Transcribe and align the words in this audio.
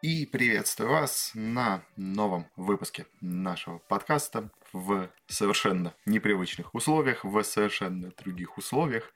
И 0.00 0.26
приветствую 0.26 0.90
вас 0.90 1.32
на 1.34 1.84
новом 1.96 2.46
выпуске 2.54 3.06
нашего 3.20 3.78
подкаста 3.78 4.48
в 4.72 5.10
совершенно 5.26 5.92
непривычных 6.06 6.72
условиях, 6.72 7.24
в 7.24 7.42
совершенно 7.42 8.12
других 8.12 8.58
условиях, 8.58 9.12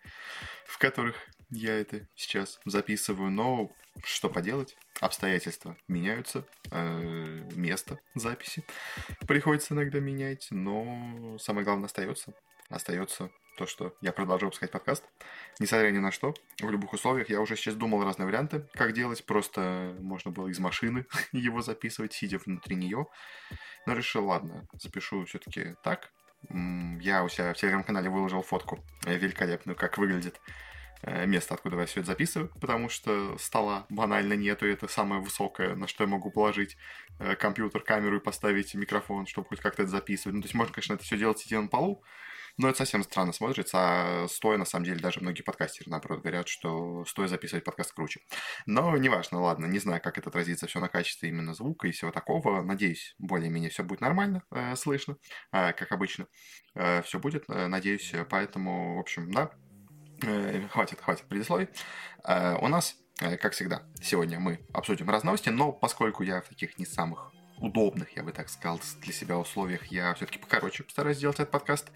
в 0.66 0.78
которых 0.78 1.14
я 1.50 1.78
это 1.78 2.08
сейчас 2.16 2.58
записываю. 2.64 3.30
Но 3.30 3.70
что 4.02 4.28
поделать, 4.28 4.76
обстоятельства 5.00 5.76
меняются, 5.86 6.44
э, 6.72 7.48
место 7.54 8.00
записи 8.16 8.64
приходится 9.28 9.74
иногда 9.74 10.00
менять, 10.00 10.48
но 10.50 11.38
самое 11.38 11.64
главное 11.64 11.86
остается. 11.86 12.34
Остается 12.72 13.30
то, 13.58 13.66
что 13.66 13.94
я 14.00 14.12
продолжу 14.12 14.46
выпускать 14.46 14.70
подкаст, 14.70 15.04
несмотря 15.60 15.90
ни 15.90 15.98
на 15.98 16.10
что, 16.10 16.34
в 16.58 16.70
любых 16.70 16.94
условиях. 16.94 17.28
Я 17.28 17.42
уже 17.42 17.54
сейчас 17.54 17.74
думал 17.74 18.02
разные 18.02 18.26
варианты, 18.26 18.66
как 18.72 18.94
делать. 18.94 19.24
Просто 19.26 19.94
можно 20.00 20.30
было 20.30 20.48
из 20.48 20.58
машины 20.58 21.04
его 21.32 21.60
записывать, 21.60 22.14
сидя 22.14 22.38
внутри 22.38 22.76
нее. 22.76 23.06
Но 23.86 23.92
решил, 23.92 24.26
ладно, 24.26 24.66
запишу 24.72 25.24
все-таки 25.26 25.74
так. 25.82 26.10
Я 26.48 27.22
у 27.24 27.28
себя 27.28 27.52
в 27.52 27.56
телеграм-канале 27.58 28.08
выложил 28.08 28.42
фотку 28.42 28.82
э, 29.04 29.16
великолепную, 29.16 29.76
как 29.76 29.98
выглядит 29.98 30.40
э, 31.02 31.26
место, 31.26 31.54
откуда 31.54 31.78
я 31.78 31.86
все 31.86 32.00
это 32.00 32.08
записываю, 32.08 32.50
потому 32.60 32.88
что 32.88 33.36
стола 33.38 33.86
банально 33.90 34.32
нету, 34.32 34.66
это 34.66 34.88
самое 34.88 35.20
высокое, 35.20 35.76
на 35.76 35.86
что 35.86 36.02
я 36.02 36.10
могу 36.10 36.32
положить 36.32 36.76
э, 37.20 37.36
компьютер, 37.36 37.82
камеру 37.82 38.16
и 38.16 38.20
поставить 38.20 38.74
микрофон, 38.74 39.26
чтобы 39.26 39.48
хоть 39.48 39.60
как-то 39.60 39.82
это 39.82 39.90
записывать. 39.92 40.34
Ну, 40.34 40.40
то 40.40 40.46
есть 40.46 40.54
можно, 40.54 40.74
конечно, 40.74 40.94
это 40.94 41.04
все 41.04 41.16
делать 41.16 41.38
сидя 41.38 41.60
на 41.60 41.68
полу, 41.68 42.02
но 42.58 42.68
это 42.68 42.78
совсем 42.78 43.02
странно 43.02 43.32
смотрится, 43.32 43.78
а 43.78 44.26
стоя, 44.28 44.58
на 44.58 44.64
самом 44.64 44.84
деле, 44.84 45.00
даже 45.00 45.20
многие 45.20 45.42
подкастеры, 45.42 45.90
наоборот, 45.90 46.20
говорят, 46.20 46.48
что 46.48 47.04
стоя 47.04 47.28
записывать 47.28 47.64
подкаст 47.64 47.92
круче. 47.92 48.20
Но 48.66 48.96
неважно, 48.96 49.40
ладно, 49.40 49.66
не 49.66 49.78
знаю, 49.78 50.00
как 50.02 50.18
это 50.18 50.28
отразится 50.28 50.66
все 50.66 50.80
на 50.80 50.88
качестве 50.88 51.28
именно 51.28 51.54
звука 51.54 51.88
и 51.88 51.92
всего 51.92 52.10
такого. 52.10 52.62
Надеюсь, 52.62 53.14
более-менее 53.18 53.70
все 53.70 53.82
будет 53.82 54.00
нормально, 54.00 54.42
э, 54.50 54.76
слышно, 54.76 55.16
э, 55.52 55.72
как 55.72 55.92
обычно. 55.92 56.26
Э, 56.74 57.02
все 57.02 57.18
будет, 57.18 57.44
э, 57.48 57.66
надеюсь, 57.66 58.12
поэтому, 58.28 58.96
в 58.96 59.00
общем, 59.00 59.30
да, 59.32 59.50
э, 60.22 60.68
хватит, 60.68 61.00
хватит 61.00 61.26
предисловий. 61.26 61.68
Э, 62.24 62.56
у 62.60 62.68
нас 62.68 62.96
э, 63.20 63.36
как 63.36 63.52
всегда, 63.52 63.82
сегодня 64.02 64.38
мы 64.38 64.60
обсудим 64.72 65.08
разные 65.08 65.28
новости, 65.30 65.48
но 65.48 65.72
поскольку 65.72 66.22
я 66.22 66.40
в 66.40 66.48
таких 66.48 66.78
не 66.78 66.86
самых 66.86 67.32
удобных, 67.58 68.16
я 68.16 68.22
бы 68.22 68.32
так 68.32 68.48
сказал, 68.48 68.80
для 69.00 69.12
себя 69.12 69.38
условиях, 69.38 69.86
я 69.86 70.14
все-таки 70.14 70.38
покороче 70.38 70.82
постараюсь 70.82 71.16
сделать 71.18 71.38
этот 71.38 71.50
подкаст 71.50 71.90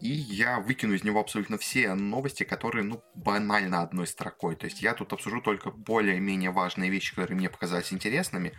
и 0.00 0.08
я 0.08 0.60
выкину 0.60 0.94
из 0.94 1.04
него 1.04 1.20
абсолютно 1.20 1.58
все 1.58 1.94
новости, 1.94 2.44
которые, 2.44 2.84
ну, 2.84 3.02
банально 3.14 3.82
одной 3.82 4.06
строкой. 4.06 4.56
То 4.56 4.66
есть 4.66 4.82
я 4.82 4.94
тут 4.94 5.12
обсужу 5.12 5.40
только 5.40 5.70
более-менее 5.70 6.50
важные 6.50 6.90
вещи, 6.90 7.14
которые 7.14 7.36
мне 7.36 7.50
показались 7.50 7.92
интересными, 7.92 8.52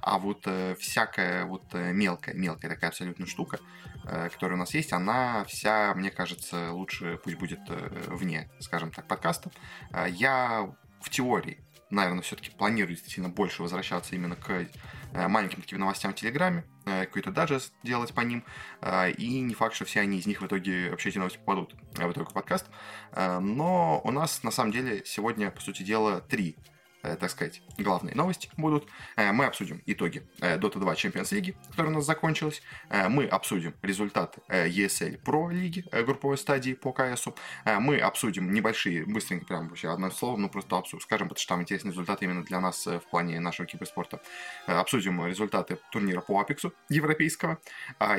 а 0.00 0.18
вот 0.18 0.42
э, 0.46 0.74
всякая 0.78 1.44
вот 1.44 1.64
э, 1.74 1.92
мелкая, 1.92 2.34
мелкая 2.34 2.70
такая 2.70 2.90
абсолютно 2.90 3.26
штука, 3.26 3.58
э, 4.04 4.28
которая 4.30 4.56
у 4.56 4.60
нас 4.60 4.74
есть, 4.74 4.92
она 4.92 5.44
вся, 5.44 5.94
мне 5.94 6.10
кажется, 6.10 6.72
лучше 6.72 7.18
пусть 7.22 7.36
будет 7.36 7.60
э, 7.68 8.04
вне, 8.08 8.50
скажем 8.60 8.90
так, 8.90 9.06
подкаста. 9.06 9.50
Э, 9.92 10.06
я 10.08 10.72
в 11.00 11.10
теории, 11.10 11.58
наверное, 11.94 12.22
все-таки 12.22 12.50
планирую 12.50 12.94
действительно 12.94 13.28
больше 13.28 13.62
возвращаться 13.62 14.14
именно 14.14 14.36
к 14.36 14.66
Э, 15.14 15.28
маленьким 15.28 15.60
таким 15.60 15.78
новостям 15.78 16.12
в 16.12 16.14
Телеграме, 16.14 16.64
э, 16.86 17.04
какой-то 17.04 17.30
даджест 17.30 17.74
делать 17.82 18.14
по 18.14 18.22
ним, 18.22 18.44
э, 18.80 19.10
и 19.10 19.40
не 19.40 19.54
факт, 19.54 19.74
что 19.74 19.84
все 19.84 20.00
они 20.00 20.18
из 20.18 20.26
них 20.26 20.40
в 20.40 20.46
итоге, 20.46 20.90
вообще 20.90 21.10
эти 21.10 21.18
новости 21.18 21.38
попадут 21.38 21.74
в 21.92 22.10
итоге 22.10 22.30
подкаст. 22.32 22.66
Но 23.14 24.00
у 24.04 24.10
нас, 24.10 24.42
на 24.42 24.50
самом 24.50 24.72
деле, 24.72 25.02
сегодня, 25.04 25.50
по 25.50 25.60
сути 25.60 25.82
дела, 25.82 26.20
три 26.20 26.56
так 27.02 27.30
сказать, 27.30 27.62
главные 27.78 28.14
новости 28.14 28.48
будут. 28.56 28.88
Э, 29.16 29.32
мы 29.32 29.46
обсудим 29.46 29.82
итоги 29.86 30.26
э, 30.40 30.58
Dota 30.58 30.78
2 30.78 30.94
Champions 30.94 31.32
League, 31.32 31.56
которая 31.70 31.92
у 31.92 31.96
нас 31.96 32.04
закончилась. 32.06 32.62
Мы 33.08 33.26
обсудим 33.26 33.74
результаты 33.82 34.40
ESL 34.48 35.22
Pro 35.22 35.52
лиги 35.52 35.84
групповой 36.04 36.38
стадии 36.38 36.74
по 36.74 36.92
КС. 36.92 37.26
Мы 37.64 37.98
обсудим 37.98 38.52
небольшие, 38.52 39.04
быстренько, 39.04 39.46
прям 39.46 39.68
вообще 39.68 39.90
одно 39.90 40.10
слово, 40.10 40.36
ну 40.36 40.48
просто 40.48 40.76
обсудим, 40.76 41.00
скажем, 41.00 41.28
потому 41.28 41.40
что 41.40 41.48
там 41.48 41.62
интересные 41.62 41.92
результаты 41.92 42.24
именно 42.24 42.44
для 42.44 42.60
нас 42.60 42.86
в 42.86 43.00
плане 43.10 43.40
нашего 43.40 43.66
киберспорта. 43.66 44.20
Обсудим 44.66 45.26
результаты 45.26 45.78
турнира 45.90 46.20
по 46.20 46.40
Апексу 46.40 46.72
европейского. 46.88 47.58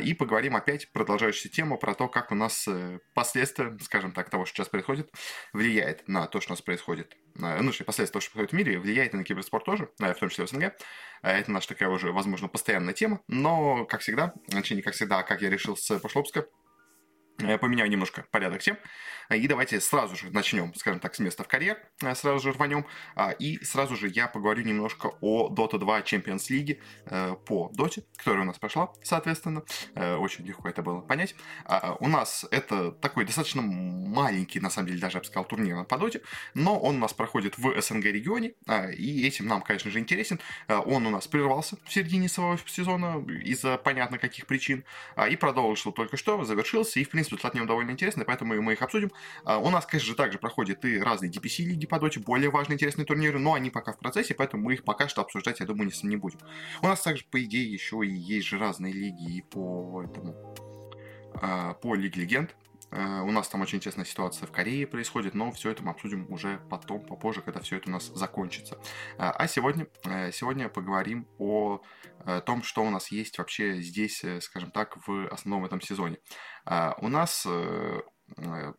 И 0.04 0.14
поговорим 0.14 0.56
опять 0.56 0.92
продолжающую 0.92 1.52
тему 1.52 1.78
про 1.78 1.94
то, 1.94 2.08
как 2.08 2.32
у 2.32 2.36
нас 2.36 2.68
последствия, 3.14 3.78
скажем 3.82 4.12
так, 4.12 4.30
того, 4.30 4.46
что 4.46 4.58
сейчас 4.58 4.70
происходит, 4.70 5.12
влияет 5.54 6.08
на 6.08 6.28
то, 6.28 6.42
что 6.42 6.52
у 6.52 6.54
нас 6.54 6.62
происходит 6.62 7.16
ну, 7.36 7.72
что 7.72 7.84
последствия 7.84 8.14
того, 8.14 8.22
что 8.22 8.32
происходит 8.32 8.52
в 8.52 8.56
мире, 8.56 8.80
влияет 8.80 9.14
и 9.14 9.18
на 9.18 9.24
киберспорт 9.24 9.66
тоже, 9.66 9.90
в 9.98 10.14
том 10.14 10.30
числе 10.30 10.46
в 10.46 10.50
СНГ. 10.50 10.74
Это 11.22 11.52
наша 11.52 11.70
такая 11.70 11.90
уже, 11.90 12.12
возможно, 12.12 12.48
постоянная 12.48 12.94
тема, 12.94 13.22
но, 13.28 13.86
как 13.86 14.02
всегда, 14.02 14.34
точнее, 14.50 14.78
не 14.78 14.82
как 14.82 14.94
всегда, 14.94 15.24
как 15.24 15.42
я 15.42 15.50
решил 15.50 15.78
с 15.78 15.88
прошлого 16.00 16.24
выпуска, 16.24 16.48
поменяю 17.38 17.90
немножко 17.90 18.26
порядок 18.32 18.62
тем. 18.62 18.78
И 19.30 19.48
давайте 19.48 19.80
сразу 19.80 20.16
же 20.16 20.30
начнем, 20.32 20.74
скажем 20.76 21.00
так, 21.00 21.16
с 21.16 21.20
места 21.20 21.44
в 21.44 21.48
карьер, 21.48 21.78
сразу 22.16 22.40
же 22.40 22.52
рванем. 22.52 22.86
А, 23.16 23.32
и 23.32 23.64
сразу 23.64 23.96
же 23.96 24.08
я 24.08 24.28
поговорю 24.28 24.64
немножко 24.64 25.12
о 25.22 25.50
Dota 25.50 25.78
2 25.78 26.02
Champions 26.02 26.50
League 26.50 26.80
э, 27.06 27.36
по 27.46 27.72
Dota, 27.76 28.04
которая 28.18 28.44
у 28.44 28.46
нас 28.46 28.60
прошла, 28.60 28.92
соответственно. 29.04 29.64
Э, 29.96 30.16
очень 30.16 30.46
легко 30.46 30.68
это 30.68 30.82
было 30.82 31.02
понять. 31.02 31.36
А, 31.66 31.96
у 32.00 32.08
нас 32.08 32.46
это 32.52 32.92
такой 32.92 33.26
достаточно 33.26 33.62
маленький, 33.62 34.60
на 34.60 34.70
самом 34.70 34.90
деле, 34.90 35.00
даже 35.00 35.18
я 35.18 35.22
бы 35.22 35.26
сказал, 35.26 35.46
турнир 35.46 35.84
по 35.86 35.96
Dota, 35.96 36.22
но 36.54 36.80
он 36.80 36.98
у 36.98 37.00
нас 37.00 37.14
проходит 37.14 37.58
в 37.58 37.82
СНГ 37.82 38.06
регионе, 38.06 38.54
а, 38.68 38.90
и 38.90 39.26
этим 39.26 39.48
нам, 39.48 39.62
конечно 39.62 39.90
же, 39.90 40.00
интересен. 40.00 40.40
Он 40.68 41.06
у 41.08 41.10
нас 41.10 41.28
прервался 41.28 41.78
в 41.86 41.94
середине 41.94 42.30
своего 42.30 42.58
сезона 42.66 43.24
из-за 43.44 43.78
понятно 43.78 44.18
каких 44.18 44.46
причин, 44.46 44.84
и 45.30 45.36
продолжил 45.36 45.92
только 45.92 46.18
что, 46.18 46.44
завершился, 46.44 47.00
и, 47.00 47.04
в 47.04 47.10
принципе, 47.10 47.33
результат 47.34 47.54
в 47.54 47.66
довольно 47.68 47.92
интересный, 47.92 48.26
поэтому 48.26 48.60
мы 48.62 48.74
их 48.74 48.82
обсудим. 48.82 49.12
А, 49.44 49.58
у 49.58 49.70
нас, 49.70 49.86
конечно 49.86 50.08
же, 50.08 50.16
также 50.16 50.40
проходят 50.40 50.84
и 50.86 51.00
разные 51.00 51.32
DPC-лиги 51.32 51.86
по 51.86 52.00
доте, 52.00 52.20
более 52.20 52.50
важные, 52.50 52.76
интересные 52.76 53.06
турниры, 53.06 53.40
но 53.40 53.54
они 53.54 53.70
пока 53.70 53.94
в 53.94 54.00
процессе, 54.00 54.34
поэтому 54.34 54.64
мы 54.64 54.74
их 54.74 54.84
пока 54.84 55.08
что 55.08 55.22
обсуждать, 55.22 55.60
я 55.60 55.66
думаю, 55.66 55.92
не, 55.92 56.08
не 56.08 56.16
будем. 56.16 56.40
У 56.82 56.88
нас 56.88 57.02
также, 57.02 57.26
по 57.26 57.44
идее, 57.44 57.72
еще 57.72 58.02
и 58.04 58.12
есть 58.12 58.48
же 58.48 58.58
разные 58.58 58.94
лиги 58.94 59.38
и 59.38 59.42
по 59.42 60.04
этому 60.04 60.56
а, 61.36 61.74
по 61.74 61.96
Лиге 61.96 62.22
Легенд. 62.22 62.56
А, 62.96 63.24
у 63.24 63.32
нас 63.32 63.48
там 63.48 63.62
очень 63.62 63.80
интересная 63.80 64.06
ситуация 64.06 64.48
в 64.48 64.52
Корее 64.52 64.86
происходит, 64.86 65.34
но 65.34 65.52
все 65.52 65.72
это 65.72 65.84
мы 65.84 65.92
обсудим 65.92 66.32
уже 66.32 66.60
потом, 66.70 67.06
попозже, 67.06 67.42
когда 67.42 67.60
все 67.60 67.78
это 67.78 67.90
у 67.90 67.92
нас 67.92 68.06
закончится. 68.06 68.78
А 69.18 69.48
сегодня, 69.48 69.88
э, 70.06 70.32
сегодня 70.32 70.70
поговорим 70.70 71.28
о 71.40 71.82
э, 72.26 72.42
том, 72.46 72.62
что 72.64 72.84
у 72.84 72.90
нас 72.90 73.12
есть 73.12 73.38
вообще 73.38 73.82
здесь, 73.82 74.24
э, 74.24 74.42
скажем 74.42 74.72
так, 74.72 74.98
в 75.08 75.28
основном 75.30 75.66
этом 75.66 75.82
сезоне. 75.82 76.20
У 76.98 77.10
нас 77.10 77.46
Э, 77.46 78.02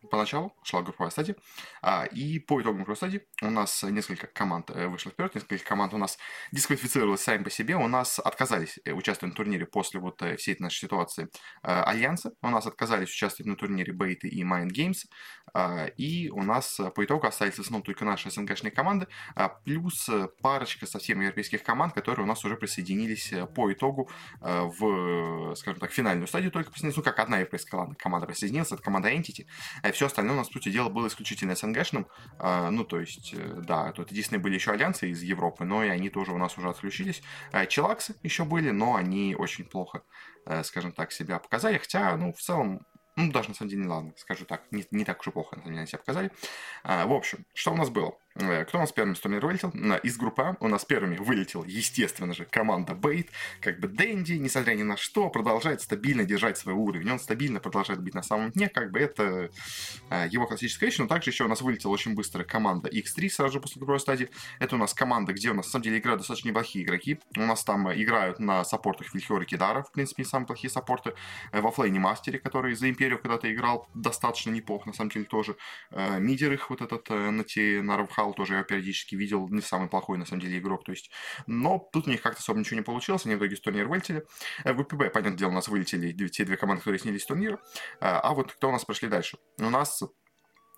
поначалу 0.09 0.53
шла 0.63 0.81
групповая 0.81 1.11
стадия, 1.11 1.35
а, 1.81 2.05
и 2.05 2.39
по 2.39 2.61
итогам 2.61 2.77
групповой 2.77 2.97
стадии 2.97 3.21
у 3.41 3.49
нас 3.49 3.83
несколько 3.83 4.27
команд 4.27 4.69
э, 4.69 4.87
вышло 4.87 5.11
вперед, 5.11 5.35
несколько 5.35 5.63
команд 5.63 5.93
у 5.93 5.97
нас 5.97 6.17
дисквалифицировалось 6.51 7.21
сами 7.21 7.43
по 7.43 7.49
себе, 7.49 7.75
у 7.75 7.87
нас 7.87 8.19
отказались 8.19 8.79
э, 8.85 8.91
участвовать 8.91 9.33
на 9.33 9.37
турнире 9.37 9.65
после 9.65 9.99
вот 9.99 10.21
всей 10.37 10.53
этой 10.53 10.63
нашей 10.63 10.79
ситуации. 10.79 11.29
Альянса, 11.61 12.33
у 12.41 12.49
нас 12.49 12.65
отказались 12.65 13.09
участвовать 13.09 13.47
на 13.47 13.55
турнире 13.55 13.93
Бейты 13.93 14.27
и 14.27 14.43
Mind 14.43 14.69
Games, 14.69 15.05
а, 15.53 15.85
и 15.97 16.29
у 16.29 16.43
нас 16.43 16.79
по 16.95 17.05
итогу 17.05 17.27
остались 17.27 17.55
в 17.55 17.59
основном 17.59 17.83
только 17.83 18.03
наши 18.03 18.29
СНГшные 18.29 18.71
команды, 18.71 19.07
а, 19.35 19.49
плюс 19.49 20.09
парочка 20.41 20.85
совсем 20.85 21.21
европейских 21.21 21.63
команд, 21.63 21.93
которые 21.93 22.25
у 22.25 22.27
нас 22.27 22.43
уже 22.43 22.57
присоединились 22.57 23.33
по 23.55 23.71
итогу 23.71 24.09
в, 24.41 25.55
скажем 25.55 25.79
так, 25.79 25.91
финальную 25.91 26.27
стадию 26.27 26.51
только 26.51 26.71
присоединились, 26.71 26.97
ну 26.97 27.03
как 27.03 27.19
одна 27.19 27.39
европейская 27.39 27.87
команда 27.97 28.27
присоединилась, 28.27 28.71
это 28.71 28.81
команда 28.81 29.13
Entity, 29.13 29.34
а 29.83 29.91
все 29.91 30.05
остальное 30.05 30.35
у 30.35 30.37
нас, 30.37 30.47
по 30.47 30.53
сути 30.53 30.69
дела, 30.69 30.89
было 30.89 31.07
исключительно 31.07 31.55
СНГшным. 31.55 32.07
А, 32.39 32.69
ну, 32.71 32.83
то 32.83 32.99
есть, 32.99 33.33
э, 33.33 33.61
да, 33.65 33.91
тут 33.91 34.11
единственные 34.11 34.41
были 34.41 34.55
еще 34.55 34.71
альянсы 34.71 35.09
из 35.09 35.21
Европы, 35.21 35.65
но 35.65 35.83
и 35.83 35.89
они 35.89 36.09
тоже 36.09 36.31
у 36.31 36.37
нас 36.37 36.57
уже 36.57 36.69
отключились. 36.69 37.21
Челаксы 37.69 38.15
еще 38.23 38.43
были, 38.45 38.71
но 38.71 38.95
они 38.95 39.35
очень 39.35 39.65
плохо, 39.65 40.03
э, 40.45 40.63
скажем 40.63 40.91
так, 40.91 41.11
себя 41.11 41.39
показали. 41.39 41.77
Хотя, 41.77 42.15
ну, 42.17 42.33
в 42.33 42.41
целом, 42.41 42.85
ну, 43.15 43.31
даже 43.31 43.49
на 43.49 43.55
самом 43.55 43.69
деле, 43.69 43.87
ладно, 43.87 44.13
скажу 44.17 44.45
так, 44.45 44.63
не, 44.71 44.85
не 44.91 45.05
так 45.05 45.21
уж 45.21 45.27
и 45.27 45.31
плохо, 45.31 45.61
они 45.65 45.85
себя 45.87 45.99
показали. 45.99 46.31
В 46.83 47.13
общем, 47.13 47.45
что 47.53 47.71
у 47.71 47.75
нас 47.75 47.89
было? 47.89 48.17
Э, 48.35 48.65
кто 48.65 48.77
у 48.77 48.81
нас 48.81 48.91
первым 48.91 49.15
с 49.15 49.19
турнира 49.19 49.45
вылетел? 49.47 49.69
Из 50.03 50.17
группы 50.17 50.41
А 50.41 50.55
у 50.59 50.67
нас 50.67 50.83
первыми 50.83 51.15
вылетел, 51.15 51.63
естественно 51.63 52.33
же, 52.33 52.45
команда 52.45 52.93
Бейт. 52.93 53.29
Как 53.61 53.79
бы 53.79 53.87
Дэнди, 53.87 54.33
несмотря 54.33 54.73
ни 54.73 54.83
на 54.83 54.97
что, 54.97 55.29
продолжает 55.29 55.81
стабильно 55.81 56.25
держать 56.25 56.57
свой 56.57 56.75
уровень. 56.75 57.09
Он 57.11 57.19
стабильно 57.19 57.61
продолжает 57.61 58.01
быть 58.01 58.13
на 58.13 58.23
самом 58.23 58.51
дне. 58.51 58.67
Как 58.67 58.91
бы 58.91 58.99
это 58.99 59.49
э, 60.09 60.27
его 60.29 60.47
классическая 60.47 60.87
вещь. 60.87 60.97
Но 60.97 61.07
также 61.07 61.29
еще 61.29 61.45
у 61.45 61.47
нас 61.47 61.61
вылетела 61.61 61.91
очень 61.91 62.13
быстро 62.13 62.43
команда 62.43 62.89
X3 62.89 63.29
сразу 63.29 63.53
же 63.53 63.61
после 63.61 63.79
групповой 63.79 64.01
стадии. 64.01 64.29
Это 64.59 64.75
у 64.75 64.79
нас 64.79 64.93
команда, 64.93 65.31
где 65.31 65.51
у 65.51 65.53
нас 65.53 65.67
на 65.67 65.71
самом 65.71 65.83
деле 65.83 65.99
играют 65.99 66.19
достаточно 66.19 66.49
неплохие 66.49 66.83
игроки. 66.83 67.19
У 67.37 67.41
нас 67.41 67.63
там 67.63 67.91
играют 67.93 68.39
на 68.39 68.65
саппортах 68.65 69.13
Вильхер 69.13 69.41
и 69.41 69.45
Кидара. 69.45 69.83
В 69.83 69.93
принципе, 69.93 70.23
не 70.23 70.27
самые 70.29 70.47
плохие 70.47 70.69
саппорты. 70.69 71.13
Э, 71.53 71.61
во 71.61 71.71
Флейне 71.71 71.99
Мастере, 71.99 72.39
который 72.39 72.75
за 72.75 72.89
Империю 72.89 73.17
когда-то 73.17 73.51
играл 73.53 73.87
достаточно 73.93 74.49
неплохо, 74.51 74.89
на 74.89 74.93
самом 74.93 75.09
деле 75.09 75.25
тоже. 75.25 75.55
Мидер 76.19 76.51
их 76.51 76.69
вот 76.69 76.81
этот 76.81 77.09
Нати 77.09 77.79
Нарвхал 77.79 78.24
играл, 78.25 78.33
тоже 78.33 78.55
я 78.55 78.63
периодически 78.63 79.15
видел, 79.15 79.47
не 79.49 79.61
самый 79.61 79.89
плохой, 79.89 80.17
на 80.17 80.25
самом 80.25 80.41
деле, 80.41 80.59
игрок, 80.59 80.83
то 80.83 80.91
есть, 80.91 81.11
но 81.47 81.89
тут 81.91 82.07
у 82.07 82.09
них 82.09 82.21
как-то 82.21 82.39
особо 82.39 82.59
ничего 82.59 82.77
не 82.77 82.83
получилось, 82.83 83.25
они 83.25 83.35
в 83.35 83.39
итоге 83.39 83.55
с 83.55 83.61
турнира 83.61 83.87
вылетели. 83.87 84.25
Э, 84.63 84.73
в 84.73 84.83
ВПБ, 84.83 85.11
понятное 85.11 85.37
дело, 85.37 85.49
у 85.49 85.53
нас 85.53 85.67
вылетели 85.67 86.11
те 86.27 86.45
две 86.45 86.57
команды, 86.57 86.81
которые 86.81 86.99
снялись 86.99 87.23
с 87.23 87.25
турнира, 87.25 87.59
а 87.99 88.33
вот 88.33 88.51
кто 88.53 88.69
у 88.69 88.71
нас 88.71 88.85
прошли 88.85 89.07
дальше? 89.07 89.37
У 89.59 89.69
нас 89.69 90.01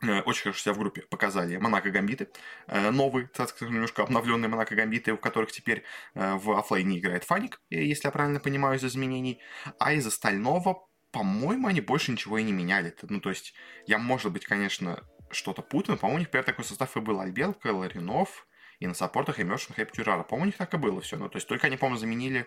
Э, 0.02 0.22
очень 0.22 0.44
хорошо 0.44 0.60
себя 0.60 0.74
в 0.74 0.80
группе 0.80 1.02
показали 1.02 1.58
Монако 1.58 1.90
Гамбиты. 1.90 2.30
Э, 2.68 2.92
новый, 2.92 3.28
так 3.28 3.50
скажем, 3.50 3.74
немножко 3.74 4.04
обновленные 4.04 4.50
Монако 4.50 4.76
Гамбиты, 4.76 5.14
у 5.14 5.18
которых 5.18 5.52
теперь 5.52 5.84
э, 6.14 6.36
в 6.36 6.52
оффлейне 6.52 7.00
играет 7.00 7.24
Фаник, 7.24 7.62
если 7.70 8.08
я 8.08 8.12
правильно 8.12 8.40
понимаю, 8.40 8.78
из 8.78 8.84
изменений. 8.84 9.42
А 9.80 9.94
из 9.94 10.06
остального, 10.06 10.88
по-моему, 11.12 11.68
они 11.68 11.82
больше 11.82 12.12
ничего 12.12 12.38
и 12.38 12.44
не 12.44 12.52
меняли. 12.52 12.96
Ну, 13.02 13.20
то 13.20 13.30
есть, 13.30 13.54
я, 13.88 13.98
может 13.98 14.32
быть, 14.32 14.46
конечно, 14.46 15.04
что-то 15.32 15.62
путаю, 15.62 15.98
по-моему, 15.98 16.18
у 16.18 16.20
них 16.20 16.30
первый 16.30 16.46
такой 16.46 16.66
состав 16.66 16.96
и 16.98 17.00
был 17.00 17.20
Альбелка, 17.20 17.68
Ларинов, 17.68 18.48
и 18.80 18.88
на 18.88 18.94
саппортах 18.94 19.40
Immersion 19.40 19.74
Хэп 19.74 19.92
Тюрара. 19.92 20.24
По-моему, 20.24 20.44
у 20.44 20.46
них 20.48 20.58
так 20.58 20.74
и 20.74 20.78
было 20.78 21.02
все. 21.02 21.18
Ну, 21.18 21.30
то 21.30 21.38
есть, 21.38 21.48
только 21.48 21.68
они, 21.68 21.78
по-моему, 21.78 21.98
заменили 21.98 22.46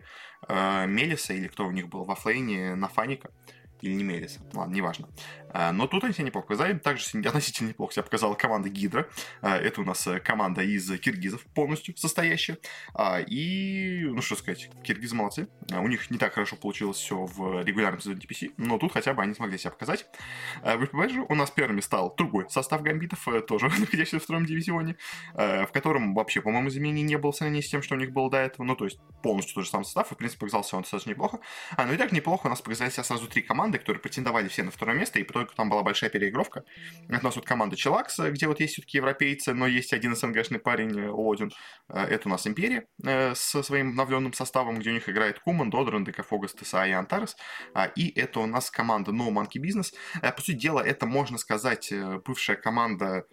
э, 0.48 0.86
Мелиса, 0.86 1.32
или 1.32 1.48
кто 1.48 1.66
у 1.66 1.70
них 1.72 1.88
был, 1.88 2.04
в 2.04 2.10
оффлейне 2.10 2.74
на 2.76 2.88
Фаника 2.88 3.30
или 3.80 3.92
не 3.92 4.04
Мелиса, 4.04 4.40
ладно, 4.52 4.74
неважно. 4.74 5.08
А, 5.52 5.72
но 5.72 5.86
тут 5.86 6.04
они 6.04 6.12
себя 6.12 6.24
неплохо 6.24 6.46
показали. 6.48 6.78
Также 6.78 7.04
относительно 7.26 7.68
неплохо 7.68 7.92
себя 7.92 8.02
показала 8.02 8.34
команда 8.34 8.68
Гидра. 8.68 9.08
А, 9.40 9.56
это 9.56 9.80
у 9.80 9.84
нас 9.84 10.06
э, 10.06 10.20
команда 10.20 10.62
из 10.62 10.90
киргизов 11.00 11.42
полностью 11.54 11.96
состоящая. 11.96 12.58
А, 12.94 13.20
и, 13.20 14.04
ну 14.04 14.22
что 14.22 14.36
сказать, 14.36 14.70
киргизы 14.82 15.14
молодцы. 15.14 15.48
У 15.70 15.88
них 15.88 16.10
не 16.10 16.18
так 16.18 16.34
хорошо 16.34 16.56
получилось 16.56 16.98
все 16.98 17.24
в 17.24 17.62
регулярном 17.62 18.00
сезоне 18.00 18.20
DPC, 18.20 18.54
но 18.56 18.78
тут 18.78 18.92
хотя 18.92 19.14
бы 19.14 19.22
они 19.22 19.34
смогли 19.34 19.58
себя 19.58 19.70
показать. 19.70 20.06
В 20.62 21.08
же 21.08 21.22
у 21.28 21.34
нас 21.34 21.50
первыми 21.50 21.80
стал 21.80 22.14
другой 22.16 22.48
состав 22.50 22.82
гамбитов, 22.82 23.26
э, 23.28 23.40
тоже 23.40 23.68
находящийся 23.78 24.18
в 24.18 24.22
втором 24.22 24.46
дивизионе, 24.46 24.96
в 25.34 25.68
котором 25.72 26.14
вообще, 26.14 26.40
по-моему, 26.40 26.68
изменений 26.68 27.02
не 27.02 27.18
было 27.18 27.32
в 27.32 27.36
сравнении 27.36 27.62
с 27.62 27.68
тем, 27.68 27.82
что 27.82 27.94
у 27.94 27.98
них 27.98 28.12
было 28.12 28.30
до 28.30 28.38
этого. 28.38 28.64
Ну, 28.64 28.76
то 28.76 28.84
есть 28.84 28.98
полностью 29.22 29.54
тот 29.54 29.64
же 29.64 29.70
самый 29.70 29.84
состав, 29.84 30.10
и, 30.10 30.14
в 30.14 30.18
принципе, 30.18 30.40
показался 30.40 30.76
он 30.76 30.82
достаточно 30.82 31.10
неплохо. 31.10 31.40
А, 31.76 31.86
ну 31.86 31.92
и 31.92 31.96
так 31.96 32.12
неплохо 32.12 32.46
у 32.46 32.50
нас 32.50 32.60
показали 32.60 32.90
себя 32.90 33.04
сразу 33.04 33.26
три 33.26 33.42
команды, 33.42 33.69
которые 33.78 34.00
претендовали 34.00 34.48
все 34.48 34.62
на 34.62 34.70
второе 34.70 34.96
место, 34.96 35.18
и 35.18 35.24
потом 35.24 35.46
там 35.46 35.68
была 35.68 35.82
большая 35.82 36.10
переигровка. 36.10 36.64
Это 37.08 37.20
у 37.20 37.24
нас 37.24 37.36
вот 37.36 37.44
команда 37.44 37.76
Челакс, 37.76 38.18
где 38.18 38.46
вот 38.46 38.60
есть 38.60 38.74
все-таки 38.74 38.98
европейцы, 38.98 39.54
но 39.54 39.66
есть 39.66 39.92
один 39.92 40.14
СНГшный 40.14 40.58
парень, 40.58 40.98
э, 40.98 41.08
Лодин. 41.08 41.52
Э, 41.88 42.04
это 42.04 42.28
у 42.28 42.30
нас 42.30 42.46
Империя 42.46 42.86
э, 43.04 43.34
со 43.34 43.62
своим 43.62 43.90
обновленным 43.90 44.32
составом, 44.32 44.78
где 44.78 44.90
у 44.90 44.94
них 44.94 45.08
играет 45.08 45.40
Куман, 45.40 45.70
Додран, 45.70 46.04
Декафогас, 46.04 46.54
ТСА 46.54 46.86
и 46.86 46.92
Антарес. 46.92 47.36
А, 47.74 47.86
и 47.86 48.08
это 48.18 48.40
у 48.40 48.46
нас 48.46 48.70
команда 48.70 49.12
No 49.12 49.30
Monkey 49.30 49.60
Business. 49.60 49.92
По 50.20 50.40
сути 50.40 50.56
дела, 50.56 50.80
это, 50.80 51.06
можно 51.06 51.38
сказать, 51.38 51.92
бывшая 52.24 52.56
команда 52.56 53.26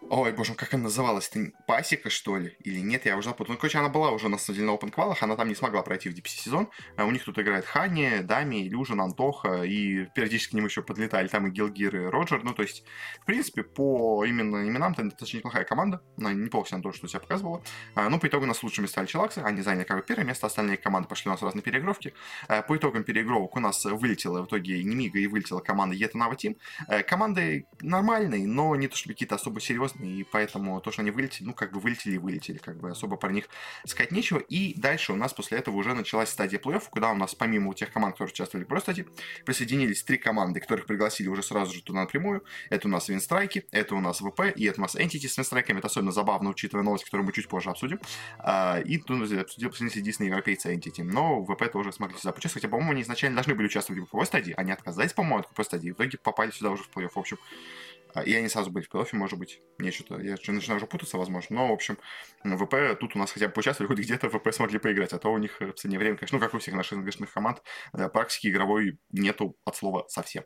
Ой, 0.00 0.32
боже, 0.32 0.54
как 0.54 0.72
она 0.74 0.84
называлась? 0.84 1.28
Это 1.28 1.50
Пасека, 1.66 2.08
что 2.08 2.38
ли? 2.38 2.56
Или 2.60 2.78
нет, 2.78 3.04
я 3.04 3.16
уже 3.16 3.28
запутал. 3.28 3.54
Ну, 3.54 3.58
короче, 3.58 3.78
она 3.78 3.88
была 3.88 4.12
уже 4.12 4.28
на 4.28 4.38
самом 4.38 4.56
деле 4.56 4.70
на 4.70 4.74
open 4.74 4.90
квалах, 4.92 5.22
она 5.22 5.34
там 5.34 5.48
не 5.48 5.56
смогла 5.56 5.82
пройти 5.82 6.08
в 6.08 6.14
DPC 6.14 6.28
сезон. 6.28 6.68
А 6.96 7.04
у 7.04 7.10
них 7.10 7.24
тут 7.24 7.38
играет 7.38 7.64
Хани, 7.64 8.20
Дами, 8.22 8.68
Илюжин, 8.68 9.00
Антоха, 9.00 9.64
и 9.64 10.06
периодически 10.14 10.52
к 10.52 10.54
ним 10.54 10.66
еще 10.66 10.82
подлетали 10.82 11.26
там 11.26 11.48
и 11.48 11.50
Гилгир, 11.50 11.96
и 11.96 12.06
Роджер. 12.06 12.44
Ну, 12.44 12.54
то 12.54 12.62
есть, 12.62 12.84
в 13.20 13.26
принципе, 13.26 13.64
по 13.64 14.24
именно 14.24 14.66
именам, 14.66 14.92
это 14.92 15.02
достаточно 15.02 15.38
неплохая 15.38 15.64
команда. 15.64 16.00
Она 16.16 16.32
неплохо 16.32 16.68
себя 16.68 16.80
тоже, 16.80 16.98
что 16.98 17.08
себя 17.08 17.20
показывала. 17.20 17.62
А, 17.96 18.08
ну, 18.08 18.20
по 18.20 18.28
итогу 18.28 18.44
у 18.44 18.48
нас 18.48 18.62
лучшими 18.62 18.86
стали 18.86 19.06
Челаксы, 19.06 19.40
они 19.40 19.62
заняли 19.62 19.84
как 19.84 19.98
бы 19.98 20.04
первое 20.04 20.24
место, 20.24 20.46
остальные 20.46 20.76
команды 20.76 21.08
пошли 21.08 21.28
у 21.28 21.32
нас 21.32 21.42
разные 21.42 21.62
переигровки. 21.62 22.14
А, 22.46 22.62
по 22.62 22.76
итогам 22.76 23.02
переигровок 23.02 23.56
у 23.56 23.60
нас 23.60 23.84
вылетела 23.84 24.42
в 24.42 24.46
итоге 24.46 24.82
Немига 24.84 25.18
и 25.18 25.26
вылетела 25.26 25.58
команда 25.60 25.96
Етанава 25.96 26.36
Тим. 26.36 26.56
А, 26.86 27.02
команды 27.02 27.66
нормальные, 27.80 28.46
но 28.46 28.76
не 28.76 28.86
то 28.86 28.96
чтобы 28.96 29.14
какие-то 29.14 29.34
особо 29.34 29.60
серьезные, 29.60 29.87
и 29.98 30.24
поэтому 30.24 30.80
то, 30.80 30.90
что 30.90 31.02
они 31.02 31.10
вылетели, 31.10 31.46
ну, 31.46 31.54
как 31.54 31.72
бы 31.72 31.80
вылетели 31.80 32.14
и 32.14 32.18
вылетели, 32.18 32.58
как 32.58 32.78
бы 32.78 32.90
особо 32.90 33.16
про 33.16 33.32
них 33.32 33.48
сказать 33.86 34.12
нечего. 34.12 34.38
И 34.38 34.78
дальше 34.78 35.12
у 35.12 35.16
нас 35.16 35.32
после 35.32 35.58
этого 35.58 35.76
уже 35.76 35.94
началась 35.94 36.30
стадия 36.30 36.58
плей-офф, 36.58 36.84
куда 36.90 37.10
у 37.10 37.14
нас 37.14 37.34
помимо 37.34 37.74
тех 37.74 37.92
команд, 37.92 38.14
которые 38.14 38.32
участвовали 38.32 38.66
в 38.68 38.80
стадии, 38.80 39.06
присоединились 39.44 40.02
три 40.02 40.18
команды, 40.18 40.60
которых 40.60 40.86
пригласили 40.86 41.28
уже 41.28 41.42
сразу 41.42 41.74
же 41.74 41.82
туда 41.82 42.00
напрямую. 42.00 42.44
Это 42.70 42.88
у 42.88 42.90
нас 42.90 43.08
Винстрайки, 43.08 43.66
это 43.70 43.94
у 43.94 44.00
нас 44.00 44.20
ВП, 44.20 44.52
и 44.54 44.64
это 44.64 44.80
у 44.80 44.82
нас 44.82 44.94
Entity 44.94 45.28
с 45.28 45.36
Винстрайками. 45.36 45.78
Это 45.78 45.88
особенно 45.88 46.12
забавно, 46.12 46.50
учитывая 46.50 46.84
новость, 46.84 47.04
которую 47.04 47.26
мы 47.26 47.32
чуть 47.32 47.48
позже 47.48 47.70
обсудим. 47.70 48.00
А, 48.38 48.80
и 48.80 48.98
тут 48.98 49.22
обсудим 49.22 49.88
единственные 49.94 50.30
европейцы 50.30 50.74
Entity. 50.74 51.02
Но 51.02 51.44
ВП 51.44 51.70
тоже 51.72 51.92
смогли 51.92 52.18
сюда 52.18 52.32
поучаствовать, 52.32 52.62
хотя, 52.62 52.70
по-моему, 52.70 52.92
они 52.92 53.02
изначально 53.02 53.36
должны 53.36 53.54
были 53.54 53.66
участвовать 53.66 53.98
в 53.98 54.02
групповой 54.02 54.26
стадии, 54.26 54.54
они 54.56 54.72
отказались, 54.72 55.12
по-моему, 55.12 55.38
от 55.38 55.46
групповой 55.46 55.64
стадии, 55.64 55.90
в 55.90 55.94
итоге 55.94 56.18
попали 56.18 56.50
сюда 56.50 56.70
уже 56.70 56.84
в 56.84 56.90
плей-офф. 56.90 57.10
В 57.14 57.18
общем, 57.18 57.38
а, 57.38 57.87
и 58.22 58.34
они 58.34 58.48
сразу 58.48 58.70
были 58.70 58.84
в 58.84 58.88
плей 58.88 59.04
может 59.12 59.38
быть. 59.38 59.60
Мне 59.78 59.90
что-то, 59.90 60.20
я 60.20 60.32
начинаю 60.32 60.76
уже 60.76 60.86
путаться, 60.86 61.18
возможно. 61.18 61.56
Но, 61.56 61.68
в 61.68 61.72
общем, 61.72 61.98
ВП 62.44 62.98
тут 62.98 63.16
у 63.16 63.18
нас 63.18 63.32
хотя 63.32 63.46
бы 63.48 63.52
поучаствовали, 63.52 63.88
хоть 63.88 64.04
где-то 64.04 64.28
ВП 64.28 64.52
смогли 64.52 64.78
поиграть. 64.78 65.12
А 65.12 65.18
то 65.18 65.32
у 65.32 65.38
них 65.38 65.60
в 65.60 65.70
последнее 65.70 65.98
время, 65.98 66.16
конечно, 66.16 66.38
ну, 66.38 66.44
как 66.44 66.54
у 66.54 66.58
всех 66.58 66.74
наших 66.74 66.98
СНГшных 66.98 67.32
команд, 67.32 67.62
э, 67.92 68.08
практики 68.08 68.48
игровой 68.48 68.98
нету 69.10 69.56
от 69.64 69.76
слова 69.76 70.06
совсем. 70.08 70.44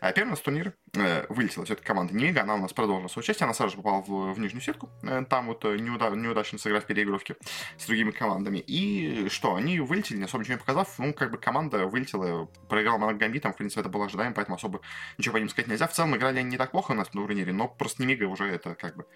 А 0.00 0.12
первый 0.12 0.30
нас 0.30 0.40
турнир 0.40 0.74
э, 0.94 1.26
вылетела 1.28 1.64
все-таки 1.64 1.86
команда 1.86 2.14
Нига, 2.14 2.42
она 2.42 2.54
у 2.54 2.58
нас 2.58 2.72
продолжила 2.72 3.08
свое 3.08 3.24
участие, 3.24 3.44
она 3.44 3.54
сразу 3.54 3.76
же 3.76 3.82
попала 3.82 4.02
в, 4.02 4.32
в 4.32 4.38
нижнюю 4.38 4.62
сетку. 4.62 4.90
Э, 5.02 5.24
там 5.28 5.46
вот 5.46 5.64
неуда, 5.64 6.10
неудачно 6.10 6.58
сыграв 6.58 6.86
переигровки 6.86 7.36
с 7.76 7.86
другими 7.86 8.10
командами. 8.10 8.58
И 8.58 9.28
что, 9.28 9.54
они 9.54 9.80
вылетели, 9.80 10.18
не 10.18 10.24
особо 10.24 10.42
ничего 10.42 10.54
не 10.54 10.60
показав. 10.60 10.98
Ну, 10.98 11.12
как 11.12 11.30
бы 11.30 11.38
команда 11.38 11.86
вылетела, 11.86 12.46
проиграла 12.68 12.98
много 12.98 13.14
гамбитом, 13.14 13.52
в 13.52 13.56
принципе, 13.56 13.80
это 13.80 13.90
было 13.90 14.06
ожидаемо, 14.06 14.34
поэтому 14.34 14.56
особо 14.56 14.80
ничего 15.16 15.34
по 15.34 15.38
ним 15.38 15.48
сказать 15.48 15.68
нельзя. 15.68 15.86
В 15.86 15.92
целом 15.92 16.16
играли 16.16 16.38
они 16.38 16.50
не 16.50 16.56
так 16.56 16.70
плохо 16.70 16.92
у 16.92 16.94
нас 16.94 17.07
на 17.14 17.22
турнире, 17.22 17.52
но 17.52 17.68
просто 17.68 18.02
Немига 18.02 18.24
уже 18.24 18.44
это 18.44 18.74
как 18.74 18.96
бы... 18.96 19.06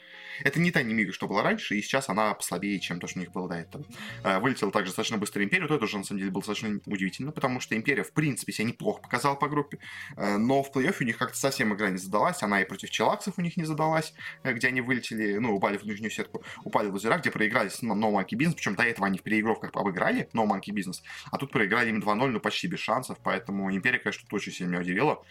Это 0.41 0.61
не 0.61 0.71
та 0.71 0.83
Немига, 0.83 1.13
что 1.13 1.27
была 1.27 1.43
раньше, 1.43 1.77
и 1.77 1.83
сейчас 1.83 2.09
она 2.09 2.35
послабее, 2.35 2.79
чем 2.81 3.01
то, 3.01 3.07
что 3.07 3.19
у 3.19 3.23
них 3.23 3.33
было 3.33 3.49
до 3.49 3.57
этого. 3.57 3.85
Э, 4.25 4.39
вылетела 4.39 4.71
также 4.71 4.91
достаточно 4.91 5.19
быстро 5.19 5.45
Империя, 5.45 5.67
то 5.67 5.75
это 5.75 5.85
уже 5.85 5.99
на 5.99 6.05
самом 6.05 6.21
деле 6.21 6.31
было 6.31 6.43
достаточно 6.43 6.81
удивительно, 6.87 7.33
потому 7.33 7.61
что 7.61 7.77
Империя, 7.77 8.03
в 8.03 8.13
принципе, 8.13 8.53
себя 8.53 8.69
неплохо 8.69 9.03
показала 9.03 9.35
по 9.35 9.49
группе, 9.49 9.79
э, 10.17 10.37
но 10.37 10.63
в 10.63 10.75
плей-оффе 10.75 10.97
у 11.01 11.05
них 11.05 11.19
как-то 11.19 11.37
совсем 11.37 11.75
игра 11.75 11.91
не 11.91 11.99
задалась, 11.99 12.43
она 12.43 12.61
и 12.61 12.65
против 12.65 12.91
Челаксов 12.91 13.35
у 13.39 13.43
них 13.43 13.57
не 13.57 13.65
задалась, 13.65 14.15
э, 14.43 14.53
где 14.53 14.69
они 14.69 14.81
вылетели, 14.81 15.39
ну, 15.39 15.55
упали 15.55 15.77
в 15.77 15.85
нижнюю 15.85 16.11
сетку, 16.11 16.43
упали 16.65 16.89
в 16.89 16.95
лазера, 16.95 17.19
где 17.19 17.31
проиграли 17.31 17.69
с 17.69 17.83
No 17.83 17.95
Monkey 17.95 18.37
Business, 18.37 18.55
причем 18.55 18.75
до 18.75 18.83
этого 18.83 19.07
они 19.07 19.19
в 19.19 19.23
переигровках 19.23 19.71
обыграли 19.75 20.29
No 20.35 20.47
Monkey 20.47 20.73
Business, 20.75 21.03
а 21.31 21.39
тут 21.39 21.53
проиграли 21.53 21.91
им 21.91 22.01
2-0, 22.01 22.27
ну, 22.29 22.41
почти 22.41 22.67
без 22.69 22.81
шансов, 22.81 23.19
поэтому 23.23 23.75
Империя, 23.75 23.99
конечно, 23.99 24.23
тут 24.23 24.35
очень 24.35 24.53
сильно 24.53 24.71
меня 24.71 24.81
удивила. 24.81 25.25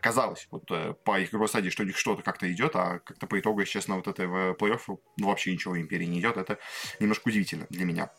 Казалось, 0.00 0.48
вот 0.50 0.66
по 1.04 1.20
их 1.20 1.30
игровой 1.30 1.48
стадии, 1.48 1.70
что 1.70 1.82
у 1.82 1.86
них 1.86 1.95
что-то 1.96 2.22
как-то 2.22 2.50
идет, 2.52 2.76
а 2.76 3.00
как-то 3.00 3.26
по 3.26 3.38
итогу, 3.38 3.60
если 3.60 3.74
честно, 3.74 3.96
вот 3.96 4.06
это 4.06 4.26
в 4.26 4.52
плей-офф 4.52 4.98
ну, 5.16 5.26
вообще 5.26 5.52
ничего 5.52 5.78
Империи 5.78 6.06
не 6.06 6.20
идет. 6.20 6.36
Это 6.36 6.58
немножко 7.00 7.28
удивительно 7.28 7.66
для 7.70 7.84
меня. 7.84 8.10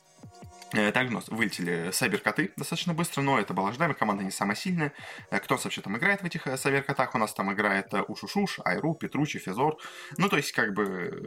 Э, 0.74 0.92
также 0.92 1.12
у 1.14 1.16
нас 1.16 1.30
вылетели 1.30 1.92
Сайберкоты 1.92 2.52
достаточно 2.58 2.94
быстро, 2.94 3.22
но 3.22 3.40
это 3.40 3.54
было 3.54 3.70
ожидаемо, 3.70 3.94
команда 3.94 4.24
не 4.24 4.32
самая 4.32 4.56
сильная. 4.56 4.94
Э, 5.32 5.40
кто 5.40 5.56
вообще 5.56 5.82
там 5.82 5.98
играет 5.98 6.22
в 6.22 6.26
этих 6.26 6.46
э, 6.48 6.58
Сайберкотах? 6.58 7.16
У 7.16 7.18
нас 7.18 7.34
там 7.34 7.54
играет 7.54 7.94
Ушушуш, 8.08 8.60
Айру, 8.66 8.94
Петручи, 8.96 9.40
Физор. 9.40 9.78
Ну, 10.18 10.30
то 10.30 10.38
есть, 10.38 10.52
как 10.52 10.74
бы, 10.74 11.26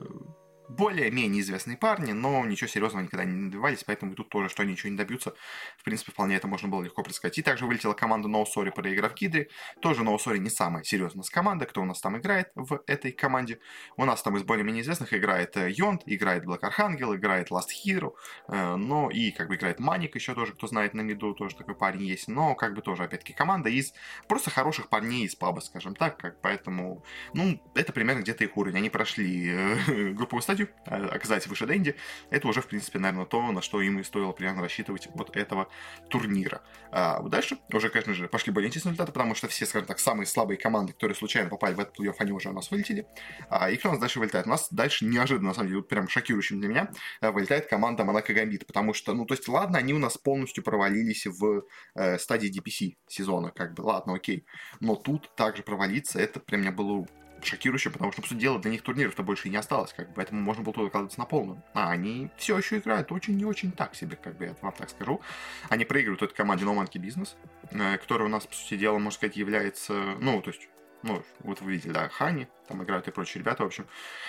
более-менее 0.77 1.43
известные 1.43 1.77
парни, 1.77 2.13
но 2.13 2.45
ничего 2.45 2.69
серьезного 2.69 3.03
никогда 3.03 3.25
не 3.25 3.51
добивались, 3.51 3.85
поэтому 3.85 4.15
тут 4.15 4.29
тоже, 4.29 4.49
что 4.49 4.63
они 4.63 4.73
ничего 4.73 4.91
не 4.91 4.97
добьются, 4.97 5.35
в 5.79 5.85
принципе, 5.85 6.13
вполне 6.13 6.37
это 6.37 6.49
можно 6.49 6.69
было 6.69 6.83
легко 6.83 7.03
предсказать. 7.03 7.39
И 7.39 7.43
также 7.43 7.67
вылетела 7.67 7.95
команда 7.95 8.29
Ноусори, 8.29 8.71
проиграв 8.71 9.15
Гидре. 9.15 9.49
Тоже 9.81 10.05
Ноусори 10.05 10.39
не 10.39 10.51
самая 10.51 10.85
серьезная 10.85 11.25
команда, 11.31 11.67
кто 11.67 11.83
у 11.83 11.85
нас 11.85 12.01
там 12.01 12.19
играет 12.19 12.51
в 12.55 12.83
этой 12.87 13.13
команде. 13.13 13.61
У 13.97 14.05
нас 14.05 14.23
там 14.23 14.37
из 14.37 14.43
более-менее 14.43 14.83
известных 14.83 15.13
играет 15.15 15.57
Йонд, 15.57 16.03
играет 16.07 16.45
Black 16.45 16.61
Archangel, 16.63 17.17
играет 17.17 17.51
Last 17.51 17.69
Hero, 17.85 18.13
э, 18.49 18.77
но 18.77 19.11
и 19.11 19.31
как 19.31 19.49
бы 19.49 19.57
играет 19.57 19.81
Маник 19.81 20.15
еще 20.15 20.35
тоже, 20.35 20.53
кто 20.53 20.67
знает 20.67 20.95
на 20.95 21.03
миду, 21.03 21.35
тоже 21.35 21.57
такой 21.57 21.75
парень 21.75 22.03
есть, 22.03 22.29
но 22.29 22.55
как 22.55 22.75
бы 22.75 22.83
тоже, 22.83 23.05
опять-таки, 23.05 23.33
команда 23.33 23.69
из 23.69 23.93
просто 24.29 24.51
хороших 24.51 24.89
парней 24.89 25.25
из 25.25 25.35
паба, 25.35 25.61
скажем 25.61 25.95
так, 25.95 26.19
как, 26.19 26.41
поэтому, 26.41 27.05
ну, 27.35 27.61
это 27.75 27.93
примерно 27.93 28.21
где-то 28.21 28.45
их 28.45 28.57
уровень. 28.57 28.79
Они 28.79 28.91
прошли 28.91 29.49
э, 29.49 30.13
групповую 30.13 30.43
стадию, 30.43 30.60
стадию, 30.61 30.69
а, 30.87 31.15
оказать 31.15 31.47
выше 31.47 31.67
Дэнди, 31.67 31.97
это 32.31 32.49
уже, 32.49 32.61
в 32.61 32.67
принципе, 32.67 32.99
наверное, 32.99 33.27
то, 33.27 33.53
на 33.53 33.63
что 33.63 33.81
им 33.81 33.99
и 33.99 34.03
стоило 34.03 34.33
примерно 34.33 34.63
рассчитывать 34.63 35.09
вот 35.15 35.37
этого 35.37 35.69
турнира. 36.09 36.63
А 36.91 37.21
дальше 37.23 37.59
уже, 37.73 37.89
конечно 37.89 38.15
же, 38.15 38.29
пошли 38.29 38.53
более 38.53 38.69
интересные 38.69 38.93
результаты, 38.93 39.13
потому 39.13 39.35
что 39.35 39.49
все, 39.49 39.67
скажем 39.67 39.87
так, 39.87 39.99
самые 39.99 40.27
слабые 40.27 40.59
команды, 40.59 40.93
которые 40.93 41.17
случайно 41.17 41.49
попали 41.49 41.75
в 41.75 41.81
этот 41.81 41.99
плей-офф, 41.99 42.17
они 42.19 42.33
уже 42.33 42.51
у 42.51 42.53
нас 42.53 42.71
вылетели. 42.71 43.07
А, 43.49 43.71
и 43.71 43.77
кто 43.77 43.89
у 43.89 43.93
нас 43.93 44.01
дальше 44.01 44.19
вылетает? 44.19 44.47
У 44.47 44.51
нас 44.51 44.69
дальше 44.71 45.05
неожиданно, 45.05 45.49
на 45.49 45.55
самом 45.55 45.69
деле, 45.69 45.83
прям 45.83 46.09
шокирующим 46.09 46.61
для 46.61 46.69
меня, 46.69 46.91
а, 47.21 47.33
вылетает 47.33 47.67
команда 47.67 48.05
Монако 48.05 48.35
Гамбит, 48.35 48.67
потому 48.67 48.95
что, 48.95 49.15
ну, 49.15 49.25
то 49.25 49.35
есть, 49.35 49.49
ладно, 49.49 49.79
они 49.79 49.95
у 49.95 49.99
нас 49.99 50.19
полностью 50.19 50.65
провалились 50.65 51.27
в 51.27 51.65
э, 51.95 52.19
стадии 52.19 52.51
DPC 52.51 52.97
сезона, 53.07 53.51
как 53.51 53.75
бы, 53.75 53.83
ладно, 53.83 54.15
окей. 54.15 54.47
Но 54.81 54.97
тут 54.97 55.35
также 55.37 55.63
провалиться, 55.63 56.19
это 56.19 56.41
прям 56.41 56.61
меня 56.61 56.73
было 56.73 57.07
шокирующе, 57.45 57.91
потому 57.91 58.13
что, 58.13 58.23
по 58.23 58.29
сути 58.29 58.39
дела, 58.39 58.59
для 58.59 58.71
них 58.71 58.83
турниров-то 58.83 59.23
больше 59.23 59.49
и 59.49 59.51
не 59.51 59.57
осталось, 59.57 59.93
как 59.93 60.09
бы, 60.09 60.15
поэтому 60.17 60.41
можно 60.41 60.63
было 60.63 60.75
туда 60.75 60.91
кладываться 60.91 61.19
на 61.19 61.27
полную. 61.27 61.63
А 61.75 61.91
они 61.91 62.31
все 62.37 62.59
еще 62.59 62.79
играют 62.79 63.13
очень 63.13 63.37
не 63.37 63.45
очень 63.45 63.73
так 63.73 63.95
себе, 63.95 64.17
как 64.17 64.37
бы 64.37 64.47
я 64.47 64.57
вам 64.61 64.73
так 64.73 64.91
скажу. 64.91 65.21
Они 65.69 65.85
проигрывают 65.85 66.23
этой 66.23 66.35
команде 66.35 66.65
No 66.65 66.75
Monkey 66.75 67.01
Business, 67.01 67.35
э, 67.71 67.99
которая 67.99 68.29
у 68.29 68.31
нас, 68.31 68.47
по 68.47 68.55
сути 68.55 68.77
дела, 68.77 68.95
можно 68.99 69.11
сказать, 69.13 69.37
является, 69.37 69.93
ну, 70.21 70.41
то 70.43 70.51
есть, 70.51 70.69
ну, 71.03 71.23
вот 71.41 71.61
вы 71.61 71.73
видели, 71.73 71.93
да, 71.93 72.09
Хани, 72.09 72.49
там 72.69 72.83
играют 72.83 73.09
и 73.09 73.11
прочие 73.11 73.41
ребята, 73.41 73.63
в 73.63 73.67
общем, 73.67 73.87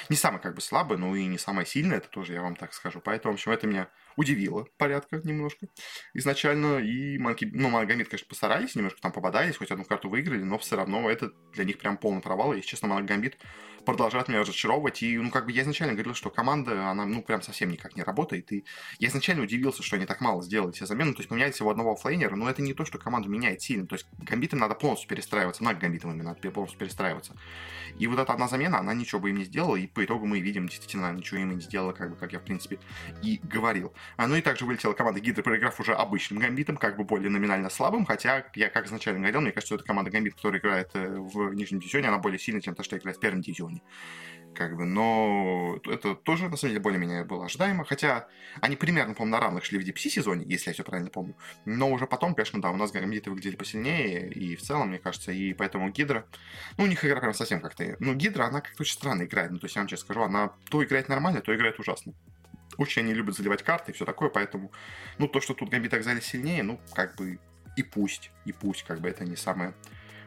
не 0.09 0.15
самые 0.15 0.41
как 0.41 0.55
бы 0.55 0.61
слабые, 0.61 0.97
но 0.97 1.15
и 1.15 1.25
не 1.25 1.37
самые 1.37 1.65
сильные, 1.65 1.97
это 1.97 2.07
тоже 2.07 2.33
я 2.33 2.41
вам 2.41 2.55
так 2.55 2.73
скажу. 2.73 3.01
Поэтому, 3.01 3.33
в 3.33 3.35
общем, 3.35 3.51
это 3.51 3.67
меня 3.67 3.89
удивило 4.15 4.67
порядка 4.77 5.21
немножко 5.23 5.67
изначально. 6.13 6.79
И 6.79 7.17
Манки, 7.17 7.49
ну, 7.51 7.69
Моногамит, 7.69 8.09
конечно, 8.09 8.27
постарались, 8.27 8.75
немножко 8.75 9.01
там 9.01 9.11
попадались, 9.11 9.57
хоть 9.57 9.71
одну 9.71 9.83
карту 9.83 10.09
выиграли, 10.09 10.43
но 10.43 10.57
все 10.57 10.75
равно 10.75 11.09
это 11.09 11.31
для 11.53 11.63
них 11.63 11.77
прям 11.77 11.97
полный 11.97 12.21
провал. 12.21 12.53
И, 12.53 12.61
честно, 12.61 12.87
Моногамит 12.87 13.37
продолжает 13.85 14.27
меня 14.27 14.41
разочаровывать. 14.41 15.03
И, 15.03 15.17
ну, 15.17 15.29
как 15.29 15.45
бы 15.45 15.51
я 15.51 15.63
изначально 15.63 15.93
говорил, 15.93 16.13
что 16.13 16.29
команда, 16.29 16.89
она, 16.89 17.05
ну, 17.05 17.21
прям 17.21 17.41
совсем 17.41 17.69
никак 17.69 17.95
не 17.95 18.03
работает. 18.03 18.51
И 18.51 18.65
я 18.99 19.07
изначально 19.09 19.43
удивился, 19.43 19.83
что 19.83 19.95
они 19.95 20.05
так 20.05 20.21
мало 20.21 20.41
сделали 20.41 20.71
все 20.71 20.85
замены. 20.85 21.13
То 21.13 21.19
есть 21.19 21.29
поменяли 21.29 21.51
всего 21.51 21.69
одного 21.69 21.95
флейнера, 21.95 22.35
но 22.35 22.49
это 22.49 22.61
не 22.61 22.73
то, 22.73 22.85
что 22.85 22.97
команду 22.97 23.29
меняет 23.29 23.61
сильно. 23.61 23.87
То 23.87 23.95
есть 23.95 24.07
гамбитам 24.19 24.59
надо 24.59 24.75
полностью 24.75 25.09
перестраиваться, 25.09 25.63
много 25.63 25.79
гамбитам 25.79 26.11
именно 26.11 26.35
надо 26.35 26.51
полностью 26.51 26.79
перестраиваться. 26.79 27.35
И 27.99 28.07
вот 28.07 28.19
эта 28.19 28.33
одна 28.33 28.47
замена, 28.47 28.79
она 28.79 28.93
ничего 28.93 29.19
бы 29.19 29.29
им 29.29 29.37
не 29.37 29.43
сделала, 29.43 29.75
и 29.75 29.87
по 29.87 30.03
итогу 30.03 30.25
мы 30.25 30.39
видим, 30.39 30.67
действительно, 30.67 31.11
ничего 31.11 31.41
им 31.41 31.55
не 31.55 31.61
сделала, 31.61 31.91
как 31.91 32.11
бы, 32.11 32.15
как 32.15 32.33
я, 32.33 32.39
в 32.39 32.43
принципе, 32.43 32.79
и 33.21 33.39
говорил. 33.43 33.93
А, 34.17 34.27
ну 34.27 34.35
и 34.35 34.41
также 34.41 34.65
вылетела 34.65 34.93
команда 34.93 35.19
Гидра, 35.19 35.43
проиграв 35.43 35.79
уже 35.79 35.93
обычным 35.93 36.39
гамбитом, 36.39 36.77
как 36.77 36.97
бы 36.97 37.03
более 37.03 37.29
номинально 37.29 37.69
слабым, 37.69 38.05
хотя, 38.05 38.45
я 38.55 38.69
как 38.69 38.87
изначально 38.87 39.19
говорил, 39.19 39.41
мне 39.41 39.51
кажется, 39.51 39.67
что 39.67 39.75
эта 39.75 39.83
команда 39.85 40.11
гамбит, 40.11 40.35
которая 40.35 40.59
играет 40.59 40.89
э, 40.93 41.17
в 41.17 41.53
нижнем 41.53 41.79
дивизионе, 41.79 42.07
она 42.07 42.17
более 42.17 42.39
сильная, 42.39 42.61
чем 42.61 42.75
та, 42.75 42.83
что 42.83 42.97
играет 42.97 43.17
в 43.17 43.19
первом 43.19 43.41
дивизионе 43.41 43.70
как 44.53 44.75
бы, 44.75 44.85
но 44.85 45.79
это 45.85 46.15
тоже, 46.15 46.49
на 46.49 46.57
самом 46.57 46.71
деле, 46.71 46.83
более-менее 46.83 47.23
было 47.23 47.45
ожидаемо, 47.45 47.85
хотя 47.85 48.27
они 48.59 48.75
примерно, 48.75 49.13
по-моему, 49.13 49.37
на 49.37 49.41
равных 49.41 49.65
шли 49.65 49.79
в 49.79 49.87
DPC 49.87 50.09
сезоне, 50.09 50.45
если 50.47 50.69
я 50.69 50.73
все 50.73 50.83
правильно 50.83 51.09
помню, 51.09 51.35
но 51.65 51.89
уже 51.89 52.05
потом, 52.05 52.35
конечно, 52.35 52.61
да, 52.61 52.69
у 52.69 52.75
нас 52.75 52.91
гамбиты 52.91 53.29
выглядели 53.29 53.55
посильнее, 53.55 54.29
и 54.29 54.55
в 54.55 54.61
целом, 54.61 54.89
мне 54.89 54.99
кажется, 54.99 55.31
и 55.31 55.53
поэтому 55.53 55.89
Гидра, 55.89 56.25
ну, 56.77 56.83
у 56.83 56.87
них 56.87 57.03
игра 57.05 57.19
прям 57.19 57.33
совсем 57.33 57.61
как-то, 57.61 57.95
ну, 57.99 58.13
Гидра, 58.13 58.45
она 58.45 58.61
как-то 58.61 58.81
очень 58.81 58.93
странно 58.93 59.23
играет, 59.23 59.51
ну, 59.51 59.59
то 59.59 59.65
есть 59.65 59.75
я 59.75 59.81
вам 59.81 59.87
честно 59.87 60.05
скажу, 60.05 60.23
она 60.23 60.53
то 60.69 60.83
играет 60.83 61.09
нормально, 61.09 61.41
то 61.41 61.55
играет 61.55 61.79
ужасно. 61.79 62.13
Очень 62.77 63.03
они 63.03 63.13
любят 63.13 63.35
заливать 63.35 63.63
карты 63.63 63.91
и 63.91 63.93
все 63.95 64.05
такое, 64.05 64.29
поэтому, 64.29 64.71
ну, 65.17 65.27
то, 65.27 65.41
что 65.41 65.53
тут 65.53 65.69
гамбиты 65.69 65.95
оказались 65.95 66.25
сильнее, 66.25 66.63
ну, 66.63 66.79
как 66.93 67.15
бы 67.15 67.39
и 67.77 67.83
пусть, 67.83 68.31
и 68.45 68.51
пусть, 68.51 68.83
как 68.83 68.99
бы 68.99 69.09
это 69.09 69.23
не 69.23 69.35
самое 69.35 69.73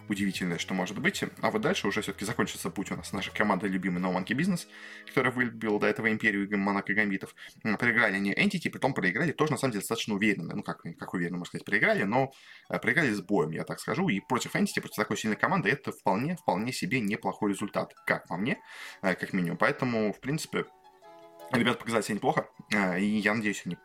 удивительное, 0.09 0.59
что 0.59 0.75
может 0.75 0.99
быть. 0.99 1.23
А 1.41 1.51
вот 1.51 1.63
дальше 1.63 1.89
уже 1.89 2.03
все-таки 2.03 2.25
закончится 2.25 2.71
путь 2.71 2.91
у 2.91 2.97
нас 2.97 3.13
нашей 3.13 3.33
команды 3.33 3.69
любимый 3.69 4.03
No 4.03 4.13
Monkey 4.13 4.37
Business, 4.37 4.67
которая 5.07 5.33
выбила 5.33 5.79
до 5.79 5.87
этого 5.87 6.11
империю 6.11 6.49
Монако 6.59 6.95
Гамбитов. 6.95 7.35
Проиграли 7.63 8.17
они 8.17 8.33
Entity, 8.33 8.71
потом 8.71 8.95
проиграли 8.95 9.33
тоже, 9.33 9.53
на 9.53 9.59
самом 9.59 9.73
деле, 9.73 9.81
достаточно 9.81 10.15
уверенно. 10.15 10.55
Ну, 10.55 10.63
как, 10.63 10.83
как 10.99 11.15
уверенно, 11.15 11.39
можно 11.39 11.51
сказать, 11.51 11.65
проиграли, 11.65 12.05
но 12.05 12.33
э, 12.69 12.79
проиграли 12.79 13.13
с 13.13 13.21
боем, 13.21 13.51
я 13.51 13.65
так 13.65 13.81
скажу. 13.81 14.09
И 14.09 14.21
против 14.21 14.55
Entity, 14.55 14.81
против 14.81 14.97
такой 14.97 15.17
сильной 15.17 15.37
команды, 15.37 15.71
это 15.71 15.93
вполне, 15.93 16.37
вполне 16.37 16.73
себе 16.73 17.01
неплохой 17.01 17.51
результат, 17.53 17.95
как 18.07 18.27
по 18.29 18.37
мне, 18.37 18.59
э, 19.03 19.15
как 19.15 19.33
минимум. 19.33 19.57
Поэтому, 19.59 20.13
в 20.13 20.21
принципе, 20.21 20.67
ребята 21.53 21.79
показали 21.79 22.03
себя 22.03 22.17
неплохо, 22.17 22.49
э, 22.73 23.01
и 23.01 23.19
я 23.19 23.35
надеюсь, 23.35 23.63
они 23.65 23.77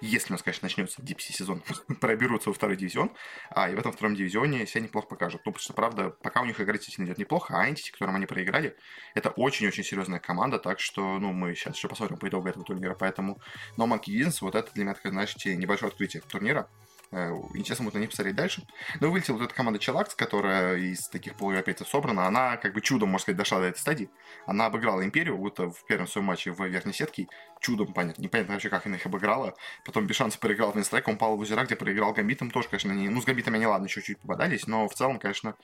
если 0.00 0.32
у 0.32 0.34
нас, 0.34 0.42
конечно, 0.42 0.66
начнется 0.66 1.02
DPC 1.02 1.32
сезон, 1.32 1.62
проберутся 2.00 2.50
во 2.50 2.54
второй 2.54 2.76
дивизион, 2.76 3.10
а 3.50 3.70
и 3.70 3.74
в 3.74 3.78
этом 3.78 3.92
втором 3.92 4.14
дивизионе 4.14 4.66
себя 4.66 4.82
неплохо 4.82 5.08
покажут. 5.08 5.42
Ну, 5.44 5.52
потому 5.52 5.62
что, 5.62 5.72
правда, 5.72 6.10
пока 6.10 6.42
у 6.42 6.44
них 6.44 6.60
игра 6.60 6.74
действительно 6.74 7.06
идет 7.06 7.18
неплохо, 7.18 7.54
а 7.56 7.68
Entity, 7.68 7.90
которым 7.92 8.16
они 8.16 8.26
проиграли, 8.26 8.76
это 9.14 9.30
очень-очень 9.30 9.84
серьезная 9.84 10.20
команда, 10.20 10.58
так 10.58 10.80
что, 10.80 11.18
ну, 11.18 11.32
мы 11.32 11.54
сейчас 11.54 11.76
еще 11.76 11.88
посмотрим 11.88 12.18
по 12.18 12.28
итогу 12.28 12.48
этого 12.48 12.64
турнира, 12.64 12.94
поэтому 12.94 13.40
No 13.76 13.86
Monkey 13.86 14.14
Business, 14.14 14.38
вот 14.40 14.54
это 14.54 14.72
для 14.72 14.84
меня, 14.84 14.94
так, 14.94 15.10
знаете, 15.10 15.56
небольшое 15.56 15.90
открытие 15.90 16.22
турнира. 16.22 16.68
Э, 17.10 17.30
интересно 17.54 17.84
будет 17.84 17.94
на 17.94 17.98
них 18.00 18.10
посмотреть 18.10 18.36
дальше. 18.36 18.66
Но 19.00 19.10
вылетела 19.10 19.36
вот 19.36 19.44
эта 19.44 19.54
команда 19.54 19.78
Челакс, 19.78 20.14
которая 20.14 20.76
из 20.76 21.08
таких 21.08 21.36
полуевропейцев 21.36 21.88
собрана. 21.88 22.26
Она 22.26 22.56
как 22.56 22.74
бы 22.74 22.80
чудом, 22.80 23.08
можно 23.08 23.22
сказать, 23.22 23.38
дошла 23.38 23.60
до 23.60 23.66
этой 23.66 23.78
стадии. 23.78 24.10
Она 24.46 24.66
обыграла 24.66 25.04
Империю 25.04 25.38
вот 25.38 25.58
в 25.58 25.86
первом 25.86 26.06
своем 26.06 26.26
матче 26.26 26.52
в 26.52 26.62
верхней 26.66 26.92
сетке. 26.92 27.28
Чудом, 27.60 27.92
понятно. 27.92 28.22
Непонятно 28.22 28.54
вообще, 28.54 28.68
как 28.68 28.86
она 28.86 28.96
их 28.96 29.06
обыграла. 29.06 29.54
Потом 29.84 30.06
без 30.06 30.16
шанса 30.16 30.38
проиграл 30.38 30.72
в 30.72 30.76
Винстрек. 30.76 31.08
Он 31.08 31.16
пал 31.16 31.36
в 31.36 31.40
озера, 31.40 31.64
где 31.64 31.76
проиграл 31.76 32.12
Гамбитом. 32.12 32.50
Тоже, 32.50 32.68
конечно, 32.68 32.92
не... 32.92 33.08
ну, 33.08 33.20
с 33.20 33.24
Гамбитами 33.24 33.56
они, 33.56 33.66
ладно, 33.66 33.86
еще 33.86 34.02
чуть 34.02 34.20
попадались. 34.20 34.66
Но 34.66 34.86
в 34.86 34.94
целом, 34.94 35.18
конечно, 35.18 35.56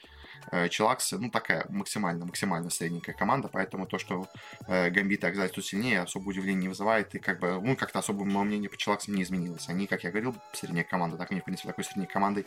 э, 0.50 0.68
Челакс, 0.68 1.12
ну, 1.12 1.30
такая 1.30 1.66
максимально, 1.68 2.24
максимально 2.24 2.70
средненькая 2.70 3.14
команда. 3.14 3.48
Поэтому 3.48 3.86
то, 3.86 3.98
что 3.98 4.26
э, 4.66 4.90
Гамбиты 4.90 5.26
оказались 5.26 5.52
тут 5.52 5.66
сильнее, 5.66 6.00
особо 6.00 6.30
удивления 6.30 6.62
не 6.62 6.68
вызывает. 6.68 7.14
И 7.14 7.18
как 7.18 7.38
бы, 7.38 7.60
ну, 7.60 7.76
как-то 7.76 7.98
особо 7.98 8.24
мое 8.24 8.44
мнение 8.44 8.70
по 8.70 8.76
Челаксам 8.76 9.14
не 9.14 9.22
изменилось. 9.22 9.68
Они, 9.68 9.86
как 9.86 10.02
я 10.04 10.10
говорил, 10.10 10.34
средняя 10.52 10.84
команда. 10.84 11.16
Так 11.16 11.30
они, 11.34 11.40
в 11.40 11.44
принципе, 11.44 11.68
такой 11.68 11.84
средней 11.84 12.06
командой, 12.06 12.46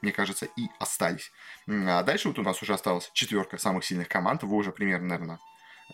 мне 0.00 0.12
кажется, 0.12 0.46
и 0.46 0.68
остались. 0.78 1.30
А 1.66 2.02
дальше 2.02 2.28
вот 2.28 2.38
у 2.38 2.42
нас 2.42 2.62
уже 2.62 2.74
осталась 2.74 3.10
четверка 3.12 3.58
самых 3.58 3.84
сильных 3.84 4.08
команд. 4.08 4.42
Вы 4.42 4.56
уже 4.56 4.72
примерно, 4.72 5.08
наверное, 5.08 5.38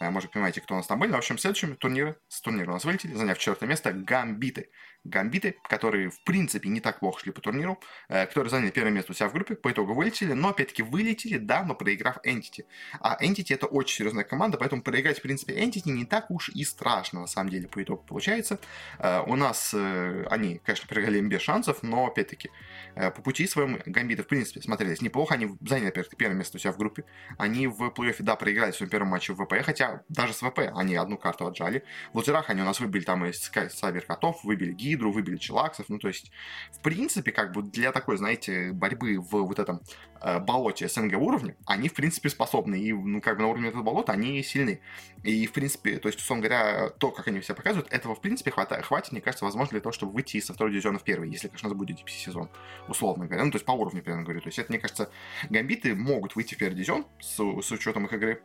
э, 0.00 0.10
может, 0.10 0.30
понимаете, 0.30 0.60
кто 0.60 0.74
у 0.74 0.76
нас 0.76 0.86
там 0.86 0.98
были. 0.98 1.12
В 1.12 1.16
общем, 1.16 1.38
следующим 1.38 1.76
турниры, 1.76 2.16
с 2.28 2.40
турнира 2.40 2.70
у 2.70 2.74
нас 2.74 2.84
вылетели, 2.84 3.14
заняв 3.14 3.38
четвертое 3.38 3.66
место, 3.66 3.92
Гамбиты 3.92 4.70
гамбиты, 5.04 5.56
которые, 5.68 6.10
в 6.10 6.20
принципе, 6.24 6.68
не 6.68 6.80
так 6.80 7.00
плохо 7.00 7.20
шли 7.20 7.32
по 7.32 7.40
турниру, 7.40 7.80
э, 8.08 8.26
которые 8.26 8.50
заняли 8.50 8.70
первое 8.70 8.92
место 8.92 9.12
у 9.12 9.14
себя 9.14 9.28
в 9.28 9.32
группе, 9.32 9.54
по 9.54 9.70
итогу 9.70 9.94
вылетели, 9.94 10.32
но, 10.32 10.48
опять-таки, 10.48 10.82
вылетели, 10.82 11.38
да, 11.38 11.62
но 11.62 11.74
проиграв 11.74 12.18
Entity. 12.24 12.64
А 13.00 13.22
Entity 13.22 13.54
это 13.54 13.66
очень 13.66 13.96
серьезная 13.96 14.24
команда, 14.24 14.58
поэтому 14.58 14.82
проиграть, 14.82 15.18
в 15.18 15.22
принципе, 15.22 15.54
Entity 15.54 15.90
не 15.90 16.04
так 16.04 16.30
уж 16.30 16.48
и 16.48 16.64
страшно, 16.64 17.20
на 17.20 17.26
самом 17.26 17.50
деле, 17.50 17.68
по 17.68 17.82
итогу 17.82 18.02
получается. 18.02 18.58
Э, 18.98 19.20
у 19.26 19.36
нас 19.36 19.72
э, 19.74 20.26
они, 20.30 20.60
конечно, 20.64 20.88
проиграли 20.88 21.18
им 21.18 21.28
без 21.28 21.42
шансов, 21.42 21.82
но, 21.82 22.06
опять-таки, 22.06 22.50
по 22.94 23.22
пути 23.22 23.46
своему 23.46 23.78
гамбиты, 23.86 24.22
в 24.22 24.28
принципе, 24.28 24.62
смотрелись 24.62 25.02
неплохо, 25.02 25.34
они 25.34 25.48
заняли, 25.60 25.88
опять 25.88 26.08
первое 26.16 26.36
место 26.36 26.56
у 26.56 26.60
себя 26.60 26.72
в 26.72 26.78
группе, 26.78 27.04
они 27.38 27.66
в 27.66 27.88
плей-оффе, 27.88 28.22
да, 28.22 28.36
проиграли 28.36 28.70
в 28.70 28.76
своем 28.76 28.90
первом 28.90 29.08
матче 29.08 29.32
в 29.32 29.44
ВП, 29.44 29.54
хотя 29.62 30.02
даже 30.08 30.32
с 30.32 30.42
ВП 30.42 30.70
они 30.74 30.94
одну 30.94 31.18
карту 31.18 31.46
отжали. 31.46 31.84
В 32.12 32.18
лузерах 32.18 32.50
они 32.50 32.62
у 32.62 32.64
нас 32.64 32.80
выбили 32.80 33.02
там 33.02 33.24
из 33.26 33.50
Савер 33.70 34.02
Котов, 34.02 34.44
выбили 34.44 34.72
Ги, 34.72 34.93
Гидру, 34.94 35.12
выбили 35.12 35.36
Челаксов. 35.36 35.88
Ну, 35.88 35.98
то 35.98 36.08
есть, 36.08 36.30
в 36.72 36.80
принципе, 36.80 37.32
как 37.32 37.52
бы 37.52 37.62
для 37.62 37.92
такой, 37.92 38.16
знаете, 38.16 38.72
борьбы 38.72 39.18
в 39.18 39.30
вот 39.30 39.58
этом 39.58 39.80
э, 40.20 40.38
болоте 40.38 40.88
СНГ 40.88 41.18
уровня, 41.18 41.56
они, 41.66 41.88
в 41.88 41.94
принципе, 41.94 42.28
способны. 42.28 42.76
И, 42.76 42.92
ну, 42.92 43.20
как 43.20 43.36
бы 43.36 43.42
на 43.42 43.48
уровне 43.48 43.68
этого 43.68 43.82
болота 43.82 44.12
они 44.12 44.42
сильны. 44.42 44.80
И, 45.22 45.46
в 45.46 45.52
принципе, 45.52 45.98
то 45.98 46.08
есть, 46.08 46.20
условно 46.20 46.46
говоря, 46.46 46.90
то, 46.90 47.10
как 47.10 47.28
они 47.28 47.40
все 47.40 47.54
показывают, 47.54 47.92
этого, 47.92 48.14
в 48.14 48.20
принципе, 48.20 48.50
хватает, 48.50 48.84
хватит, 48.84 49.12
мне 49.12 49.20
кажется, 49.20 49.44
возможно, 49.44 49.72
для 49.72 49.80
того, 49.80 49.92
чтобы 49.92 50.12
выйти 50.12 50.40
со 50.40 50.54
второго 50.54 50.72
дивизиона 50.72 50.98
в 50.98 51.04
первый, 51.04 51.30
если, 51.30 51.48
конечно, 51.48 51.74
будет 51.74 52.00
DPC 52.00 52.10
сезон, 52.10 52.50
условно 52.88 53.26
говоря. 53.26 53.44
Ну, 53.44 53.50
то 53.50 53.56
есть, 53.56 53.66
по 53.66 53.72
уровню, 53.72 54.02
примерно 54.02 54.24
говорю. 54.24 54.40
То 54.40 54.48
есть, 54.48 54.58
это, 54.58 54.70
мне 54.70 54.78
кажется, 54.78 55.10
гамбиты 55.50 55.94
могут 55.94 56.36
выйти 56.36 56.54
в 56.54 56.58
первый 56.58 56.74
дивизион 56.74 57.06
с, 57.20 57.36
с 57.36 57.72
учетом 57.72 58.06
их 58.06 58.12
игры. 58.12 58.42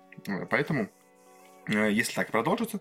Поэтому 0.50 0.90
э, 1.68 1.92
если 1.92 2.14
так 2.14 2.32
продолжится, 2.32 2.80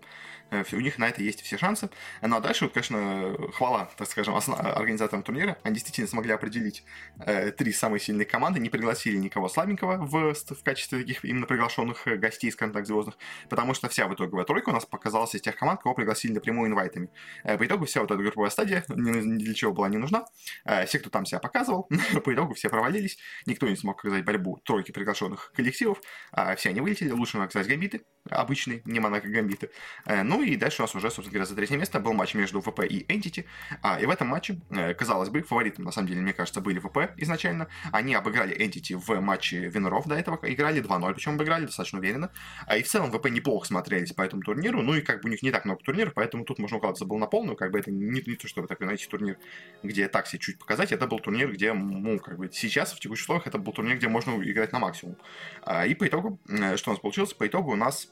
у 0.51 0.79
них 0.79 0.97
на 0.97 1.09
это 1.09 1.21
есть 1.21 1.41
все 1.41 1.57
шансы. 1.57 1.89
Ну 2.21 2.35
а 2.35 2.39
дальше, 2.39 2.69
конечно, 2.69 3.35
хвала, 3.53 3.89
так 3.97 4.07
скажем, 4.07 4.35
организаторам 4.35 5.23
турнира. 5.23 5.57
Они 5.63 5.75
действительно 5.75 6.07
смогли 6.07 6.33
определить 6.33 6.83
э, 7.19 7.51
три 7.51 7.71
самые 7.71 7.99
сильные 7.99 8.25
команды, 8.25 8.59
не 8.59 8.69
пригласили 8.69 9.17
никого 9.17 9.47
слабенького 9.47 9.97
в, 9.97 10.33
в 10.33 10.63
качестве 10.63 10.99
таких 10.99 11.23
именно 11.25 11.45
приглашенных 11.45 12.07
э, 12.07 12.15
гостей, 12.17 12.51
скажем 12.51 12.73
так, 12.73 12.85
звездных, 12.85 13.17
потому 13.49 13.73
что 13.73 13.89
вся 13.89 14.07
в 14.07 14.13
итоговая 14.13 14.45
тройка 14.45 14.69
у 14.69 14.73
нас 14.73 14.85
показалась 14.85 15.35
из 15.35 15.41
тех 15.41 15.55
команд, 15.55 15.81
кого 15.81 15.95
пригласили 15.95 16.33
напрямую 16.33 16.69
инвайтами. 16.69 17.09
Э, 17.43 17.57
по 17.57 17.65
итогу 17.65 17.85
вся 17.85 18.01
вот 18.01 18.11
эта 18.11 18.21
групповая 18.21 18.49
стадия 18.49 18.83
ни, 18.89 19.11
ни 19.11 19.43
для 19.43 19.53
чего 19.53 19.73
была 19.73 19.89
не 19.89 19.97
нужна. 19.97 20.25
Э, 20.65 20.85
все, 20.85 20.99
кто 20.99 21.09
там 21.09 21.25
себя 21.25 21.39
показывал, 21.39 21.89
по 22.23 22.33
итогу 22.33 22.53
все 22.53 22.69
провалились, 22.69 23.17
никто 23.45 23.67
не 23.67 23.75
смог 23.75 23.99
оказать 23.99 24.25
борьбу 24.25 24.59
тройки 24.63 24.91
приглашенных 24.91 25.51
коллективов, 25.55 26.01
э, 26.35 26.55
все 26.55 26.69
они 26.69 26.81
вылетели, 26.81 27.11
лучше 27.11 27.37
оказать 27.37 27.67
гамбиты, 27.67 28.01
обычные, 28.29 28.81
не 28.85 28.99
монако 28.99 29.27
гамбиты. 29.27 29.69
Э, 30.05 30.23
ну 30.23 30.38
и 30.41 30.55
дальше 30.55 30.81
у 30.81 30.83
нас 30.83 30.95
уже, 30.95 31.09
собственно 31.09 31.31
говоря, 31.31 31.45
за 31.45 31.55
третье 31.55 31.77
место 31.77 31.99
был 31.99 32.13
матч 32.13 32.33
между 32.33 32.61
ВП 32.61 32.81
и 32.89 33.05
Entity. 33.07 33.45
А, 33.81 33.99
и 33.99 34.05
в 34.05 34.09
этом 34.09 34.27
матче, 34.27 34.59
э, 34.69 34.93
казалось 34.93 35.29
бы, 35.29 35.41
фаворитом, 35.41 35.85
на 35.85 35.91
самом 35.91 36.07
деле, 36.07 36.21
мне 36.21 36.33
кажется, 36.33 36.61
были 36.61 36.79
ВП 36.79 37.13
изначально. 37.17 37.67
Они 37.91 38.13
обыграли 38.13 38.55
Entity 38.57 38.95
в 38.95 39.19
матче 39.19 39.67
Венеров 39.69 40.07
до 40.07 40.15
этого, 40.15 40.39
играли 40.43 40.81
2-0, 40.81 41.13
причем 41.13 41.35
обыграли 41.35 41.65
достаточно 41.65 41.99
уверенно. 41.99 42.31
А 42.65 42.77
и 42.77 42.83
в 42.83 42.87
целом 42.87 43.11
ВП 43.11 43.29
неплохо 43.29 43.67
смотрелись 43.67 44.13
по 44.13 44.21
этому 44.21 44.41
турниру, 44.41 44.81
ну 44.81 44.95
и 44.95 45.01
как 45.01 45.21
бы 45.21 45.27
у 45.27 45.31
них 45.31 45.41
не 45.41 45.51
так 45.51 45.65
много 45.65 45.81
турниров, 45.83 46.13
поэтому 46.13 46.45
тут 46.45 46.59
можно 46.59 46.77
укладываться 46.77 47.05
был 47.05 47.17
на 47.17 47.27
полную, 47.27 47.55
как 47.55 47.71
бы 47.71 47.79
это 47.79 47.91
не, 47.91 48.21
не 48.21 48.35
то, 48.35 48.47
чтобы 48.47 48.67
такой, 48.67 48.85
знаете, 48.85 49.07
турнир, 49.07 49.37
где 49.83 50.07
так 50.07 50.27
себе 50.27 50.39
чуть 50.39 50.59
показать, 50.59 50.91
это 50.91 51.07
был 51.07 51.19
турнир, 51.19 51.51
где, 51.51 51.73
ну, 51.73 52.19
как 52.19 52.37
бы 52.37 52.49
сейчас, 52.51 52.93
в 52.93 52.99
текущих 52.99 53.23
условиях, 53.23 53.47
это 53.47 53.57
был 53.57 53.73
турнир, 53.73 53.97
где 53.97 54.07
можно 54.07 54.31
играть 54.43 54.71
на 54.71 54.79
максимум. 54.79 55.17
А, 55.63 55.85
и 55.85 55.95
по 55.95 56.07
итогу, 56.07 56.39
э, 56.47 56.77
что 56.77 56.91
у 56.91 56.93
нас 56.93 57.01
получилось? 57.01 57.33
По 57.33 57.47
итогу 57.47 57.71
у 57.71 57.75
нас 57.75 58.11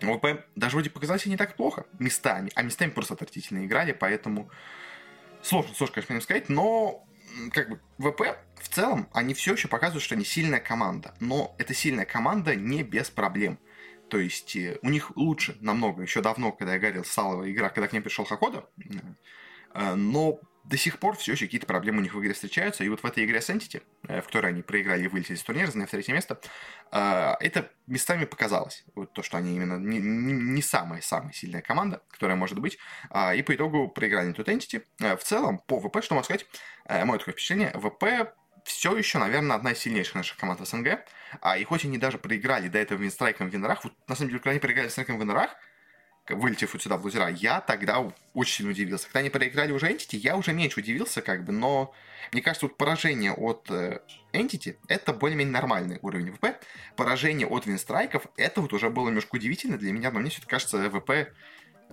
ВП 0.00 0.44
даже 0.56 0.76
вроде 0.76 0.90
показалось 0.90 1.26
не 1.26 1.36
так 1.36 1.56
плохо 1.56 1.86
местами, 1.98 2.50
а 2.54 2.62
местами 2.62 2.90
просто 2.90 3.14
отвратительно 3.14 3.64
играли, 3.64 3.92
поэтому 3.92 4.50
сложно, 5.42 5.74
сложно, 5.74 6.02
конечно, 6.02 6.20
сказать, 6.20 6.48
но 6.48 7.06
как 7.52 7.70
бы 7.70 7.80
ВП 7.98 8.38
в 8.60 8.68
целом, 8.68 9.08
они 9.12 9.34
все 9.34 9.52
еще 9.52 9.68
показывают, 9.68 10.02
что 10.02 10.14
они 10.14 10.24
сильная 10.24 10.60
команда, 10.60 11.14
но 11.20 11.54
эта 11.58 11.74
сильная 11.74 12.04
команда 12.04 12.54
не 12.54 12.82
без 12.82 13.10
проблем. 13.10 13.58
То 14.08 14.18
есть 14.18 14.56
э, 14.56 14.78
у 14.82 14.88
них 14.88 15.16
лучше 15.16 15.56
намного, 15.60 16.02
еще 16.02 16.20
давно, 16.20 16.50
когда 16.50 16.74
я 16.74 16.80
говорил, 16.80 17.04
стала 17.04 17.50
игра, 17.50 17.68
когда 17.68 17.86
к 17.86 17.92
ним 17.92 18.02
пришел 18.02 18.24
Хакода, 18.24 18.68
э, 19.74 19.94
но 19.94 20.40
до 20.70 20.76
сих 20.76 21.00
пор 21.00 21.16
все 21.16 21.32
еще 21.32 21.46
какие-то 21.46 21.66
проблемы 21.66 21.98
у 21.98 22.02
них 22.02 22.14
в 22.14 22.20
игре 22.20 22.32
встречаются. 22.32 22.84
И 22.84 22.88
вот 22.88 23.00
в 23.00 23.04
этой 23.04 23.24
игре 23.24 23.40
с 23.40 23.50
Entity, 23.50 23.82
э, 24.06 24.22
в 24.22 24.26
которой 24.26 24.52
они 24.52 24.62
проиграли 24.62 25.02
и 25.02 25.08
вылетели 25.08 25.36
из 25.36 25.42
турнира, 25.42 25.68
заняв 25.68 25.90
третье 25.90 26.12
место, 26.12 26.40
э, 26.92 27.34
это 27.40 27.68
местами 27.88 28.24
показалось. 28.24 28.84
Вот 28.94 29.12
то, 29.12 29.24
что 29.24 29.36
они 29.36 29.56
именно 29.56 29.78
не, 29.78 30.62
самая-самая 30.62 31.32
сильная 31.32 31.60
команда, 31.60 32.02
которая 32.08 32.36
может 32.36 32.60
быть. 32.60 32.78
А, 33.10 33.34
и 33.34 33.42
по 33.42 33.52
итогу 33.52 33.88
проиграли 33.88 34.32
тут 34.32 34.48
Entity. 34.48 34.84
Э, 35.00 35.16
в 35.16 35.24
целом, 35.24 35.58
по 35.58 35.80
ВП, 35.80 36.04
что 36.04 36.14
могу 36.14 36.24
сказать, 36.24 36.46
мое 36.88 37.18
такое 37.18 37.32
впечатление, 37.32 37.72
ВП 37.74 38.32
все 38.64 38.96
еще, 38.96 39.18
наверное, 39.18 39.56
одна 39.56 39.72
из 39.72 39.78
сильнейших 39.78 40.14
наших 40.14 40.36
команд 40.36 40.66
СНГ. 40.66 41.04
А, 41.40 41.58
и 41.58 41.64
хоть 41.64 41.84
они 41.84 41.98
даже 41.98 42.18
проиграли 42.18 42.68
до 42.68 42.78
этого 42.78 43.00
винстрайком 43.00 43.50
в 43.50 43.52
Винорах, 43.52 43.82
вот 43.82 43.92
на 44.06 44.14
самом 44.14 44.28
деле, 44.28 44.38
когда 44.38 44.50
они 44.50 44.60
проиграли 44.60 44.86
винстрайком 44.86 45.16
в 45.16 45.20
Винорах, 45.20 45.50
вылетев 46.34 46.72
вот 46.72 46.82
сюда 46.82 46.96
в 46.96 47.04
лузера, 47.04 47.28
я 47.28 47.60
тогда 47.60 48.04
очень 48.34 48.68
удивился. 48.68 49.06
Когда 49.06 49.20
они 49.20 49.30
проиграли 49.30 49.72
уже 49.72 49.90
Entity, 49.90 50.16
я 50.16 50.36
уже 50.36 50.52
меньше 50.52 50.80
удивился, 50.80 51.22
как 51.22 51.44
бы, 51.44 51.52
но 51.52 51.94
мне 52.32 52.42
кажется, 52.42 52.66
вот 52.66 52.76
поражение 52.76 53.32
от 53.32 53.70
э, 53.70 54.00
Entity 54.32 54.76
это 54.88 55.12
более-менее 55.12 55.52
нормальный 55.52 55.98
уровень 56.02 56.32
ВП. 56.32 56.60
Поражение 56.96 57.46
от 57.46 57.66
Винстрайков 57.66 58.26
это 58.36 58.60
вот 58.60 58.72
уже 58.72 58.90
было 58.90 59.08
немножко 59.08 59.36
удивительно 59.36 59.78
для 59.78 59.92
меня, 59.92 60.10
но 60.10 60.20
мне 60.20 60.30
все-таки 60.30 60.50
кажется, 60.50 60.90
ВП 60.90 61.32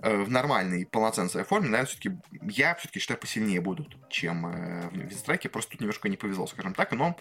Э, 0.00 0.22
в 0.22 0.30
нормальной, 0.30 0.86
полноценной 0.86 1.28
своей 1.28 1.44
форме, 1.44 1.68
наверное, 1.68 1.86
все-таки 1.86 2.12
я 2.42 2.76
все-таки 2.76 3.00
считаю 3.00 3.18
посильнее 3.18 3.60
будут, 3.60 3.96
чем 4.08 4.46
э, 4.46 4.88
в 4.90 4.96
Винстрайке. 4.96 5.48
Просто 5.48 5.72
тут 5.72 5.80
немножко 5.80 6.08
не 6.08 6.16
повезло, 6.16 6.46
скажем 6.46 6.72
так. 6.72 6.92
Но 6.92 7.16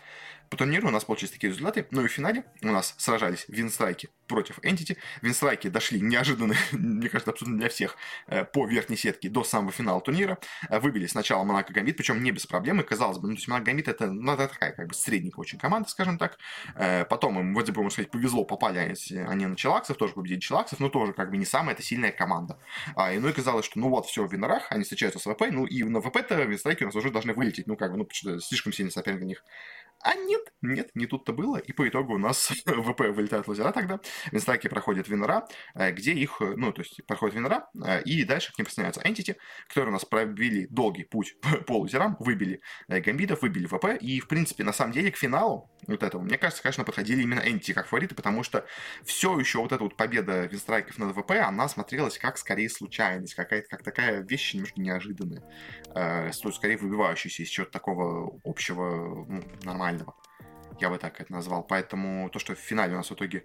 по 0.50 0.58
турниру 0.58 0.88
у 0.88 0.92
нас 0.92 1.06
получились 1.06 1.32
такие 1.32 1.52
результаты. 1.52 1.88
Ну 1.92 2.04
и 2.04 2.08
в 2.08 2.12
финале 2.12 2.46
у 2.62 2.68
нас 2.68 2.96
сражались 2.98 3.46
Винстрайки 3.48 4.10
против 4.28 4.60
Entity. 4.60 4.98
Винстрайки 5.22 5.70
дошли 5.70 6.02
неожиданно, 6.02 6.56
мне 6.72 7.10
кажется, 7.10 7.32
абсолютно 7.32 7.60
для 7.60 7.70
всех, 7.70 7.96
э, 8.28 8.44
по 8.44 8.66
верхней 8.68 8.98
сетке 8.98 9.30
до 9.30 9.44
самого 9.44 9.72
финала 9.72 10.02
турнира. 10.02 10.38
Э, 10.70 10.80
выбили 10.80 11.08
сначала 11.08 11.44
Монако 11.44 11.74
Гамбит, 11.74 11.98
причем 11.98 12.22
не 12.24 12.32
без 12.32 12.46
проблем. 12.46 12.80
И 12.82 12.84
казалось 12.84 13.18
бы, 13.18 13.28
ну, 13.28 13.34
то 13.36 13.40
есть 13.40 13.48
Монако 13.48 13.66
Гамбит 13.66 13.88
это, 13.88 14.08
ну, 14.08 14.34
это 14.34 14.48
такая 14.48 14.74
как 14.74 14.88
бы 14.88 14.94
средненькая 14.94 15.42
очень 15.42 15.60
команда, 15.60 15.90
скажем 15.90 16.18
так. 16.18 16.38
Э, 16.76 17.06
потом 17.06 17.40
им, 17.40 17.54
вроде 17.54 17.72
бы, 17.72 17.82
можно 17.82 17.92
сказать, 17.92 18.12
повезло, 18.12 18.44
попали 18.44 18.78
они, 18.78 18.96
они 19.28 19.46
на 19.46 19.56
Челаксов, 19.56 19.98
тоже 19.98 20.14
победили 20.14 20.40
Челаксов, 20.40 20.80
но 20.80 20.90
тоже 20.90 21.14
как 21.14 21.32
бы 21.32 21.38
не 21.38 21.46
самая 21.46 21.74
это 21.74 21.84
сильная 21.84 22.12
команда. 22.12 22.60
А, 22.96 23.14
и, 23.14 23.20
ну 23.20 23.30
и 23.30 23.34
казалось, 23.34 23.66
что 23.66 23.80
ну 23.80 23.90
вот, 23.90 24.06
все, 24.06 24.26
в 24.26 24.32
Винорах, 24.32 24.68
они 24.70 24.84
встречаются 24.84 25.20
с 25.20 25.24
ВП, 25.24 25.44
ну 25.52 25.66
и 25.66 25.84
на 25.84 26.02
ВП-то 26.02 26.36
Винстрайки 26.44 26.84
у 26.84 26.88
нас 26.88 26.96
уже 26.96 27.12
должны 27.12 27.34
вылететь, 27.34 27.68
ну 27.68 27.76
как 27.76 27.92
бы, 27.92 27.98
ну 27.98 28.40
слишком 28.40 28.74
сильный 28.74 28.92
соперник 28.92 29.20
для 29.20 29.28
них. 29.28 29.44
А 30.04 30.14
нет, 30.14 30.42
нет, 30.62 30.90
не 30.96 31.08
тут-то 31.08 31.34
было. 31.34 31.58
И 31.58 31.74
по 31.74 31.88
итогу 31.88 32.14
у 32.16 32.18
нас 32.18 32.48
ВП 32.66 33.02
вылетает 33.10 33.48
лазера 33.48 33.72
тогда. 33.72 34.00
Винстаки 34.32 34.68
проходят 34.68 35.08
Винора, 35.08 35.48
э, 35.76 35.92
где 35.92 36.14
их, 36.14 36.38
э, 36.42 36.54
ну, 36.56 36.72
то 36.72 36.82
есть 36.82 37.06
проходят 37.08 37.36
Винора, 37.36 37.68
э, 37.84 38.04
и 38.04 38.24
дальше 38.24 38.54
к 38.54 38.58
ним 38.58 38.66
присоединяются 38.66 39.02
Entity, 39.02 39.38
которые 39.68 39.90
у 39.90 39.94
нас 39.94 40.06
пробили 40.06 40.68
долгий 40.70 41.04
путь 41.04 41.36
по 41.68 41.80
лузерам, 41.80 42.16
выбили 42.20 42.62
Гамбитов, 42.88 43.42
выбили 43.42 43.66
ВП. 43.66 43.98
И, 44.00 44.20
в 44.20 44.28
принципе, 44.28 44.64
на 44.64 44.74
самом 44.74 44.94
деле, 44.94 45.12
к 45.12 45.18
финалу 45.18 45.72
вот 45.88 46.04
этого, 46.04 46.22
мне 46.22 46.38
кажется, 46.38 46.62
конечно, 46.62 46.84
подходили 46.84 47.24
именно 47.24 47.40
Entity 47.40 47.74
как 47.74 47.88
фавориты, 47.88 48.14
потому 48.14 48.44
что 48.44 48.66
все 49.04 49.38
еще 49.40 49.60
вот 49.60 49.72
эта 49.72 49.84
вот 49.84 49.98
победа 49.98 50.46
Винстрайков 50.46 50.98
над 51.00 51.16
ВП, 51.16 51.32
она 51.32 51.68
смотрелась 51.68 52.18
как 52.18 52.38
скорее 52.38 52.70
случайность, 52.70 53.34
какая-то 53.34 53.68
как 53.68 53.84
такая 53.84 54.22
вещь 54.22 54.54
немножко 54.54 54.80
неожиданная, 54.80 55.44
э, 55.96 56.32
скорее 56.32 56.78
выбивающаяся 56.78 57.44
из 57.44 57.50
чего-то 57.50 57.72
такого 57.72 58.40
общего, 58.44 59.26
ну, 59.28 59.44
нормального 59.64 59.87
нормального. 59.88 60.16
Я 60.80 60.90
бы 60.90 60.98
так 60.98 61.20
это 61.22 61.32
назвал. 61.32 61.64
Поэтому 61.64 62.30
то, 62.30 62.40
что 62.40 62.54
в 62.54 62.60
финале 62.60 62.94
у 62.94 62.98
нас 62.98 63.10
в 63.10 63.14
итоге 63.14 63.44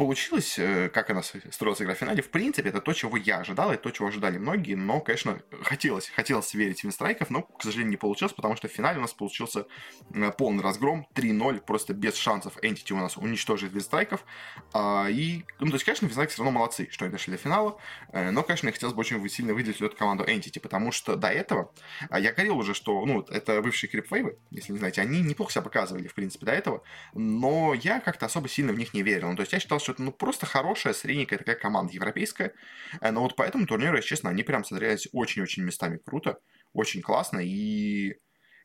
получилось, 0.00 0.58
э, 0.58 0.88
как 0.88 1.10
она 1.10 1.22
строилась 1.22 1.82
игра 1.82 1.94
в 1.94 1.98
финале, 1.98 2.22
в 2.22 2.30
принципе, 2.30 2.70
это 2.70 2.80
то, 2.80 2.94
чего 2.94 3.18
я 3.18 3.40
ожидал, 3.40 3.70
и 3.70 3.76
то, 3.76 3.90
чего 3.90 4.08
ожидали 4.08 4.38
многие, 4.38 4.74
но, 4.74 4.98
конечно, 5.02 5.42
хотелось, 5.62 6.08
хотелось 6.08 6.54
верить 6.54 6.80
в 6.80 6.84
Винстрайков, 6.84 7.28
но, 7.28 7.42
к 7.42 7.62
сожалению, 7.62 7.90
не 7.90 7.96
получилось, 7.98 8.32
потому 8.32 8.56
что 8.56 8.68
в 8.68 8.72
финале 8.72 8.96
у 8.96 9.02
нас 9.02 9.12
получился 9.12 9.66
э, 10.14 10.32
полный 10.38 10.62
разгром, 10.62 11.06
3-0, 11.14 11.60
просто 11.60 11.92
без 11.92 12.14
шансов 12.14 12.56
Entity 12.62 12.94
у 12.94 12.96
нас 12.96 13.18
уничтожить 13.18 13.74
Винстрайков, 13.74 14.24
а, 14.72 15.06
и, 15.10 15.44
ну, 15.58 15.66
то 15.66 15.74
есть, 15.74 15.84
конечно, 15.84 16.06
Винстрайки 16.06 16.32
все 16.32 16.44
равно 16.44 16.58
молодцы, 16.58 16.88
что 16.90 17.04
они 17.04 17.12
дошли 17.12 17.34
до 17.34 17.38
финала, 17.38 17.78
э, 18.14 18.30
но, 18.30 18.42
конечно, 18.42 18.68
я 18.68 18.72
хотелось 18.72 18.94
бы 18.94 19.00
очень 19.00 19.28
сильно 19.28 19.52
выделить 19.52 19.82
эту 19.82 19.94
команду 19.94 20.24
Entity, 20.24 20.60
потому 20.60 20.92
что 20.92 21.14
до 21.16 21.28
этого 21.28 21.74
а, 22.08 22.18
я 22.18 22.32
говорил 22.32 22.56
уже, 22.56 22.72
что, 22.72 23.04
ну, 23.04 23.20
это 23.28 23.60
бывшие 23.60 23.90
крипвейвы, 23.90 24.38
если 24.50 24.72
не 24.72 24.78
знаете, 24.78 25.02
они 25.02 25.20
неплохо 25.20 25.52
себя 25.52 25.60
показывали, 25.60 26.08
в 26.08 26.14
принципе, 26.14 26.46
до 26.46 26.52
этого, 26.52 26.82
но 27.12 27.74
я 27.74 28.00
как-то 28.00 28.24
особо 28.24 28.48
сильно 28.48 28.72
в 28.72 28.78
них 28.78 28.94
не 28.94 29.02
верил, 29.02 29.28
ну, 29.28 29.36
то 29.36 29.42
есть 29.42 29.52
я 29.52 29.60
считал, 29.60 29.78
что 29.78 29.89
что 29.90 29.94
это 29.94 30.02
ну, 30.02 30.12
просто 30.12 30.46
хорошая, 30.46 30.92
средненькая 30.92 31.38
такая 31.38 31.56
команда 31.56 31.92
европейская. 31.92 32.54
Э, 33.00 33.10
но 33.10 33.22
вот 33.22 33.36
по 33.36 33.42
этому 33.42 33.66
турниру, 33.66 33.96
если 33.96 34.10
честно, 34.10 34.30
они 34.30 34.42
прям 34.42 34.64
смотрелись 34.64 35.08
очень-очень 35.12 35.64
местами 35.64 35.98
круто, 36.04 36.38
очень 36.72 37.02
классно. 37.02 37.40
И, 37.40 38.14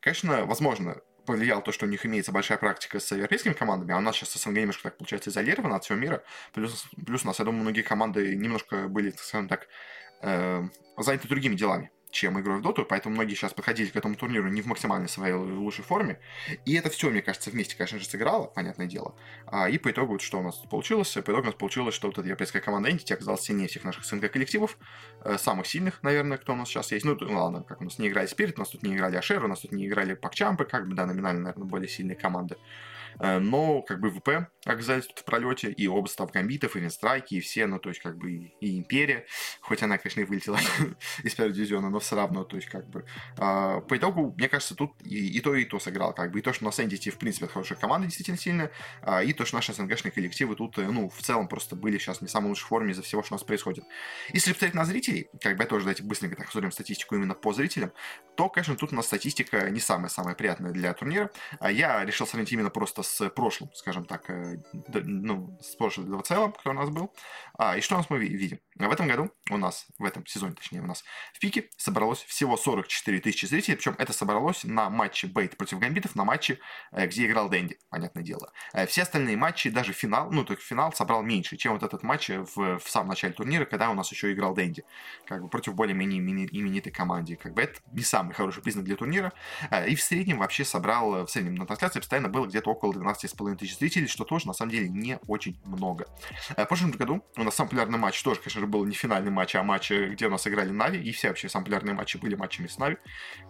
конечно, 0.02 0.46
возможно, 0.46 0.98
повлиял 1.26 1.64
то, 1.64 1.72
что 1.72 1.86
у 1.86 1.90
них 1.90 2.06
имеется 2.06 2.32
большая 2.32 2.58
практика 2.60 3.00
с 3.00 3.12
европейскими 3.12 3.54
командами, 3.54 3.94
а 3.94 3.98
у 3.98 4.02
нас 4.02 4.16
сейчас 4.16 4.34
СНГ 4.34 4.58
немножко 4.58 4.84
так 4.84 4.98
получается 4.98 5.32
изолировано 5.32 5.76
от 5.76 5.84
всего 5.84 5.98
мира. 5.98 6.24
Плюс, 6.54 6.86
плюс 7.06 7.24
у 7.24 7.28
нас, 7.28 7.40
я 7.40 7.46
думаю, 7.46 7.64
многие 7.64 7.82
команды 7.82 8.36
немножко 8.36 8.88
были, 8.88 9.12
скажем 9.18 9.48
так, 9.48 9.68
э, 10.22 10.62
заняты 10.98 11.28
другими 11.28 11.56
делами 11.56 11.92
чем 12.16 12.40
игрой 12.40 12.60
в 12.60 12.62
доту, 12.62 12.86
поэтому 12.86 13.16
многие 13.16 13.36
сейчас 13.36 13.54
подходили 13.54 13.90
к 13.90 13.96
этому 13.96 14.16
турниру 14.16 14.48
не 14.48 14.62
в 14.62 14.66
максимальной 14.66 15.10
своей 15.10 15.34
лучшей 15.34 15.84
форме. 15.84 16.20
И 16.66 16.74
это 16.74 16.90
все, 16.90 17.10
мне 17.10 17.22
кажется, 17.22 17.50
вместе, 17.50 17.76
конечно 17.76 18.00
же, 18.00 18.06
сыграло, 18.06 18.46
понятное 18.46 18.88
дело. 18.88 19.14
А, 19.46 19.70
и 19.70 19.78
по 19.78 19.92
итогу, 19.92 20.14
вот, 20.14 20.22
что 20.22 20.40
у 20.40 20.42
нас 20.42 20.56
получилось? 20.56 21.12
По 21.14 21.20
итогу 21.20 21.42
у 21.42 21.46
нас 21.46 21.56
получилось, 21.56 21.94
что 21.94 22.08
вот 22.08 22.18
эта 22.18 22.28
европейская 22.28 22.62
команда 22.62 22.90
Entity 22.90 23.14
оказалась 23.14 23.42
сильнее 23.42 23.68
всех 23.68 23.84
наших 23.84 24.06
СНГ 24.06 24.32
коллективов, 24.32 24.78
э, 25.24 25.38
самых 25.38 25.68
сильных, 25.68 26.02
наверное, 26.04 26.38
кто 26.38 26.54
у 26.54 26.56
нас 26.56 26.70
сейчас 26.70 26.92
есть. 26.94 27.06
Ну, 27.06 27.18
ну 27.20 27.38
ладно, 27.38 27.64
как 27.64 27.82
у 27.82 27.84
нас 27.84 28.00
не 28.00 28.08
играли 28.08 28.28
Спирит, 28.28 28.58
у 28.58 28.62
нас 28.62 28.70
тут 28.70 28.84
не 28.84 28.96
играли 28.96 29.18
Ашер, 29.18 29.44
у 29.44 29.48
нас 29.48 29.60
тут 29.60 29.74
не 29.74 29.86
играли 29.86 30.14
Пакчампы, 30.14 30.64
как 30.64 30.88
бы, 30.88 30.96
да, 30.96 31.06
номинально, 31.06 31.42
наверное, 31.42 31.68
более 31.68 31.90
сильные 31.90 32.16
команды. 32.16 32.56
Но 33.20 33.82
как 33.82 34.00
бы 34.00 34.10
ВП 34.12 34.50
оказались 34.66 35.06
тут 35.06 35.20
в 35.20 35.26
пролете, 35.26 35.72
и 35.72 35.88
оба 35.88 36.08
став 36.08 36.32
гамбитов, 36.32 36.76
и 36.76 36.80
винстрайки, 36.80 37.36
и 37.36 37.40
все, 37.40 37.68
ну, 37.68 37.80
то 37.80 37.90
есть, 37.90 38.02
как 38.02 38.18
бы, 38.18 38.32
и 38.32 38.78
Империя, 38.80 39.26
хоть 39.62 39.84
она, 39.84 39.98
конечно, 39.98 40.22
и 40.22 40.24
вылетела 40.24 40.60
из 41.24 41.36
первого 41.36 41.54
дивизиона, 41.54 41.90
но 41.90 42.00
все 42.00 42.16
равно, 42.16 42.44
то 42.44 42.56
есть, 42.56 42.68
как 42.68 42.90
бы, 42.90 43.06
а, 43.38 43.82
по 43.82 43.98
итогу, 43.98 44.34
мне 44.38 44.50
кажется, 44.50 44.76
тут 44.76 44.92
и, 45.04 45.38
и 45.38 45.40
то, 45.40 45.56
и 45.56 45.66
то 45.66 45.80
сыграл, 45.80 46.14
как 46.14 46.32
бы, 46.32 46.40
и 46.40 46.42
то, 46.42 46.52
что 46.52 46.66
у 46.66 46.68
нас 46.68 46.80
Entity, 46.80 47.12
в 47.12 47.18
принципе, 47.18 47.48
хорошая 47.48 47.78
команда, 47.78 48.08
действительно 48.08 48.38
сильная, 48.38 48.72
а, 49.02 49.24
и 49.24 49.34
то, 49.34 49.46
что 49.46 49.56
наши 49.56 49.74
СНГшные 49.74 50.12
коллективы 50.12 50.56
тут, 50.56 50.78
э, 50.80 50.88
ну, 50.90 51.10
в 51.10 51.22
целом 51.22 51.48
просто 51.48 51.76
были 51.76 51.98
сейчас 51.98 52.22
не 52.22 52.28
в 52.28 52.32
самой 52.32 52.50
лучшей 52.50 52.66
форме 52.66 52.92
из-за 52.92 53.04
всего, 53.04 53.24
что 53.24 53.36
у 53.36 53.38
нас 53.38 53.44
происходит. 53.44 53.86
Если 54.34 54.52
посмотреть 54.52 54.76
на 54.76 54.86
зрителей, 54.86 55.30
как 55.42 55.58
бы, 55.58 55.64
я 55.64 55.70
тоже, 55.70 55.86
давайте 55.86 56.04
быстренько 56.04 56.36
так 56.36 56.52
смотрим 56.52 56.72
статистику 56.72 57.16
именно 57.16 57.36
по 57.36 57.54
зрителям, 57.54 57.92
то, 58.36 58.50
конечно, 58.50 58.76
тут 58.76 58.94
у 58.94 58.96
нас 58.96 59.06
статистика 59.06 59.70
не 59.70 59.80
самая-самая 59.80 60.36
приятная 60.36 60.72
для 60.72 60.94
турнира. 60.94 61.30
А 61.60 61.72
я 61.72 62.04
решил 62.04 62.28
сравнить 62.28 62.52
именно 62.52 62.70
просто 62.70 63.04
с 63.06 63.30
прошлым, 63.30 63.70
скажем 63.74 64.06
так, 64.06 64.30
э, 64.30 64.58
ну, 64.94 65.58
с 65.62 65.76
прошлым 65.76 66.24
целом, 66.24 66.52
который 66.52 66.74
у 66.74 66.80
нас 66.80 66.90
был. 66.90 67.14
А, 67.58 67.78
и 67.78 67.82
что 67.82 67.96
у 67.96 67.98
нас 67.98 68.10
мы 68.10 68.20
видим? 68.20 68.60
В 68.78 68.92
этом 68.92 69.08
году 69.08 69.32
у 69.52 69.58
нас, 69.58 69.88
в 69.98 70.04
этом 70.04 70.26
сезоне, 70.26 70.54
точнее, 70.54 70.82
у 70.82 70.86
нас 70.86 71.06
в 71.34 71.40
пике 71.40 71.70
собралось 71.78 72.20
всего 72.24 72.58
44 72.58 73.22
тысячи 73.22 73.46
зрителей, 73.46 73.78
причем 73.78 73.96
это 73.98 74.12
собралось 74.12 74.66
на 74.66 74.90
матче 74.90 75.28
Бейт 75.28 75.56
против 75.56 75.80
Гамбитов, 75.80 76.16
на 76.16 76.26
матче, 76.26 76.60
э, 76.92 77.08
где 77.08 77.26
играл 77.26 77.48
Дэнди, 77.48 77.80
понятное 77.90 78.22
дело. 78.22 78.52
Э, 78.74 78.86
все 78.86 79.04
остальные 79.04 79.38
матчи, 79.38 79.70
даже 79.70 79.94
финал, 79.94 80.30
ну, 80.30 80.44
только 80.44 80.62
финал 80.62 80.92
собрал 80.92 81.24
меньше, 81.24 81.56
чем 81.56 81.72
вот 81.72 81.84
этот 81.84 82.04
матч 82.04 82.30
в, 82.30 82.80
в 82.80 82.90
самом 82.90 83.10
начале 83.10 83.32
турнира, 83.34 83.64
когда 83.64 83.90
у 83.90 83.94
нас 83.94 84.12
еще 84.12 84.34
играл 84.34 84.54
Дэнди, 84.54 84.84
как 85.26 85.42
бы 85.42 85.48
против 85.48 85.74
более-менее 85.74 86.20
именитой 86.20 86.92
команды. 86.92 87.38
Как 87.38 87.54
бы 87.54 87.62
это 87.62 87.80
не 87.94 88.04
самый 88.04 88.34
хороший 88.34 88.62
признак 88.62 88.84
для 88.84 88.98
турнира. 88.98 89.32
Э, 89.72 89.88
и 89.88 89.96
в 89.96 90.04
среднем 90.04 90.40
вообще 90.40 90.66
собрал, 90.66 91.26
в 91.26 91.30
среднем 91.30 91.56
на 91.56 91.66
трансляции 91.66 92.00
постоянно 92.00 92.28
было 92.28 92.46
где-то 92.46 92.70
около 92.70 92.92
12,5 92.92 93.56
тысяч 93.56 93.78
зрителей, 93.78 94.08
что 94.08 94.26
тоже, 94.26 94.48
на 94.48 94.54
самом 94.54 94.72
деле, 94.72 94.90
не 94.90 95.18
очень 95.28 95.62
много. 95.64 96.08
В 96.58 96.66
прошлом 96.66 96.92
году 96.92 97.24
у 97.38 97.44
нас 97.44 97.56
самый 97.56 97.70
популярный 97.70 97.98
матч 97.98 98.22
тоже, 98.22 98.42
конечно 98.42 98.65
же, 98.66 98.72
был 98.72 98.86
не 98.86 98.96
финальный 98.96 99.32
матч, 99.32 99.56
а 99.56 99.64
матч, 99.64 99.92
где 99.92 100.28
у 100.28 100.30
нас 100.30 100.48
играли 100.48 100.70
Нави, 100.70 101.02
и 101.02 101.12
все 101.12 101.30
вообще 101.30 101.48
популярные 101.48 101.96
матчи 101.96 102.18
были 102.18 102.36
матчами 102.36 102.68
с 102.68 102.78
Нави. 102.78 102.98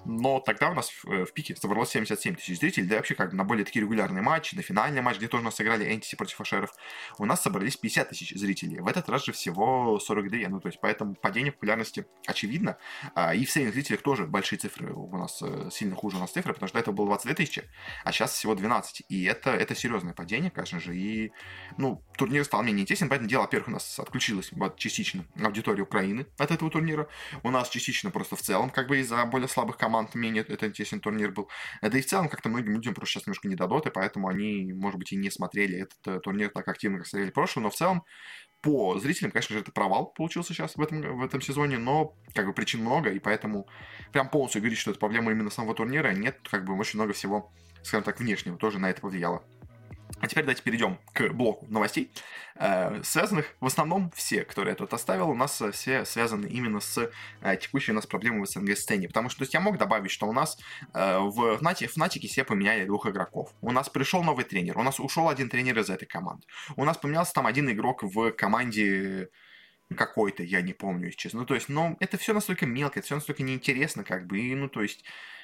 Но 0.06 0.39
тогда 0.39 0.69
у 0.69 0.73
нас 0.73 0.89
в, 0.89 1.06
э, 1.10 1.25
в 1.25 1.34
пике 1.34 1.56
собралось 1.56 1.89
77 1.89 2.36
тысяч 2.36 2.60
зрителей, 2.60 2.88
да 2.88 2.97
вообще 2.97 3.15
как 3.15 3.34
на 3.34 3.43
более 3.43 3.65
такие 3.65 3.82
регулярные 3.82 4.21
матчи, 4.21 4.56
на 4.56 4.62
финальный 4.62 5.01
матч, 5.01 5.17
где 5.17 5.28
тоже 5.28 5.41
у 5.41 5.45
нас 5.45 5.56
сыграли 5.56 5.93
Энтиси 5.93 6.15
против 6.15 6.39
Ашеров, 6.39 6.71
у 7.17 7.25
нас 7.25 7.41
собрались 7.41 7.78
50 7.78 8.10
тысяч 8.10 8.36
зрителей. 8.36 8.80
В 8.80 8.88
этот 8.88 9.10
раз 9.10 9.25
же 9.25 9.32
всего 9.32 9.99
42, 9.99 10.49
ну 10.49 10.60
то 10.60 10.67
есть 10.67 10.80
поэтому 10.82 11.15
падение 11.15 11.51
популярности 11.51 12.06
очевидно. 12.28 12.78
А, 13.15 13.34
и 13.34 13.45
в 13.45 13.51
средних 13.51 13.73
зрителях 13.73 14.01
тоже 14.01 14.25
большие 14.25 14.60
цифры 14.60 14.93
у 14.93 15.17
нас, 15.17 15.41
э, 15.41 15.69
сильно 15.71 15.95
хуже 15.95 16.17
у 16.17 16.19
нас 16.19 16.32
цифры, 16.32 16.54
потому 16.54 16.67
что 16.67 16.80
это 16.80 16.91
было 16.91 17.08
22 17.08 17.34
тысячи, 17.34 17.63
а 18.04 18.12
сейчас 18.12 18.34
всего 18.34 18.56
12. 18.56 19.04
И 19.10 19.23
это, 19.25 19.51
это 19.51 19.75
серьезное 19.75 20.13
падение, 20.13 20.51
конечно 20.51 20.80
же, 20.80 20.95
и 20.95 21.32
ну, 21.78 22.04
турнир 22.17 22.43
стал 22.45 22.63
менее 22.63 22.84
интересен, 22.84 23.10
поэтому 23.10 23.30
дело, 23.30 23.41
во-первых, 23.41 23.69
у 23.69 23.71
нас 23.71 23.99
отключилось 23.99 24.51
частично 24.78 25.05
аудитория 25.41 25.84
Украины 25.84 26.28
от 26.38 26.52
этого 26.52 26.70
турнира. 26.72 27.08
У 27.44 27.52
нас 27.52 27.70
частично 27.70 28.12
просто 28.12 28.36
в 28.36 28.41
целом, 28.41 28.70
как 28.70 28.88
бы 28.88 29.00
из-за 29.00 29.26
более 29.26 29.48
слабых 29.48 29.78
команд, 29.78 30.15
менее 30.15 30.44
это 30.44 30.68
интересный 30.68 31.00
турнир 31.00 31.32
был. 31.32 31.50
Да 31.82 31.98
и 31.98 32.02
в 32.02 32.06
целом 32.06 32.30
как-то 32.30 32.50
многим 32.50 32.74
людям 32.74 32.94
просто 32.94 33.13
сейчас 33.13 33.28
немножко 33.28 33.48
не 33.48 33.56
дадут, 33.56 33.86
и 33.88 33.91
поэтому 33.91 34.28
они, 34.28 34.74
может 34.74 35.00
быть, 35.00 35.12
и 35.12 35.15
не 35.15 35.30
смотрели 35.30 35.80
этот 35.80 36.08
э, 36.08 36.20
турнир 36.20 36.50
так 36.50 36.68
активно, 36.68 37.00
как 37.00 37.08
смотрели 37.08 37.32
прошлый, 37.32 37.63
но 37.63 37.70
в 37.70 37.76
целом 37.76 38.04
по 38.62 38.98
зрителям, 38.98 39.32
конечно 39.32 39.54
же, 39.54 39.62
это 39.62 39.72
провал 39.72 40.08
получился 40.08 40.54
сейчас 40.54 40.76
в 40.76 40.82
этом, 40.82 41.20
в 41.20 41.24
этом 41.24 41.39
сезоне, 41.39 41.78
но 41.78 42.15
как 42.34 42.48
бы 42.48 42.54
причин 42.54 42.82
много, 42.82 43.12
и 43.12 43.20
поэтому 43.20 43.68
прям 44.12 44.28
полностью 44.28 44.62
говорить, 44.62 44.80
что 44.80 44.91
это 44.91 45.00
проблема 45.00 45.32
именно 45.32 45.52
самого 45.52 45.76
турнира, 45.76 46.12
нет, 46.13 46.39
как 46.50 46.65
бы 46.65 46.76
очень 46.76 47.00
много 47.00 47.13
всего, 47.13 47.52
скажем 47.84 48.04
так, 48.04 48.20
внешнего 48.20 48.58
тоже 48.58 48.80
на 48.80 48.89
это 48.89 49.02
повлияло. 49.02 49.44
А 50.21 50.28
теперь 50.28 50.45
давайте 50.45 50.63
перейдем 50.63 50.97
к 51.13 51.30
блоку 51.30 51.65
новостей, 51.69 52.12
э, 52.56 53.04
связанных 53.04 53.54
в 53.60 53.65
основном 53.65 54.12
все, 54.15 54.43
которые 54.43 54.71
я 54.71 54.75
тут 54.75 54.93
оставил, 54.93 55.30
у 55.30 55.36
нас 55.36 55.62
все 55.73 56.06
связаны 56.06 56.47
именно 56.47 56.80
с 56.80 57.12
э, 57.41 57.58
текущей 57.58 57.91
у 57.91 57.95
нас 57.95 58.06
проблемой 58.06 58.45
в 58.45 58.49
СНГ-сцене. 58.49 59.08
Потому 59.08 59.30
что 59.30 59.39
то 59.39 59.43
есть 59.43 59.54
я 59.54 59.60
мог 59.60 59.78
добавить, 59.78 60.12
что 60.12 60.25
у 60.25 60.32
нас 60.32 60.58
э, 60.93 61.17
в 61.19 61.58
Фнати, 61.58 61.88
Фнатике 61.88 62.28
все 62.28 62.43
поменяли 62.43 62.86
двух 62.86 63.08
игроков. 63.08 63.54
У 63.62 63.71
нас 63.71 63.89
пришел 63.89 64.23
новый 64.23 64.45
тренер, 64.45 64.78
у 64.78 64.84
нас 64.84 64.99
ушел 64.99 65.28
один 65.28 65.49
тренер 65.49 65.80
из 65.80 65.89
этой 65.89 66.06
команды. 66.06 66.47
У 66.75 66.86
нас 66.86 66.97
поменялся 66.97 67.34
там 67.34 67.45
один 67.45 67.69
игрок 67.69 68.04
в 68.04 68.32
команде 68.32 69.30
какой-то, 69.95 70.43
я 70.43 70.62
не 70.62 70.73
помню, 70.73 71.08
если 71.08 71.17
честно. 71.17 71.41
Ну, 71.41 71.45
то 71.45 71.56
есть, 71.56 71.69
ну, 71.69 71.97
это 71.99 72.17
все 72.17 72.34
настолько 72.34 72.65
мелко, 72.65 72.99
это 72.99 73.06
все 73.06 73.15
настолько 73.15 73.43
неинтересно, 73.43 74.04
как 74.04 74.25
бы, 74.25 74.39
и, 74.39 74.56
ну, 74.56 74.67
то 74.69 74.82
есть, 74.82 75.04
э, 75.04 75.35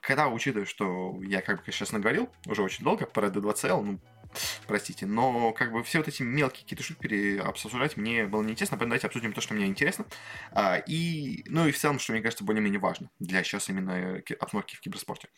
когда 0.00 0.28
учитывая, 0.28 0.66
что 0.66 1.20
я, 1.22 1.42
как 1.42 1.64
бы, 1.64 1.72
сейчас 1.72 1.92
наговорил 1.92 2.28
уже 2.46 2.62
очень 2.62 2.84
долго 2.84 3.06
про 3.06 3.28
D2CL, 3.28 3.82
ну, 3.82 4.00
простите, 4.66 5.06
но 5.06 5.52
как 5.52 5.72
бы 5.72 5.82
все 5.82 5.98
вот 5.98 6.08
эти 6.08 6.22
мелкие 6.22 6.62
какие-то 6.62 6.84
штуки 6.84 7.38
обсуждать 7.38 7.96
мне 7.96 8.26
было 8.26 8.42
неинтересно, 8.42 8.76
поэтому 8.76 8.90
давайте 8.90 9.06
обсудим 9.06 9.32
то, 9.32 9.40
что 9.40 9.54
мне 9.54 9.66
интересно. 9.66 10.06
А, 10.52 10.76
и, 10.76 11.42
ну 11.46 11.66
и 11.66 11.72
в 11.72 11.78
целом, 11.78 11.98
что 11.98 12.12
мне 12.12 12.22
кажется 12.22 12.44
более-менее 12.44 12.80
важно 12.80 13.10
для 13.18 13.42
сейчас 13.42 13.68
именно 13.68 14.22
обстановки 14.38 14.76
в 14.76 14.80
киберспорте. 14.80 15.28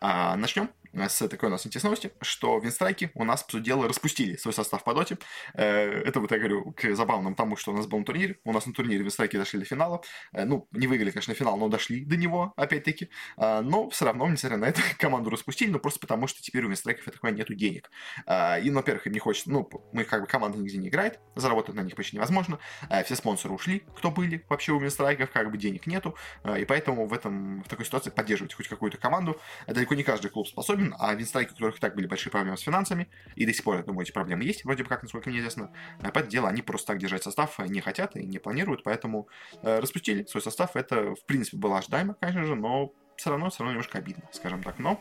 А, 0.00 0.36
начнем 0.36 0.70
с 0.94 1.26
такой 1.28 1.48
у 1.48 1.52
нас 1.52 1.66
интересной 1.66 1.88
новости, 1.88 2.12
что 2.20 2.58
Винстрайки 2.58 3.10
у 3.14 3.24
нас, 3.24 3.42
по 3.42 3.52
сути 3.52 3.64
дела, 3.64 3.88
распустили 3.88 4.36
свой 4.36 4.52
состав 4.52 4.84
по 4.84 4.92
доте. 4.94 5.16
Э, 5.54 6.02
это 6.04 6.20
вот 6.20 6.30
я 6.30 6.38
говорю 6.38 6.72
к 6.72 6.94
забавному 6.94 7.34
тому, 7.34 7.56
что 7.56 7.72
у 7.72 7.76
нас 7.76 7.86
был 7.86 7.98
на 7.98 8.04
турнире. 8.04 8.38
У 8.44 8.52
нас 8.52 8.66
на 8.66 8.74
турнире 8.74 9.02
Винстрайки 9.02 9.36
дошли 9.36 9.58
до 9.58 9.64
финала. 9.64 10.02
Э, 10.32 10.44
ну, 10.44 10.68
не 10.72 10.86
выиграли, 10.86 11.10
конечно, 11.10 11.34
финал, 11.34 11.56
но 11.56 11.68
дошли 11.68 12.04
до 12.04 12.16
него, 12.16 12.52
опять-таки. 12.56 13.08
А, 13.36 13.62
но 13.62 13.88
все 13.90 14.04
равно, 14.04 14.28
несмотря 14.28 14.58
на 14.58 14.66
это, 14.66 14.80
команду 14.98 15.30
распустили, 15.30 15.70
но 15.70 15.78
просто 15.78 16.00
потому, 16.00 16.26
что 16.26 16.42
теперь 16.42 16.64
у 16.64 16.68
Винстрайков, 16.68 17.06
я 17.06 17.12
такое, 17.12 17.32
нету 17.32 17.54
денег. 17.54 17.90
И, 18.28 18.70
ну, 18.70 18.76
во-первых, 18.76 19.06
им 19.06 19.12
не 19.12 19.18
хочется, 19.18 19.50
ну, 19.50 19.68
мы 19.92 20.04
как 20.04 20.22
бы 20.22 20.26
команда 20.26 20.58
нигде 20.58 20.76
не 20.78 20.88
играет, 20.88 21.20
заработать 21.34 21.74
на 21.74 21.80
них 21.80 21.94
почти 21.94 22.16
невозможно. 22.16 22.58
Все 23.04 23.16
спонсоры 23.16 23.54
ушли, 23.54 23.84
кто 23.96 24.10
были 24.10 24.44
вообще 24.48 24.72
у 24.72 24.78
Винстрайков, 24.78 25.30
как 25.30 25.50
бы 25.50 25.56
денег 25.56 25.86
нету. 25.86 26.16
И 26.58 26.64
поэтому 26.64 27.06
в, 27.06 27.12
этом, 27.12 27.62
в 27.62 27.68
такой 27.68 27.86
ситуации 27.86 28.10
поддерживать 28.10 28.54
хоть 28.54 28.68
какую-то 28.68 28.98
команду 28.98 29.40
далеко 29.66 29.94
не 29.94 30.02
каждый 30.02 30.30
клуб 30.30 30.48
способен, 30.48 30.81
а 30.98 31.14
Винстрайки 31.14 31.50
которых 31.50 31.76
и 31.76 31.80
так 31.80 31.94
были 31.94 32.06
большие 32.06 32.30
проблемы 32.30 32.56
с 32.56 32.62
финансами, 32.62 33.08
и 33.34 33.46
до 33.46 33.52
сих 33.52 33.64
пор, 33.64 33.76
я 33.76 33.82
думаю, 33.82 34.04
эти 34.04 34.12
проблемы 34.12 34.44
есть, 34.44 34.64
вроде 34.64 34.82
бы 34.82 34.88
как, 34.88 35.02
насколько 35.02 35.30
мне 35.30 35.38
известно. 35.38 35.72
А 36.00 36.10
по 36.10 36.22
дело 36.22 36.48
они 36.48 36.62
просто 36.62 36.88
так 36.88 36.98
держать 36.98 37.22
состав 37.22 37.58
не 37.58 37.80
хотят 37.80 38.16
и 38.16 38.24
не 38.26 38.38
планируют, 38.38 38.82
поэтому 38.82 39.28
э, 39.62 39.78
распустили 39.78 40.24
свой 40.24 40.42
состав. 40.42 40.76
Это, 40.76 41.14
в 41.14 41.24
принципе, 41.26 41.56
было 41.56 41.78
ожидаемо, 41.78 42.14
конечно 42.20 42.44
же, 42.44 42.54
но 42.54 42.92
все 43.22 43.30
равно, 43.30 43.50
все 43.50 43.60
равно 43.60 43.74
немножко 43.74 43.98
обидно, 43.98 44.24
скажем 44.32 44.64
так. 44.64 44.80
Но 44.80 45.00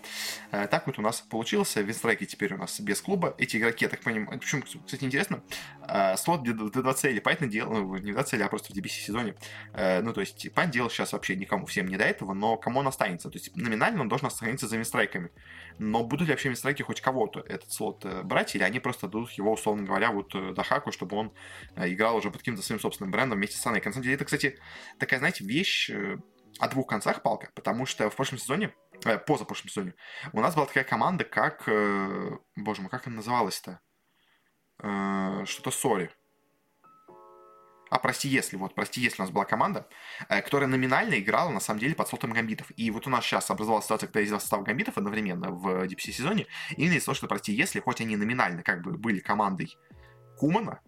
э, 0.52 0.68
так 0.68 0.86
вот 0.86 1.00
у 1.00 1.02
нас 1.02 1.22
получилось. 1.22 1.76
Винстрайки 1.76 2.26
теперь 2.26 2.54
у 2.54 2.58
нас 2.58 2.80
без 2.80 3.02
клуба. 3.02 3.34
Эти 3.40 3.58
игроки, 3.58 3.86
я 3.86 3.90
так 3.90 4.02
понимаю, 4.02 4.40
почему, 4.40 4.62
кстати, 4.62 5.04
интересно, 5.04 5.44
э, 5.88 6.16
слот 6.18 6.48
D2CL, 6.48 7.20
понятное 7.22 7.50
дело, 7.50 7.74
ну, 7.74 7.98
не 7.98 8.12
в 8.12 8.18
2CL, 8.18 8.44
а 8.44 8.48
просто 8.48 8.74
в 8.74 8.78
DBC 8.78 8.90
сезоне. 8.90 9.36
Э, 9.74 10.04
ну, 10.04 10.14
то 10.14 10.22
есть, 10.22 10.54
понятное 10.54 10.74
дело, 10.74 10.90
сейчас 10.92 11.14
вообще 11.14 11.36
никому 11.36 11.66
всем 11.66 11.88
не 11.88 11.98
до 11.98 12.04
этого, 12.04 12.34
но 12.34 12.58
кому 12.58 12.82
он 12.82 12.88
останется? 12.88 13.32
То 13.32 13.40
есть, 13.40 13.56
номинально 13.58 14.02
он 14.02 14.08
должен 14.08 14.28
остановиться 14.28 14.68
за 14.68 14.78
Винстрайками. 14.78 15.32
Но 15.80 16.04
будут 16.04 16.28
ли 16.28 16.34
вообще 16.34 16.50
Винстрайки 16.50 16.84
хоть 16.84 17.02
кого-то 17.02 17.40
этот 17.40 17.72
слот 17.72 18.06
э, 18.06 18.22
брать, 18.22 18.54
или 18.56 18.62
они 18.62 18.80
просто 18.80 19.08
дадут 19.08 19.32
его, 19.32 19.52
условно 19.52 19.84
говоря, 19.84 20.12
вот 20.12 20.36
э, 20.36 20.54
Дахаку, 20.54 20.92
чтобы 20.92 21.18
он 21.18 21.34
э, 21.76 21.92
играл 21.92 22.18
уже 22.18 22.30
под 22.30 22.42
каким-то 22.42 22.62
своим 22.62 22.80
собственным 22.80 23.12
брендом 23.12 23.40
вместе 23.40 23.58
с 23.58 23.62
Саной. 23.62 23.82
На 23.84 23.92
самом 23.92 24.04
деле, 24.04 24.14
это, 24.14 24.26
кстати, 24.26 24.60
такая, 25.00 25.18
знаете, 25.18 25.44
вещь 25.44 25.90
о 26.62 26.68
двух 26.68 26.88
концах 26.88 27.24
палка, 27.24 27.50
потому 27.56 27.88
что 27.88 28.08
в 28.10 28.16
прошлом 28.16 28.38
сезоне, 28.38 28.74
э, 29.04 29.18
позапрошлом 29.18 29.70
сезоне, 29.70 29.96
у 30.32 30.42
нас 30.42 30.54
была 30.54 30.68
такая 30.68 30.84
команда, 30.84 31.24
как, 31.24 31.64
э, 31.68 32.38
боже 32.56 32.82
мой, 32.82 32.92
как 32.92 33.08
она 33.08 33.16
называлась-то? 33.18 33.80
Э, 34.84 35.44
что-то 35.46 35.72
Сори. 35.72 36.12
А 37.90 37.98
прости, 37.98 38.30
если, 38.30 38.58
вот, 38.58 38.76
прости, 38.76 39.02
если 39.02 39.22
у 39.22 39.26
нас 39.26 39.32
была 39.32 39.44
команда, 39.44 39.88
э, 40.30 40.40
которая 40.44 40.70
номинально 40.70 41.16
играла, 41.16 41.50
на 41.50 41.60
самом 41.60 41.80
деле, 41.80 41.96
под 41.96 42.08
слотом 42.08 42.32
гамбитов. 42.32 42.72
И 42.78 42.92
вот 42.92 43.08
у 43.08 43.10
нас 43.10 43.26
сейчас 43.26 43.50
образовалась 43.50 43.86
ситуация, 43.86 44.06
когда 44.06 44.20
есть 44.20 44.32
состав 44.32 44.62
гамбитов 44.62 45.00
одновременно 45.00 45.50
в 45.50 45.86
DPC 45.86 46.12
сезоне, 46.12 46.46
именно 46.78 46.94
из-за 46.94 47.06
того, 47.06 47.16
что, 47.16 47.28
прости, 47.28 47.54
если, 47.54 47.80
хоть 47.80 48.02
они 48.02 48.16
номинально 48.16 48.62
как 48.62 48.84
бы 48.84 49.00
были 49.00 49.20
командой 49.20 49.76
Кумана 50.38 50.80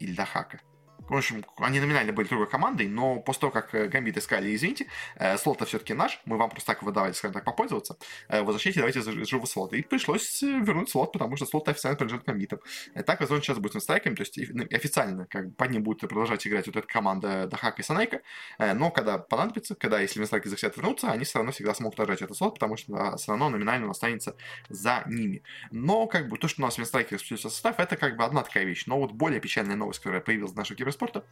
или 0.00 0.12
Дахака, 0.12 0.60
в 1.08 1.14
общем, 1.14 1.44
они 1.58 1.80
номинально 1.80 2.12
были 2.12 2.28
другой 2.28 2.48
командой, 2.48 2.88
но 2.88 3.20
после 3.20 3.40
того, 3.40 3.52
как 3.52 3.74
э, 3.74 3.88
Гамбит 3.88 4.16
искали, 4.16 4.54
извините, 4.54 4.86
э, 5.16 5.36
слот-то 5.36 5.66
все-таки 5.66 5.94
наш, 5.94 6.20
мы 6.24 6.38
вам 6.38 6.50
просто 6.50 6.72
так 6.72 6.82
выдавали, 6.82 7.12
скажем 7.12 7.34
так, 7.34 7.44
попользоваться, 7.44 7.96
э, 8.28 8.42
возвращайте, 8.42 8.80
давайте 8.80 9.00
живого 9.24 9.46
слота. 9.46 9.76
И 9.76 9.82
пришлось 9.82 10.42
вернуть 10.42 10.90
слот, 10.90 11.12
потому 11.12 11.36
что 11.36 11.46
слот 11.46 11.68
официально 11.68 11.96
принадлежит 11.96 12.26
Гамбитам. 12.26 12.60
Так, 13.06 13.20
возможно, 13.20 13.44
сейчас 13.44 13.58
будет 13.58 13.74
с 13.74 13.84
страйками, 13.84 14.14
то 14.14 14.22
есть 14.22 14.38
официально 14.72 15.26
как 15.26 15.48
бы, 15.48 15.54
под 15.54 15.70
ним 15.70 15.82
будет 15.82 16.00
продолжать 16.00 16.46
играть 16.46 16.66
вот 16.66 16.76
эта 16.76 16.86
команда 16.86 17.46
Дахака 17.46 17.82
и 17.82 17.84
Санейка, 17.84 18.22
но 18.58 18.90
когда 18.90 19.18
понадобится, 19.18 19.74
когда, 19.74 20.00
если 20.00 20.20
Винстрайки 20.20 20.48
захотят 20.48 20.76
вернуться, 20.76 21.10
они 21.10 21.24
все 21.24 21.38
равно 21.38 21.52
всегда 21.52 21.74
смогут 21.74 22.00
отжать 22.00 22.22
этот 22.22 22.36
слот, 22.36 22.54
потому 22.54 22.76
что 22.76 23.16
все 23.16 23.32
равно 23.32 23.50
номинально 23.50 23.86
он 23.86 23.90
останется 23.90 24.36
за 24.68 25.02
ними. 25.06 25.42
Но, 25.70 26.06
как 26.06 26.28
бы, 26.28 26.38
то, 26.38 26.48
что 26.48 26.62
у 26.62 26.64
нас 26.64 26.78
Винстрайки 26.78 27.14
распустился 27.14 27.50
состав, 27.50 27.78
это 27.78 27.96
как 27.96 28.16
бы 28.16 28.24
одна 28.24 28.42
такая 28.42 28.64
вещь. 28.64 28.86
Но 28.86 28.98
вот 28.98 29.12
более 29.12 29.40
печальная 29.40 29.76
новость, 29.76 30.00
которая 30.00 30.20
появилась 30.20 30.52
в 30.52 30.56
нашем 30.56 30.76
киберспорте, 30.94 31.22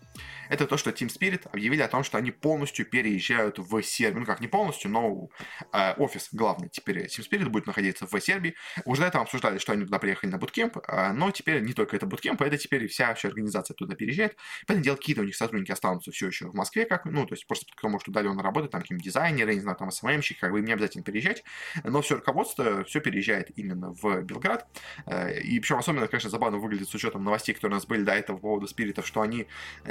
это 0.48 0.66
то, 0.66 0.76
что 0.76 0.90
Team 0.90 1.08
Spirit 1.08 1.48
объявили 1.52 1.82
о 1.82 1.88
том, 1.88 2.04
что 2.04 2.18
они 2.18 2.30
полностью 2.30 2.84
переезжают 2.84 3.58
в 3.58 3.82
Сербию. 3.82 4.20
Ну 4.20 4.26
как, 4.26 4.40
не 4.40 4.48
полностью, 4.48 4.90
но 4.90 5.28
э, 5.72 5.94
офис 5.94 6.28
главный 6.32 6.68
теперь 6.68 7.06
Team 7.06 7.26
Spirit 7.28 7.48
будет 7.48 7.66
находиться 7.66 8.06
в 8.06 8.20
Сербии. 8.20 8.54
Уже 8.84 9.02
до 9.02 9.08
этого 9.08 9.24
обсуждали, 9.24 9.58
что 9.58 9.72
они 9.72 9.84
туда 9.84 9.98
приехали 9.98 10.30
на 10.30 10.38
буткемп, 10.38 10.76
э, 10.76 11.12
но 11.12 11.30
теперь 11.30 11.62
не 11.62 11.72
только 11.72 11.96
это 11.96 12.06
буткемп, 12.06 12.42
а 12.42 12.46
это 12.46 12.58
теперь 12.58 12.86
вся 12.88 13.08
вообще 13.08 13.28
организация 13.28 13.74
туда 13.74 13.94
переезжает. 13.94 14.36
Понятное 14.66 14.84
дело, 14.84 14.96
какие-то 14.96 15.22
у 15.22 15.24
них 15.24 15.36
сотрудники 15.36 15.72
останутся 15.72 16.10
все 16.10 16.26
еще 16.26 16.46
в 16.46 16.54
Москве, 16.54 16.84
как, 16.84 17.04
ну, 17.06 17.26
то 17.26 17.34
есть 17.34 17.46
просто 17.46 17.66
кто 17.74 17.88
может 17.88 18.08
удаленно 18.08 18.42
работать, 18.42 18.70
там 18.70 18.82
какие-нибудь 18.82 19.04
дизайнеры, 19.04 19.54
не 19.54 19.60
знаю, 19.60 19.76
там 19.76 19.90
СММщики, 19.90 20.38
как 20.38 20.52
бы 20.52 20.58
им 20.58 20.64
не 20.64 20.72
обязательно 20.72 21.04
переезжать, 21.04 21.44
но 21.84 22.02
все 22.02 22.16
руководство 22.16 22.84
все 22.84 23.00
переезжает 23.00 23.50
именно 23.56 23.92
в 23.92 24.22
Белград. 24.22 24.66
Э, 25.06 25.40
и 25.40 25.58
причем 25.60 25.78
особенно, 25.78 26.06
конечно, 26.08 26.30
забавно 26.30 26.58
выглядит 26.58 26.88
с 26.88 26.94
учетом 26.94 27.24
новостей, 27.24 27.54
которые 27.54 27.76
у 27.76 27.78
нас 27.78 27.86
были 27.86 28.02
до 28.02 28.12
этого 28.12 28.36
по 28.36 28.42
поводу 28.42 28.66
спиритов, 28.66 29.06
что 29.06 29.20
они 29.20 29.46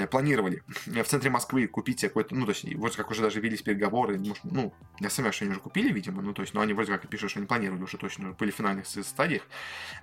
планировали 0.09 0.63
в 0.85 1.03
центре 1.03 1.29
Москвы 1.29 1.67
купить 1.67 2.01
какой-то, 2.01 2.35
ну, 2.35 2.45
то 2.45 2.51
есть, 2.51 2.63
вроде 2.75 2.97
как 2.97 3.11
уже 3.11 3.21
даже 3.21 3.39
велись 3.39 3.61
переговоры, 3.61 4.19
ну, 4.43 4.73
я 4.99 5.09
сомневаюсь, 5.09 5.35
что 5.35 5.45
они 5.45 5.51
уже 5.51 5.59
купили, 5.59 5.91
видимо, 5.91 6.21
ну, 6.21 6.33
то 6.33 6.41
есть, 6.41 6.53
но 6.53 6.61
они 6.61 6.73
вроде 6.73 6.91
как 6.91 7.07
пишут, 7.07 7.31
что 7.31 7.39
они 7.39 7.47
планировали 7.47 7.83
уже 7.83 7.97
точно, 7.97 8.31
были 8.33 8.51
в 8.51 8.55
финальных 8.55 8.85
стадиях 8.87 9.43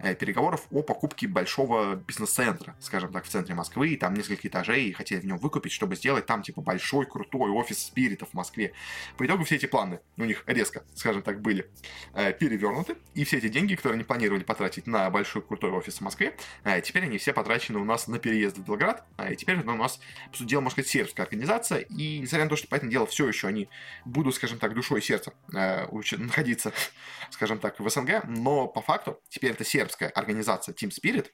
э, 0.00 0.14
переговоров 0.14 0.66
о 0.70 0.82
покупке 0.82 1.26
большого 1.26 1.96
бизнес-центра, 1.96 2.76
скажем 2.80 3.12
так, 3.12 3.24
в 3.24 3.28
центре 3.28 3.54
Москвы, 3.54 3.88
и 3.90 3.96
там 3.96 4.14
несколько 4.14 4.48
этажей, 4.48 4.86
и 4.86 4.92
хотели 4.92 5.20
в 5.20 5.26
нем 5.26 5.38
выкупить, 5.38 5.72
чтобы 5.72 5.96
сделать 5.96 6.26
там, 6.26 6.42
типа, 6.42 6.60
большой, 6.60 7.06
крутой 7.06 7.50
офис 7.50 7.78
спиритов 7.78 8.30
в 8.30 8.34
Москве. 8.34 8.72
По 9.16 9.26
итогу 9.26 9.44
все 9.44 9.56
эти 9.56 9.66
планы 9.66 10.00
у 10.16 10.24
них 10.24 10.44
резко, 10.46 10.84
скажем 10.94 11.22
так, 11.22 11.40
были 11.40 11.70
э, 12.14 12.32
перевернуты, 12.32 12.96
и 13.14 13.24
все 13.24 13.38
эти 13.38 13.48
деньги, 13.48 13.74
которые 13.74 13.96
они 13.96 14.04
планировали 14.04 14.42
потратить 14.42 14.86
на 14.86 15.10
большой, 15.10 15.42
крутой 15.42 15.70
офис 15.70 15.98
в 15.98 16.00
Москве, 16.00 16.36
э, 16.64 16.80
теперь 16.80 17.04
они 17.04 17.18
все 17.18 17.32
потрачены 17.32 17.78
у 17.78 17.84
нас 17.84 18.08
на 18.08 18.18
переезд 18.18 18.58
в 18.58 18.64
Белград, 18.64 19.04
э, 19.18 19.32
и 19.32 19.36
теперь 19.36 19.47
у 19.54 19.76
нас, 19.76 20.00
по 20.30 20.36
сути 20.36 20.48
дела, 20.48 20.60
можно 20.60 20.74
сказать, 20.74 20.90
сербская 20.90 21.26
организация, 21.26 21.80
и 21.80 22.18
несмотря 22.18 22.44
на 22.44 22.50
то, 22.50 22.56
что, 22.56 22.68
понятное 22.68 22.90
дело, 22.90 23.06
все 23.06 23.26
еще 23.28 23.48
они 23.48 23.68
будут, 24.04 24.34
скажем 24.34 24.58
так, 24.58 24.74
душой 24.74 25.00
и 25.00 25.02
сердцем 25.02 25.32
э, 25.54 25.86
находиться, 26.18 26.72
скажем 27.30 27.58
так, 27.58 27.78
в 27.80 27.88
СНГ, 27.88 28.24
но 28.24 28.66
по 28.66 28.80
факту 28.80 29.20
теперь 29.28 29.52
это 29.52 29.64
сербская 29.64 30.08
организация 30.10 30.74
Team 30.74 30.90
Spirit, 30.90 31.30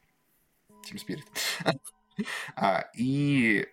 Team 0.90 1.00
Spirit, 1.04 1.24
а, 2.56 2.88
и 2.94 3.66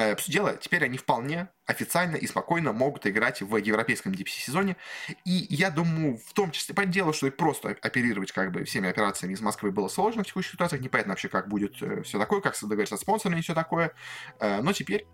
э, 0.00 0.16
дела, 0.26 0.56
теперь 0.56 0.84
они 0.84 0.98
вполне 0.98 1.48
официально 1.66 2.16
и 2.16 2.26
спокойно 2.26 2.72
могут 2.72 3.06
играть 3.06 3.42
в 3.42 3.56
европейском 3.56 4.12
DPC-сезоне. 4.12 4.76
И 5.24 5.46
я 5.50 5.70
думаю, 5.70 6.18
в 6.18 6.32
том 6.32 6.50
числе, 6.50 6.74
по 6.74 6.84
делу, 6.84 7.12
что 7.12 7.26
и 7.26 7.30
просто 7.30 7.76
оперировать 7.82 8.32
как 8.32 8.52
бы 8.52 8.64
всеми 8.64 8.88
операциями 8.88 9.34
из 9.34 9.40
Москвы 9.40 9.70
было 9.70 9.88
сложно 9.88 10.22
в 10.22 10.26
текущих 10.26 10.52
ситуациях. 10.52 10.82
Непонятно 10.82 11.12
вообще, 11.12 11.28
как 11.28 11.48
будет 11.48 11.80
э, 11.82 12.02
все 12.02 12.18
такое, 12.18 12.40
как 12.40 12.56
договориться 12.60 12.96
с 12.96 13.00
спонсорами 13.00 13.38
и 13.38 13.42
все 13.42 13.54
такое. 13.54 13.92
Э, 14.38 14.60
но 14.60 14.72
теперь 14.72 15.06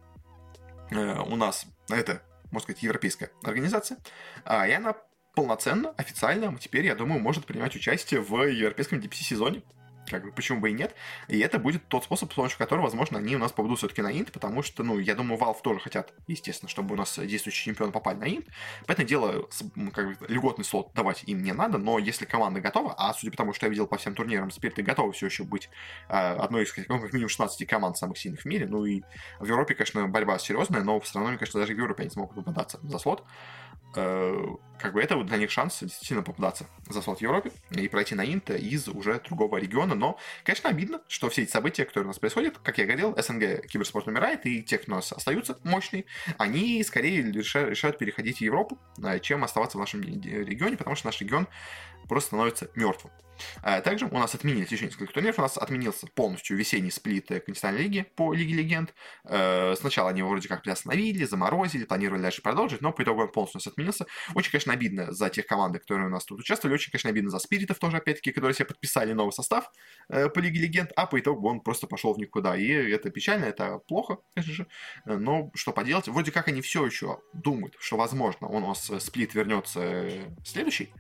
у 0.93 1.35
нас 1.35 1.67
это, 1.91 2.23
можно 2.53 2.61
сказать, 2.61 2.83
европейская 2.85 3.31
организация, 3.43 3.99
а, 4.45 4.69
и 4.69 4.73
она 4.73 4.95
полноценно, 5.37 5.91
официально, 5.99 6.57
теперь, 6.59 6.87
я 6.87 6.95
думаю, 6.95 7.21
может 7.21 7.45
принимать 7.45 7.77
участие 7.77 8.21
в 8.21 8.43
европейском 8.43 8.99
DPC-сезоне. 8.99 9.63
Как 10.11 10.25
бы, 10.25 10.33
почему 10.33 10.61
бы 10.61 10.71
и 10.71 10.73
нет. 10.73 10.95
И 11.29 11.39
это 11.39 11.59
будет 11.59 11.87
тот 11.89 12.05
способ, 12.05 12.33
с 12.33 12.35
помощью 12.35 12.59
которого, 12.59 12.85
возможно, 12.85 13.19
они 13.19 13.37
у 13.37 13.39
нас 13.39 13.53
попадут 13.53 13.79
все-таки 13.79 14.03
на 14.03 14.13
инт, 14.13 14.33
потому 14.33 14.63
что, 14.63 14.83
ну, 14.83 14.99
я 14.99 15.15
думаю, 15.15 15.41
Valve 15.41 15.59
тоже 15.63 15.81
хотят, 15.81 16.13
естественно, 16.27 16.69
чтобы 16.69 16.95
у 16.95 16.97
нас 16.97 17.19
действующие 17.19 17.73
чемпионы 17.73 17.93
попали 17.93 18.17
на 18.17 18.25
инт. 18.25 18.47
Поэтому 18.87 19.09
дело, 19.09 19.49
как 19.93 20.19
бы, 20.19 20.27
льготный 20.29 20.65
слот 20.65 20.93
давать 20.95 21.25
им 21.27 21.43
не 21.43 21.53
надо, 21.53 21.79
но 21.79 21.99
если 21.99 22.25
команда 22.25 22.61
готова, 22.61 22.95
а 22.97 23.13
судя 23.15 23.31
по 23.31 23.37
тому, 23.37 23.53
что 23.53 23.67
я 23.67 23.71
видел 23.71 23.87
по 23.87 23.97
всем 23.97 24.15
турнирам, 24.15 24.51
теперь 24.51 24.73
ты 24.73 24.83
готова 24.83 25.13
все 25.13 25.27
еще 25.27 25.45
быть 25.45 25.69
э, 26.09 26.13
одной 26.13 26.65
из, 26.65 26.75
ну, 26.89 27.01
как 27.01 27.13
минимум 27.13 27.29
16 27.29 27.67
команд 27.67 27.97
самых 27.97 28.19
сильных 28.19 28.43
в 28.43 28.45
мире, 28.45 28.67
ну 28.67 28.85
и 28.85 29.03
в 29.41 29.47
Европе, 29.47 29.75
конечно, 29.75 30.07
борьба 30.07 30.39
серьезная, 30.39 30.83
но 30.83 31.01
все 31.01 31.15
равно, 31.15 31.31
мне 31.31 31.39
кажется, 31.39 31.59
даже 31.59 31.75
в 31.75 31.79
Европе 31.79 32.03
они 32.03 32.11
смогут 32.11 32.37
попадаться 32.37 32.79
за 32.83 32.99
слот. 32.99 33.25
Э, 33.95 34.45
как 34.79 34.93
бы 34.93 35.01
это 35.01 35.17
вот 35.17 35.27
для 35.27 35.39
них 35.39 35.51
шанс 35.51 35.81
действительно 35.81 36.23
попадаться 36.23 36.67
за 36.89 37.01
слот 37.01 37.19
в 37.19 37.23
Европе 37.23 37.51
и 37.71 37.89
пройти 37.89 38.15
на 38.15 38.25
Инт 38.25 38.51
из 38.51 38.89
уже 38.89 39.21
другого 39.21 39.57
региона. 39.57 39.95
Но, 39.95 40.19
конечно, 40.45 40.69
обидно, 40.69 41.01
что 41.09 41.31
все 41.31 41.43
эти 41.43 41.51
события, 41.51 41.85
которые 41.85 42.05
у 42.05 42.09
нас 42.09 42.19
происходят, 42.19 42.59
как 42.59 42.79
я 42.79 42.85
говорил, 42.85 43.17
СНГ 43.17 43.67
киберспорт 43.67 44.07
умирает, 44.07 44.45
и 44.45 44.63
те, 44.63 44.79
кто 44.79 44.93
у 44.93 44.95
нас 44.97 45.13
остаются 45.13 45.59
мощные, 45.65 46.05
они 46.37 46.83
скорее 46.85 47.23
решают, 47.23 47.71
решают 47.71 47.99
переходить 47.99 48.39
в 48.39 48.41
Европу, 48.43 48.79
э, 49.03 49.19
чем 49.21 49.45
оставаться 49.45 49.79
в 49.79 49.81
нашем 49.81 50.03
регионе, 50.03 50.77
потому 50.77 50.97
что 50.97 51.07
наш 51.07 51.21
регион 51.21 51.49
просто 52.09 52.29
становится 52.29 52.71
мертвым. 52.75 53.13
А 53.63 53.81
также 53.81 54.07
у 54.07 54.19
нас 54.19 54.35
отменились 54.35 54.71
еще 54.71 54.87
несколько 54.87 55.13
турниров. 55.13 55.39
У 55.39 55.43
нас 55.43 55.57
отменился 55.57 56.07
полностью 56.15 56.57
весенний 56.57 56.91
сплит 56.91 57.29
континентальной 57.29 57.83
лиги 57.83 58.07
по 58.17 58.33
Лиге 58.33 58.55
Легенд. 58.55 58.95
Э, 59.25 59.75
сначала 59.79 60.11
они 60.11 60.23
вроде 60.23 60.49
как 60.49 60.63
приостановили, 60.63 61.25
заморозили, 61.25 61.85
планировали 61.85 62.23
дальше 62.23 62.43
продолжить, 62.43 62.81
но 62.81 62.93
по 62.93 63.03
итогу 63.03 63.23
он 63.23 63.33
полностью 63.33 63.59
у 63.59 63.61
нас 63.61 63.67
отменился. 63.67 64.07
Очень, 64.35 64.53
конечно, 64.53 64.73
обидно 64.73 65.13
за 65.13 65.29
тех 65.31 65.47
команды, 65.47 65.79
которые 65.79 66.07
у 66.07 66.11
нас 66.11 66.25
тут 66.25 66.41
участвовали. 66.41 66.75
Очень, 66.75 66.91
конечно, 66.93 67.11
обидно 67.11 67.31
за 67.31 67.39
Спиритов 67.39 67.79
тоже, 67.79 67.99
опять-таки, 67.99 68.33
которые 68.33 68.55
себе 68.55 68.67
подписали 68.67 69.13
новый 69.13 69.33
состав 69.33 69.71
э, 70.09 70.29
по 70.29 70.39
Лиге 70.39 70.61
Легенд, 70.61 70.93
а 70.97 71.07
по 71.07 71.19
итогу 71.19 71.49
он 71.49 71.61
просто 71.61 71.87
пошел 71.87 72.15
в 72.15 72.19
никуда. 72.19 72.57
И 72.57 72.67
это 72.67 73.11
печально, 73.11 73.47
это 73.47 73.79
плохо, 73.79 74.19
конечно 74.35 74.55
же. 74.55 74.67
Но 75.05 75.51
что 75.55 75.73
поделать? 75.73 76.09
Вроде 76.09 76.33
как 76.33 76.49
они 76.49 76.61
все 76.61 76.85
еще 76.85 77.21
думают, 77.33 77.77
что, 77.79 77.97
возможно, 77.97 78.49
у 78.49 78.61
нас 78.61 78.91
сплит 79.01 79.35
вернется 79.35 80.09
следующий, 80.45 80.93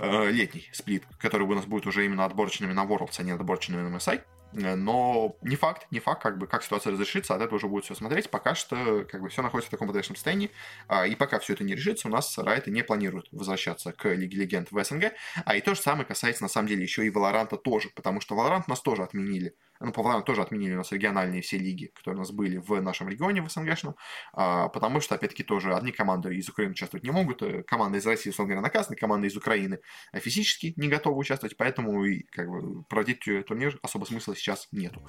э, 0.00 0.30
летний 0.30 0.68
сплит, 0.72 1.04
который 1.18 1.42
у 1.42 1.54
нас 1.54 1.66
будет 1.66 1.86
уже 1.86 2.04
именно 2.04 2.24
отборочными 2.24 2.72
на 2.72 2.84
Worlds, 2.84 3.16
а 3.18 3.22
не 3.22 3.32
отборочными 3.32 3.82
на 3.82 3.96
MSI. 3.96 4.22
Э, 4.54 4.74
но 4.74 5.36
не 5.42 5.56
факт, 5.56 5.86
не 5.90 6.00
факт, 6.00 6.22
как 6.22 6.38
бы, 6.38 6.46
как 6.46 6.62
ситуация 6.62 6.92
разрешится, 6.92 7.34
от 7.34 7.42
этого 7.42 7.56
уже 7.56 7.68
будет 7.68 7.84
все 7.84 7.94
смотреть. 7.94 8.30
Пока 8.30 8.54
что, 8.54 9.04
как 9.10 9.20
бы, 9.20 9.28
все 9.28 9.42
находится 9.42 9.68
в 9.68 9.70
таком 9.70 9.88
подвешенном 9.88 10.16
состоянии, 10.16 10.50
а, 10.88 11.06
и 11.06 11.14
пока 11.14 11.38
все 11.38 11.54
это 11.54 11.64
не 11.64 11.74
решится, 11.74 12.08
у 12.08 12.10
нас 12.10 12.36
Райты 12.38 12.70
не 12.70 12.82
планируют 12.82 13.28
возвращаться 13.32 13.92
к 13.92 14.08
Лиге 14.08 14.38
Легенд 14.38 14.70
в 14.70 14.82
СНГ, 14.82 15.12
а 15.44 15.56
и 15.56 15.60
то 15.60 15.74
же 15.74 15.80
самое 15.80 16.04
касается, 16.04 16.42
на 16.42 16.48
самом 16.48 16.68
деле, 16.68 16.82
еще 16.82 17.04
и 17.04 17.10
Валоранта 17.10 17.56
тоже, 17.56 17.90
потому 17.94 18.20
что 18.20 18.34
Валорант 18.36 18.68
нас 18.68 18.80
тоже 18.80 19.02
отменили 19.02 19.54
ну, 19.80 19.92
по 19.92 20.02
плану 20.02 20.22
тоже 20.22 20.42
отменили 20.42 20.74
у 20.74 20.78
нас 20.78 20.92
региональные 20.92 21.42
все 21.42 21.58
лиги, 21.58 21.86
которые 21.94 22.16
у 22.16 22.20
нас 22.20 22.30
были 22.30 22.58
в 22.58 22.80
нашем 22.80 23.08
регионе, 23.08 23.42
в 23.42 23.50
СНГшном, 23.50 23.96
а, 24.32 24.68
потому 24.68 25.00
что, 25.00 25.14
опять-таки, 25.14 25.42
тоже 25.42 25.74
одни 25.74 25.92
команды 25.92 26.34
из 26.34 26.48
Украины 26.48 26.72
участвовать 26.72 27.04
не 27.04 27.10
могут, 27.10 27.42
э, 27.42 27.62
команды 27.62 27.98
из 27.98 28.06
России, 28.06 28.30
условно 28.30 28.54
говоря, 28.54 28.62
наказаны, 28.62 28.96
команды 28.96 29.28
из 29.28 29.36
Украины 29.36 29.80
физически 30.14 30.74
не 30.76 30.88
готовы 30.88 31.18
участвовать, 31.18 31.56
поэтому 31.56 32.04
и, 32.04 32.22
как 32.24 32.48
бы, 32.48 32.84
проводить 32.84 33.20
турнир 33.46 33.78
особо 33.82 34.04
смысла 34.04 34.34
сейчас 34.34 34.68
нету. 34.72 35.02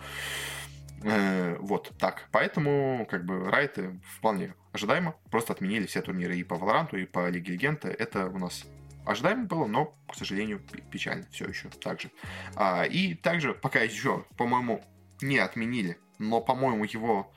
Э, 1.03 1.57
вот 1.59 1.91
так. 1.99 2.27
Поэтому, 2.31 3.07
как 3.09 3.25
бы, 3.25 3.49
райты 3.49 3.99
вполне 4.17 4.55
ожидаемо. 4.71 5.15
Просто 5.29 5.53
отменили 5.53 5.85
все 5.85 6.01
турниры 6.01 6.35
и 6.35 6.43
по 6.43 6.55
Валоранту, 6.55 6.97
и 6.97 7.05
по 7.05 7.29
Лиге 7.29 7.53
Легенда. 7.53 7.89
Это 7.89 8.27
у 8.27 8.39
нас 8.39 8.65
ожидаемо 9.05 9.45
было, 9.45 9.65
но, 9.65 9.97
к 10.07 10.15
сожалению, 10.15 10.61
печально 10.91 11.25
все 11.31 11.47
еще 11.47 11.69
так 11.69 12.01
же. 12.01 12.11
А, 12.55 12.83
и 12.83 13.13
также, 13.13 13.53
пока 13.53 13.81
еще, 13.81 14.25
по-моему, 14.37 14.83
не 15.21 15.37
отменили, 15.37 15.97
но, 16.19 16.41
по-моему, 16.41 16.83
его... 16.85 17.31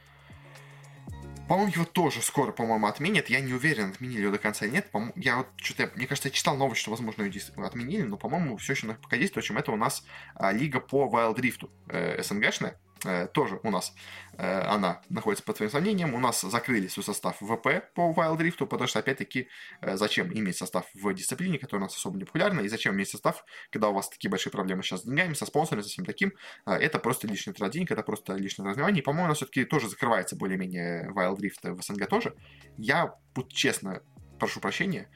По-моему, 1.49 1.73
его 1.73 1.85
тоже 1.87 2.21
скоро, 2.21 2.53
по-моему, 2.53 2.87
отменят. 2.87 3.31
Я 3.31 3.41
не 3.41 3.55
уверен, 3.55 3.89
отменили 3.91 4.23
его 4.23 4.33
до 4.33 4.39
конца 4.39 4.67
или 4.67 4.75
нет. 4.75 4.91
Я 5.17 5.39
вот 5.39 5.47
что-то, 5.57 5.91
мне 5.95 6.07
кажется, 6.07 6.29
я 6.29 6.33
читал 6.33 6.59
новость, 6.59 6.83
что, 6.83 6.91
возможно, 6.91 7.23
ее 7.23 7.41
отменили, 7.57 8.03
но, 8.03 8.19
по-моему, 8.19 8.59
все 8.59 8.75
еще 8.75 8.87
пока 8.93 9.17
действует. 9.17 9.47
В 9.47 9.49
общем, 9.49 9.57
это 9.57 9.73
у 9.73 9.77
нас 9.77 10.05
а, 10.35 10.53
лига 10.53 10.79
по 10.81 11.09
Wild 11.11 11.37
Rift 11.37 11.71
э, 11.89 12.23
СНГшная. 12.23 12.79
Э, 13.05 13.27
тоже 13.29 13.61
у 13.63 13.71
нас 13.71 13.95
э, 14.37 14.61
она 14.61 15.03
находится 15.09 15.45
под 15.45 15.57
своим 15.57 15.71
сомнением. 15.71 16.15
У 16.15 16.19
нас 16.19 16.41
закрыли 16.41 16.89
свой 16.89 17.05
состав 17.05 17.37
ВП 17.41 17.93
по 17.95 18.13
Wild 18.13 18.39
Rift, 18.39 18.67
потому 18.67 18.87
что, 18.87 18.99
опять-таки, 18.99 19.49
э, 19.81 19.97
зачем 19.97 20.33
иметь 20.33 20.57
состав 20.57 20.87
в 20.95 21.13
дисциплине, 21.15 21.59
которая 21.59 21.83
у 21.83 21.87
нас 21.87 21.97
особо 21.97 22.19
не 22.19 22.25
популярна, 22.25 22.61
и 22.61 22.69
зачем 22.69 22.95
иметь 22.95 23.09
состав, 23.09 23.45
когда 23.71 23.89
у 23.89 23.95
вас 23.95 24.09
такие 24.09 24.31
большие 24.31 24.53
проблемы 24.53 24.83
сейчас 24.83 25.03
с 25.03 25.05
деньгами, 25.05 25.35
со 25.35 25.47
спонсорами, 25.47 25.83
со 25.83 25.89
всем 25.89 26.05
таким. 26.05 26.33
Это 26.67 26.99
просто 26.99 27.27
лишний 27.27 27.53
трат 27.53 27.73
денег, 27.73 27.91
это 27.91 28.03
просто 28.03 28.35
лишнее 28.35 28.69
развивание. 28.69 29.01
И, 29.01 29.05
по-моему, 29.05 29.27
у 29.27 29.29
нас 29.29 29.39
все-таки 29.39 29.65
тоже 29.65 29.89
закрывается 29.89 30.37
более-менее 30.37 31.11
Wild 31.15 31.39
Rift 31.39 31.73
в 31.75 31.83
СНГ 31.83 32.09
тоже. 32.09 32.35
Я, 32.77 33.15
будь 33.35 33.53
честно, 33.53 34.03
прошу 34.39 34.61
прощения, 34.61 35.11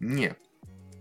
не 0.00 0.36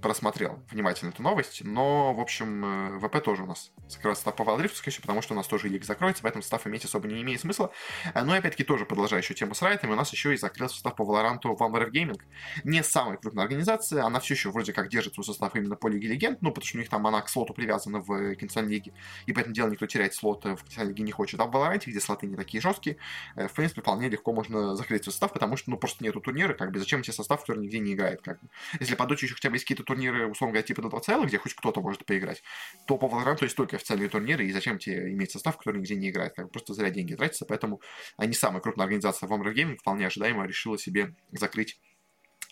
просмотрел 0.08 0.64
внимательно 0.72 1.10
эту 1.10 1.22
новость, 1.22 1.62
но, 1.66 2.14
в 2.14 2.22
общем, 2.22 2.98
ВП 3.02 3.22
тоже 3.22 3.44
у 3.44 3.46
нас 3.46 3.74
закрывается 3.90 4.24
состав 4.24 4.38
по 4.38 4.46
Валдрифту, 4.46 4.78
скорее 4.78 5.02
потому 5.02 5.22
что 5.22 5.34
у 5.34 5.36
нас 5.36 5.48
тоже 5.48 5.68
лиг 5.68 5.84
закроется, 5.84 6.24
поэтому 6.24 6.42
состав 6.42 6.66
иметь 6.66 6.86
особо 6.86 7.10
не 7.10 7.22
имеет 7.24 7.42
смысла. 7.42 7.72
Э, 8.14 8.24
но, 8.24 8.34
опять-таки, 8.34 8.64
тоже 8.64 8.86
продолжая 8.86 9.22
еще 9.22 9.34
тему 9.34 9.54
с 9.54 9.62
райтами, 9.62 9.92
у 9.92 9.96
нас 9.96 10.14
еще 10.14 10.34
и 10.34 10.38
закрылся 10.38 10.76
состав 10.76 10.96
по 10.96 11.04
Valorant 11.04 11.42
Valorant 11.42 11.92
Gaming. 11.92 12.22
Не 12.64 12.84
самая 12.84 13.18
крупная 13.18 13.44
организация, 13.44 14.06
она 14.06 14.22
все 14.22 14.34
еще 14.34 14.50
вроде 14.50 14.72
как 14.72 14.88
держит 14.88 15.16
свой 15.16 15.26
состав 15.26 15.54
именно 15.58 15.76
по 15.76 15.90
Лиге 15.90 16.08
Легенд, 16.08 16.42
ну, 16.42 16.52
потому 16.52 16.66
что 16.66 16.78
у 16.78 16.80
них 16.80 16.90
там 16.90 17.06
она 17.06 17.22
к 17.22 17.28
слоту 17.28 17.54
привязана 17.54 18.00
в 18.00 18.36
Кинцан 18.36 18.70
Лиге, 18.70 18.94
и 19.26 19.34
поэтому 19.34 19.54
дело 19.54 19.70
никто 19.70 19.88
терять 19.88 20.14
слот 20.14 20.46
в 20.46 20.64
Кинцан 20.64 20.88
Лиге 20.88 21.04
не 21.04 21.12
хочет. 21.12 21.42
А 21.42 21.46
в 21.48 21.54
Valorant, 21.54 21.84
где 21.86 22.00
слоты 22.00 22.28
не 22.28 22.38
такие 22.38 22.62
жесткие, 22.62 22.96
э, 23.36 23.50
в 23.50 23.54
принципе, 23.54 23.82
вполне 23.82 24.08
легко 24.08 24.32
можно 24.32 24.74
закрыть 24.78 25.04
свой 25.04 25.12
состав, 25.12 25.34
потому 25.34 25.58
что, 25.58 25.70
ну, 25.70 25.78
просто 25.78 26.02
нету 26.02 26.22
турнира, 26.22 26.54
как 26.54 26.72
бы, 26.72 26.80
зачем 26.80 27.02
тебе 27.02 27.12
состав, 27.12 27.42
который 27.42 27.60
нигде 27.60 27.80
не 27.80 27.94
играет, 27.94 28.22
как 28.22 28.40
бы. 28.42 28.48
Если 28.80 28.96
по 28.96 29.04
еще 29.26 29.36
хотя 29.36 29.50
бы 29.50 29.56
есть 29.56 29.66
какие-то 29.66 29.84
условно 30.06 30.54
говоря, 30.54 30.64
типа 30.64 30.82
Dota 30.82 31.02
CL, 31.02 31.26
где 31.26 31.38
хоть 31.38 31.54
кто-то 31.54 31.82
может 31.82 32.06
поиграть, 32.06 32.44
то 32.88 32.98
по 32.98 33.08
Valorant 33.08 33.40
есть 33.42 33.56
только 33.56 33.76
официальные 33.76 34.10
турниры, 34.10 34.46
и 34.46 34.52
зачем 34.52 34.80
тебе 34.80 35.12
иметь 35.14 35.32
состав, 35.32 35.58
который 35.58 35.78
нигде 35.80 35.96
не 35.96 36.10
играет, 36.10 36.34
как 36.36 36.52
просто 36.52 36.74
зря 36.74 36.90
деньги 36.90 37.16
тратятся, 37.16 37.46
поэтому 37.46 37.82
они 38.18 38.34
самая 38.34 38.62
крупная 38.62 38.86
организация 38.86 39.28
в 39.28 39.34
Amber 39.34 39.54
Gaming 39.54 39.78
вполне 39.78 40.08
ожидаемо 40.08 40.46
решила 40.46 40.78
себе 40.78 41.16
закрыть 41.32 41.80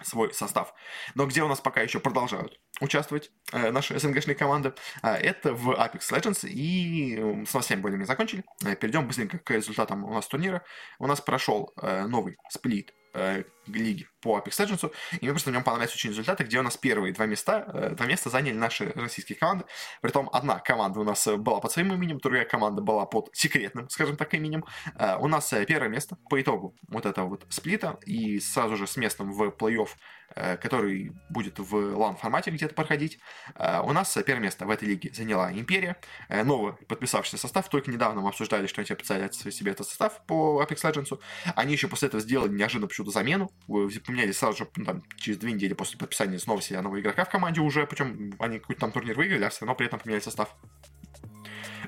свой 0.04 0.34
состав. 0.34 0.74
Но 1.14 1.26
где 1.26 1.44
у 1.44 1.48
нас 1.48 1.62
пока 1.62 1.82
еще 1.82 2.00
продолжают 2.00 2.60
участвовать 2.82 3.32
э, 3.54 3.72
наши 3.72 3.98
СНГшные 3.98 4.36
команды, 4.36 4.74
э, 5.02 5.10
это 5.14 5.54
в 5.54 5.70
Apex 5.70 6.12
Legends, 6.12 6.48
и 6.48 7.16
э, 7.16 7.46
с 7.46 7.54
новостями 7.54 7.82
более-менее 7.82 8.08
закончили. 8.08 8.44
Э, 8.66 8.76
перейдем 8.76 9.08
быстренько 9.08 9.38
к 9.38 9.52
результатам 9.52 10.04
у 10.04 10.14
нас 10.14 10.28
турнира. 10.28 10.64
У 11.00 11.08
нас 11.08 11.22
прошел 11.22 11.74
э, 11.82 12.06
новый 12.08 12.38
сплит 12.50 12.94
э, 13.14 13.44
лиги 13.68 14.08
по 14.22 14.38
Apex 14.38 14.52
Legends, 14.52 14.92
и 15.12 15.18
мне 15.26 15.32
просто 15.32 15.50
в 15.50 15.54
нем 15.54 15.64
понравились 15.64 15.94
очень 15.94 16.10
результаты, 16.10 16.44
где 16.44 16.60
у 16.60 16.64
нас 16.64 16.78
первые 16.78 17.14
два 17.14 17.26
места, 17.26 17.66
э, 17.74 17.96
два 17.96 18.06
места 18.06 18.30
заняли 18.30 18.56
наши 18.56 18.92
российские 18.96 19.38
команды, 19.38 19.66
притом 20.02 20.30
одна 20.34 20.60
команда 20.60 21.00
у 21.00 21.04
нас 21.04 21.28
была 21.38 21.60
под 21.60 21.72
своим 21.72 21.94
именем, 21.94 22.20
другая 22.20 22.46
команда 22.46 22.82
была 22.82 23.06
под 23.06 23.30
секретным, 23.34 23.90
скажем 23.90 24.18
так, 24.18 24.34
именем. 24.34 24.66
Э, 24.98 25.18
у 25.18 25.28
нас 25.28 25.52
э, 25.54 25.66
первое 25.66 25.90
место 25.90 26.18
по 26.30 26.42
итогу 26.42 26.76
вот 26.88 27.06
этого 27.06 27.28
вот 27.28 27.46
сплита, 27.50 28.00
и 28.06 28.40
сразу 28.40 28.76
же 28.76 28.88
с 28.88 28.98
местом 28.98 29.32
в 29.32 29.44
плей-офф 29.50 29.90
Э, 30.34 30.58
который 30.58 31.12
будет 31.30 31.60
в 31.60 31.96
лан-формате 31.96 32.50
где-то 32.50 32.74
проходить. 32.74 33.20
Э, 33.56 33.82
у 33.82 33.92
нас 33.94 34.18
первое 34.26 34.44
место 34.44 34.66
в 34.66 34.70
этой 34.72 34.88
лиге 34.88 35.14
заняла 35.14 35.52
Империя. 35.52 35.98
Э, 36.30 36.44
новый 36.44 36.74
подписавшийся 36.74 37.38
состав. 37.38 37.70
Только 37.70 37.92
недавно 37.92 38.22
мы 38.22 38.30
обсуждали, 38.30 38.66
что 38.68 38.82
они 38.82 38.88
подписали 38.88 39.30
себе 39.32 39.72
этот 39.72 39.88
состав 39.88 40.26
по 40.26 40.62
Apex 40.64 40.82
Legends. 40.84 41.20
Они 41.56 41.74
еще 41.74 41.88
после 41.88 42.08
этого 42.08 42.22
сделали 42.22 42.52
неожиданно 42.52 42.88
почему-то 42.88 43.12
замену. 43.12 43.52
Поменяли 43.68 44.32
сразу 44.32 44.58
же 44.60 44.68
ну, 44.76 44.86
там, 44.86 45.04
через 45.18 45.40
две 45.40 45.52
недели 45.52 45.74
после 45.74 45.98
подписания 45.98 46.38
снова 46.38 46.62
себе 46.62 46.82
нового 46.82 47.00
игрока 47.00 47.26
в 47.26 47.30
команде 47.30 47.62
уже. 47.62 47.88
Причем 47.88 48.34
они 48.40 48.60
какой-то 48.60 48.82
там 48.82 48.92
турнир 48.92 49.16
выиграли, 49.18 49.44
а 49.44 49.50
все 49.50 49.62
равно 49.62 49.76
при 49.76 49.88
этом 49.88 50.00
поменяли 50.00 50.22
состав. 50.22 50.56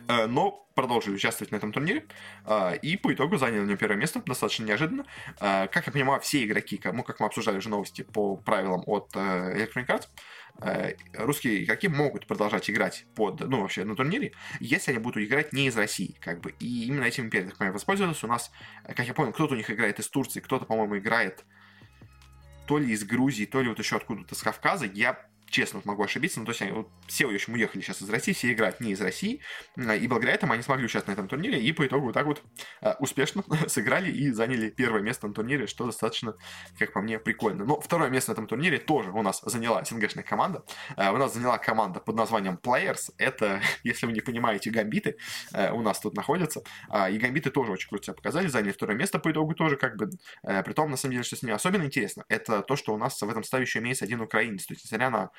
Э, 0.08 0.26
но 0.28 0.68
продолжили 0.76 1.16
участвовать 1.16 1.52
на 1.52 1.58
этом 1.58 1.72
турнире 1.72 2.06
э, 2.46 2.78
и 2.82 2.98
по 2.98 3.14
итогу 3.14 3.38
заняли 3.38 3.62
на 3.62 3.76
первое 3.76 3.98
место, 3.98 4.22
достаточно 4.26 4.64
неожиданно. 4.64 5.06
Э, 5.40 5.68
как 5.68 5.88
я 5.88 5.92
понимаю, 5.92 6.22
все 6.22 6.44
игроки, 6.46 6.80
ну, 6.84 7.04
как 7.04 7.20
мы 7.20 7.26
обсуждали 7.26 7.58
уже 7.58 7.70
новости 7.70 8.04
по 8.04 8.38
правилам 8.38 8.84
от 8.86 9.14
Electronic 9.16 9.88
Arts, 9.88 10.08
русские 11.14 11.64
игроки 11.64 11.88
могут 11.88 12.26
продолжать 12.26 12.68
играть 12.70 13.06
под, 13.16 13.42
ну, 13.42 13.62
вообще 13.62 13.84
на 13.84 13.96
турнире, 13.96 14.34
если 14.60 14.92
они 14.92 15.00
будут 15.00 15.24
играть 15.24 15.54
не 15.54 15.68
из 15.68 15.78
России, 15.78 16.18
как 16.20 16.42
бы. 16.42 16.56
И 16.60 16.86
именно 16.86 17.04
этим 17.04 17.26
империя, 17.26 17.46
так 17.46 17.58
понимаю, 17.58 17.74
воспользовалась. 17.74 18.24
У 18.24 18.28
нас, 18.28 18.52
как 18.84 19.06
я 19.08 19.14
понял, 19.14 19.34
кто-то 19.34 19.54
у 19.54 19.58
них 19.58 19.70
играет 19.70 20.00
из 20.00 20.10
Турции, 20.10 20.40
кто-то, 20.40 20.66
по-моему, 20.66 20.98
играет 20.98 21.46
то 22.66 22.80
ли 22.80 22.92
из 22.92 23.04
Грузии, 23.04 23.46
то 23.46 23.62
ли 23.62 23.70
вот 23.70 23.78
еще 23.78 23.98
откуда-то 23.98 24.34
с 24.34 24.42
Кавказа. 24.42 24.86
Я 24.86 25.28
честно 25.50 25.82
могу 25.86 26.04
ошибиться, 26.04 26.40
но 26.40 26.46
то 26.46 26.52
есть 26.52 26.62
они, 26.62 26.72
вот, 26.72 26.90
все, 27.08 27.26
в 27.26 27.34
общем, 27.34 27.54
уехали 27.54 27.82
сейчас 27.82 28.02
из 28.02 28.10
России, 28.10 28.34
все 28.34 28.52
играют 28.52 28.80
не 28.80 28.92
из 28.92 29.02
России, 29.02 29.42
и 29.76 30.08
благодаря 30.08 30.34
этому 30.34 30.54
они 30.54 30.62
смогли 30.62 30.86
участвовать 30.86 31.18
на 31.18 31.22
этом 31.22 31.28
турнире, 31.28 31.62
и 31.62 31.72
по 31.72 31.86
итогу 31.86 32.08
вот 32.08 32.14
так 32.14 32.26
вот 32.26 32.44
э, 32.82 32.94
успешно 33.00 33.44
сыграли 33.68 34.12
и 34.12 34.32
заняли 34.32 34.70
первое 34.70 35.02
место 35.02 35.28
на 35.28 35.34
турнире, 35.34 35.68
что 35.68 35.86
достаточно, 35.86 36.36
как 36.78 36.94
по 36.94 37.02
мне, 37.02 37.20
прикольно. 37.20 37.66
Но 37.66 37.80
второе 37.80 38.10
место 38.10 38.32
на 38.32 38.34
этом 38.34 38.48
турнире 38.48 38.78
тоже 38.78 39.12
у 39.12 39.22
нас 39.22 39.42
заняла 39.46 39.84
СНГшная 39.84 40.24
команда. 40.24 40.64
Э, 40.96 41.12
у 41.12 41.18
нас 41.18 41.34
заняла 41.34 41.58
команда 41.58 42.00
под 42.00 42.16
названием 42.16 42.60
Players. 42.62 43.12
Это, 43.18 43.62
если 43.84 44.06
вы 44.06 44.12
не 44.12 44.22
понимаете, 44.22 44.70
гамбиты 44.70 45.18
э, 45.54 45.72
у 45.72 45.82
нас 45.82 46.00
тут 46.00 46.16
находятся. 46.16 46.62
И 47.12 47.18
гамбиты 47.18 47.52
тоже 47.52 47.72
очень 47.72 47.90
круто 47.90 48.06
себя 48.06 48.14
показали, 48.14 48.48
заняли 48.48 48.72
второе 48.72 48.98
место 48.98 49.20
по 49.20 49.32
итогу 49.32 49.54
тоже, 49.54 49.78
как 49.78 49.98
бы, 49.98 50.10
при 50.42 50.74
том, 50.74 50.90
на 50.90 50.98
самом 50.98 51.14
деле, 51.14 51.24
что 51.24 51.36
с 51.36 51.42
ними 51.42 51.54
особенно 51.54 51.84
интересно, 51.84 52.24
это 52.30 52.62
то, 52.62 52.76
что 52.76 52.94
у 52.94 52.98
нас 52.98 53.22
в 53.22 53.30
этом 53.30 53.44
ставе 53.44 53.64
еще 53.64 53.80
имеется 53.80 54.06
один 54.06 54.22
украинец. 54.22 54.66
То 54.66 54.74
есть, 54.74 54.86
несмотря 54.86 55.10
на 55.10 55.30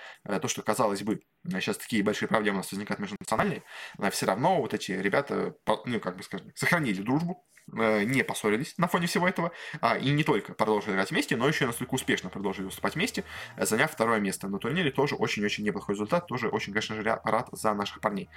то, 0.41 0.49
что, 0.49 0.63
казалось 0.63 1.03
бы, 1.03 1.21
сейчас 1.51 1.79
такие 1.79 2.03
большие 2.03 2.29
проблемы 2.29 2.57
у 2.57 2.61
нас 2.61 2.71
возникают 2.71 3.01
межнациональные, 3.01 3.63
все 4.11 4.27
равно 4.27 4.61
вот 4.61 4.75
эти 4.75 4.93
ребята, 4.93 5.55
ну, 5.85 6.01
как 6.01 6.17
бы 6.17 6.23
скажем, 6.23 6.53
сохранили 6.55 7.03
дружбу, 7.03 7.45
Э, 7.77 8.05
не 8.05 8.23
поссорились 8.25 8.75
на 8.79 8.89
фоне 8.89 9.07
всего 9.07 9.29
этого, 9.29 9.53
а, 9.81 9.99
и 9.99 10.11
не 10.11 10.25
только 10.25 10.55
продолжили 10.55 10.93
играть 10.93 11.11
вместе, 11.11 11.37
но 11.37 11.47
еще 11.47 11.67
настолько 11.67 11.95
успешно 11.95 12.31
продолжили 12.31 12.65
выступать 12.65 12.95
вместе, 12.95 13.25
э, 13.57 13.67
заняв 13.67 13.93
второе 13.93 14.21
место 14.21 14.49
на 14.49 14.59
турнире. 14.59 14.91
Тоже 14.91 15.17
очень-очень 15.17 15.65
неплохой 15.65 15.95
результат, 15.95 16.27
тоже 16.27 16.49
очень, 16.49 16.73
конечно 16.73 16.97
же, 16.97 17.03
рад 17.03 17.49
за 17.53 17.75
наших 17.75 18.01
парней. 18.01 18.29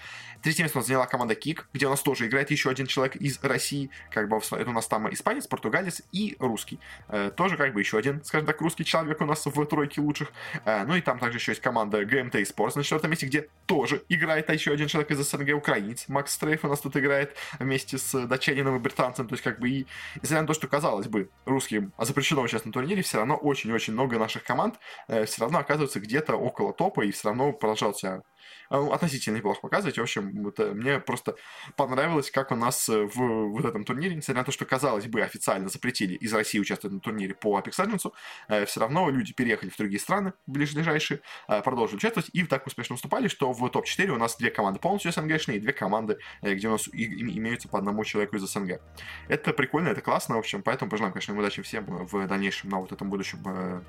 Третье 0.42 0.64
место 0.64 0.80
у 0.80 0.82
нас 0.82 0.88
заняла 0.88 1.06
команда 1.06 1.36
Кик, 1.36 1.70
где 1.74 1.88
у 1.88 1.90
нас 1.90 2.02
тоже 2.02 2.28
играет 2.28 2.52
еще 2.52 2.70
один 2.70 2.88
человек 2.88 3.16
из 3.16 3.42
России, 3.42 3.90
как 4.12 4.28
бы 4.28 4.38
это 4.38 4.70
у 4.70 4.74
нас 4.74 4.88
там 4.88 5.12
испанец, 5.14 5.48
португалец 5.48 6.02
и 6.12 6.36
русский. 6.40 6.80
Э, 7.08 7.32
тоже 7.32 7.56
как 7.56 7.74
бы 7.74 7.80
еще 7.80 7.98
один, 7.98 8.24
скажем 8.26 8.46
так, 8.46 8.60
русский 8.60 8.84
человек 8.84 9.22
у 9.22 9.26
нас 9.26 9.46
в 9.46 9.66
тройке 9.66 10.02
лучших. 10.02 10.32
Ну 10.66 10.96
и 10.96 11.02
там 11.02 11.20
также 11.20 11.38
еще 11.38 11.52
есть 11.52 11.62
команда 11.62 12.02
GMT 12.04 12.44
Sports 12.44 12.74
на 12.76 12.84
четвертом 13.02 13.12
месте, 13.12 13.26
где 13.26 13.50
тоже 13.66 14.04
играет 14.10 14.50
еще 14.50 14.72
один 14.72 14.88
человек 14.88 15.12
из 15.12 15.18
СНГ, 15.18 15.56
украинец. 15.56 16.08
Макс 16.08 16.34
Стрейф 16.34 16.64
у 16.66 16.68
нас 16.68 16.80
тут 16.80 16.96
играет 16.98 17.36
вместе 17.60 17.98
с 17.98 18.28
датчанином 18.28 18.76
и 18.76 18.80
британцем 18.80 19.28
то 19.28 19.34
есть, 19.34 19.44
как 19.44 19.60
бы, 19.60 19.70
и 19.70 19.88
несмотря 20.16 20.42
на 20.42 20.48
то, 20.48 20.54
что, 20.54 20.68
казалось 20.68 21.08
бы, 21.08 21.30
русским 21.46 21.94
запрещено 21.98 22.48
сейчас 22.48 22.66
на 22.66 22.72
турнире, 22.72 23.02
все 23.02 23.18
равно 23.18 23.36
очень-очень 23.36 23.94
много 23.94 24.18
наших 24.18 24.44
команд 24.44 24.76
э, 25.08 25.26
все 25.26 25.42
равно 25.42 25.60
оказываются 25.60 26.00
где-то 26.00 26.36
около 26.36 26.74
топа 26.74 27.02
и 27.02 27.12
все 27.12 27.30
равно 27.30 27.52
продолжают 27.54 27.98
себя 27.98 28.22
Э, 28.22 28.61
относительно 28.72 29.38
неплохо 29.38 29.62
показывать. 29.62 29.98
В 29.98 30.02
общем, 30.02 30.44
вот, 30.44 30.60
э, 30.60 30.72
мне 30.74 31.00
просто 31.00 31.36
понравилось, 31.76 32.32
как 32.32 32.52
у 32.52 32.56
нас 32.56 32.88
э, 32.90 33.04
в 33.04 33.50
вот 33.50 33.66
этом 33.66 33.84
турнире, 33.84 34.16
несмотря 34.16 34.42
на 34.42 34.46
то, 34.46 34.52
что, 34.52 34.66
казалось 34.66 35.08
бы, 35.08 35.22
официально 35.22 35.70
запретили 35.70 36.16
из 36.16 36.34
России 36.34 36.60
участвовать 36.60 36.94
на 36.94 37.00
турнире 37.00 37.36
по 37.36 37.60
Apex 37.60 37.74
Legends, 37.78 38.66
все 38.66 38.80
равно 38.80 39.10
люди 39.10 39.34
переехали 39.34 39.70
в 39.70 39.78
другие 39.78 40.00
страны, 40.00 40.34
ближайшие, 40.48 41.22
продолжили 41.48 41.98
участвовать 41.98 42.30
и 42.34 42.44
так 42.44 42.66
успешно 42.68 42.96
выступали, 42.96 43.28
что 43.28 43.52
в 43.52 43.70
топ-4 43.70 44.08
у 44.10 44.18
нас 44.18 44.38
две 44.38 44.52
команды 44.52 44.80
полностью 44.80 45.12
СНГшные 45.12 45.58
и 45.58 45.60
две 45.60 45.74
команды, 45.74 46.18
где 46.42 46.68
у 46.68 46.72
нас 46.72 46.88
имеются 46.88 47.68
по 47.68 47.78
одному 47.78 48.04
человеку 48.04 48.38
из 48.38 48.44
СНГ. 48.44 48.82
Это 49.28 49.54
прикольно, 49.54 49.90
это 49.90 50.02
классно, 50.02 50.36
в 50.36 50.40
общем, 50.40 50.64
поэтому 50.64 50.90
пожелаем, 50.90 51.14
конечно, 51.14 51.38
удачи 51.38 51.62
всем 51.62 51.86
в 51.86 52.28
дальнейшем 52.28 52.70
на 52.70 52.80
вот 52.80 52.92
этом 52.92 53.10
будущем 53.10 53.40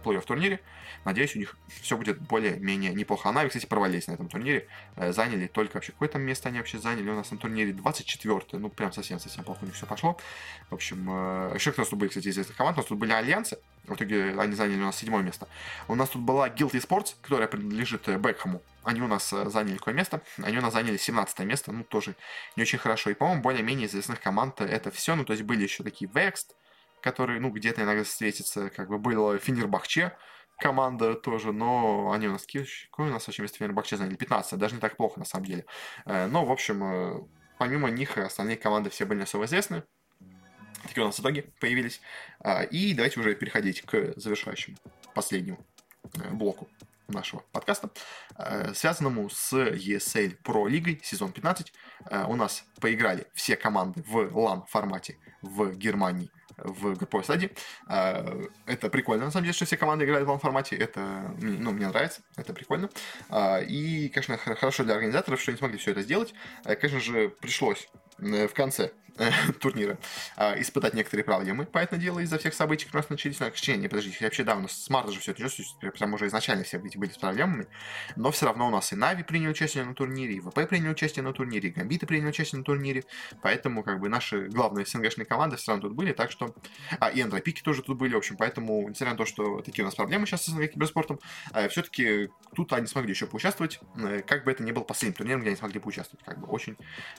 плей-офф 0.04 0.24
турнире. 0.26 0.60
Надеюсь, 1.04 1.36
у 1.36 1.38
них 1.38 1.56
все 1.80 1.96
будет 1.96 2.20
более-менее 2.20 2.92
неплохо. 2.94 3.28
Она, 3.28 3.46
кстати, 3.46 3.66
провалились 3.66 4.06
на 4.06 4.12
этом 4.12 4.28
турнире. 4.28 4.68
Э, 4.96 5.12
заняли 5.12 5.46
только 5.46 5.74
вообще, 5.74 5.92
какое 5.92 6.08
там 6.08 6.22
место 6.22 6.48
они 6.48 6.58
вообще 6.58 6.78
заняли 6.78 7.08
у 7.08 7.14
нас 7.14 7.30
на 7.30 7.38
турнире? 7.38 7.72
24 7.72 8.40
ну 8.52 8.68
прям 8.68 8.92
совсем-совсем 8.92 9.44
плохо 9.44 9.60
у 9.62 9.66
них 9.66 9.74
все 9.74 9.86
пошло. 9.86 10.18
В 10.70 10.74
общем, 10.74 11.08
э, 11.08 11.52
еще 11.54 11.72
кто 11.72 11.80
у 11.80 11.84
нас 11.84 11.88
тут 11.88 11.98
были, 11.98 12.08
кстати, 12.08 12.28
из 12.28 12.38
этих 12.38 12.56
команд, 12.56 12.76
у 12.76 12.80
нас 12.80 12.86
тут 12.86 12.98
были 12.98 13.12
Альянсы, 13.12 13.58
в 13.84 13.94
итоге 13.94 14.34
они 14.38 14.54
заняли 14.54 14.80
у 14.80 14.86
нас 14.86 14.96
седьмое 14.96 15.22
место. 15.22 15.48
У 15.88 15.94
нас 15.94 16.10
тут 16.10 16.22
была 16.22 16.48
Guilty 16.48 16.86
Sports, 16.86 17.14
которая 17.22 17.48
принадлежит 17.48 18.06
э, 18.08 18.18
Бекхэму. 18.18 18.60
Они 18.84 19.00
у 19.00 19.06
нас 19.06 19.30
заняли 19.30 19.76
какое 19.76 19.94
место? 19.94 20.20
Они 20.42 20.58
у 20.58 20.60
нас 20.60 20.72
заняли 20.72 20.96
17 20.96 21.38
место, 21.40 21.72
ну 21.72 21.84
тоже 21.84 22.16
не 22.56 22.62
очень 22.62 22.78
хорошо. 22.78 23.10
И, 23.10 23.14
по-моему, 23.14 23.40
более-менее 23.40 23.86
известных 23.86 24.20
команд 24.20 24.60
это 24.60 24.90
все. 24.90 25.14
Ну, 25.14 25.24
то 25.24 25.32
есть 25.32 25.44
были 25.44 25.62
еще 25.62 25.84
такие 25.84 26.10
Vexed, 26.10 26.48
которые, 27.00 27.40
ну, 27.40 27.50
где-то 27.50 27.82
иногда 27.82 28.02
встретятся, 28.02 28.70
как 28.70 28.88
бы 28.88 28.98
было 28.98 29.38
Финербахче, 29.38 30.16
команда 30.62 31.14
тоже, 31.14 31.52
но 31.52 32.12
они 32.12 32.28
у 32.28 32.32
нас 32.32 32.46
какое 32.46 33.08
у 33.08 33.12
нас 33.12 33.26
вообще 33.26 33.42
место 33.42 33.58
Фенербахче 33.58 33.96
заняли? 33.96 34.14
15, 34.14 34.58
даже 34.58 34.76
не 34.76 34.80
так 34.80 34.96
плохо 34.96 35.18
на 35.18 35.24
самом 35.24 35.46
деле. 35.46 35.66
Э, 36.06 36.26
но, 36.26 36.44
в 36.44 36.52
общем, 36.52 36.84
э, 36.84 37.20
помимо 37.58 37.90
них 37.90 38.16
остальные 38.16 38.56
команды 38.56 38.88
все 38.88 39.04
были 39.04 39.22
особо 39.22 39.46
известны. 39.46 39.82
Такие 40.84 41.02
у 41.02 41.06
нас 41.06 41.18
итоги 41.18 41.52
появились. 41.60 42.00
А, 42.40 42.62
и 42.62 42.94
давайте 42.94 43.18
уже 43.18 43.34
переходить 43.34 43.82
к 43.82 44.14
завершающему, 44.16 44.76
последнему 45.14 45.58
э, 46.14 46.30
блоку 46.30 46.68
нашего 47.08 47.42
подкаста, 47.52 47.90
связанному 48.74 49.28
с 49.28 49.52
ESL 49.52 50.40
Pro 50.42 50.66
Лигой 50.66 50.98
сезон 51.02 51.30
15. 51.30 51.70
У 52.26 52.36
нас 52.36 52.64
поиграли 52.80 53.26
все 53.34 53.54
команды 53.54 54.02
в 54.06 54.16
LAN 54.16 54.64
формате 54.66 55.18
в 55.42 55.74
Германии 55.74 56.30
в 56.56 56.94
групповой 56.94 57.24
стадии. 57.24 57.50
А, 57.86 58.24
это 58.66 58.88
прикольно, 58.88 59.26
на 59.26 59.30
самом 59.30 59.44
деле, 59.44 59.54
что 59.54 59.64
все 59.64 59.76
команды 59.76 60.04
играют 60.04 60.26
в 60.26 60.30
этом 60.30 60.40
формате. 60.40 60.76
Это, 60.76 61.34
ну, 61.40 61.72
мне 61.72 61.88
нравится, 61.88 62.22
это 62.36 62.52
прикольно. 62.52 62.90
А, 63.28 63.58
и, 63.60 64.08
конечно, 64.08 64.36
хорошо 64.36 64.84
для 64.84 64.94
организаторов, 64.94 65.40
что 65.40 65.50
они 65.50 65.58
смогли 65.58 65.78
все 65.78 65.92
это 65.92 66.02
сделать. 66.02 66.34
А, 66.64 66.74
конечно 66.74 67.00
же, 67.00 67.28
пришлось 67.28 67.88
э, 68.18 68.46
в 68.48 68.54
конце 68.54 68.92
турнира 69.60 69.98
а, 70.36 70.60
испытать 70.60 70.94
некоторые 70.94 71.24
проблемы, 71.24 71.66
поэтому 71.66 72.00
дело 72.00 72.20
из-за 72.20 72.38
всех 72.38 72.54
событий, 72.54 72.86
которые 72.86 73.00
у 73.00 73.04
нас 73.04 73.10
начались. 73.10 73.36
Точнее, 73.36 73.76
не, 73.76 73.88
подождите, 73.88 74.24
вообще, 74.24 74.44
да, 74.44 74.56
у 74.56 74.60
нас 74.60 74.72
с 74.72 74.90
марта 74.90 75.12
же 75.12 75.20
все 75.20 75.32
это 75.32 75.40
чувствуется, 75.40 75.76
прям 75.90 76.14
уже 76.14 76.26
изначально 76.26 76.64
все 76.64 76.78
эти 76.78 76.96
были 76.96 77.10
с 77.10 77.18
проблемами, 77.18 77.66
но 78.16 78.30
все 78.30 78.46
равно 78.46 78.68
у 78.68 78.70
нас 78.70 78.92
и 78.92 78.96
Нави 78.96 79.22
приняли 79.22 79.50
участие 79.50 79.84
на 79.84 79.94
турнире, 79.94 80.34
и 80.34 80.40
ВП 80.40 80.68
приняли 80.68 80.90
участие 80.90 81.22
на 81.22 81.32
турнире, 81.32 81.68
и 81.68 81.72
Гамбиты 81.72 82.06
приняли 82.06 82.28
участие 82.28 82.58
на 82.58 82.64
турнире, 82.64 83.04
поэтому, 83.42 83.82
как 83.82 84.00
бы, 84.00 84.08
наши 84.08 84.48
главные 84.48 84.86
СНГшные 84.86 85.26
команды 85.26 85.56
все 85.56 85.72
равно 85.72 85.88
тут 85.88 85.96
были, 85.96 86.12
так 86.12 86.30
что... 86.30 86.54
А, 86.98 87.10
и 87.10 87.20
Андропики 87.20 87.62
тоже 87.62 87.82
тут 87.82 87.98
были, 87.98 88.14
в 88.14 88.18
общем, 88.18 88.36
поэтому, 88.36 88.88
несмотря 88.88 89.12
на 89.12 89.18
то, 89.18 89.26
что 89.26 89.60
такие 89.60 89.84
у 89.84 89.86
нас 89.86 89.94
проблемы 89.94 90.26
сейчас 90.26 90.44
с 90.44 90.46
СНГ 90.46 90.72
киберспортом, 90.72 91.20
э, 91.52 91.68
все-таки 91.68 92.30
тут 92.54 92.72
они 92.72 92.86
смогли 92.86 93.10
еще 93.10 93.26
поучаствовать, 93.26 93.80
э, 93.96 94.22
как 94.26 94.44
бы 94.44 94.52
это 94.52 94.62
ни 94.62 94.72
был 94.72 94.84
последним 94.84 95.14
турниром, 95.14 95.40
где 95.40 95.50
они 95.50 95.56
смогли 95.56 95.80
поучаствовать, 95.80 96.24
как 96.24 96.38
бы, 96.38 96.46
очень 96.46 96.76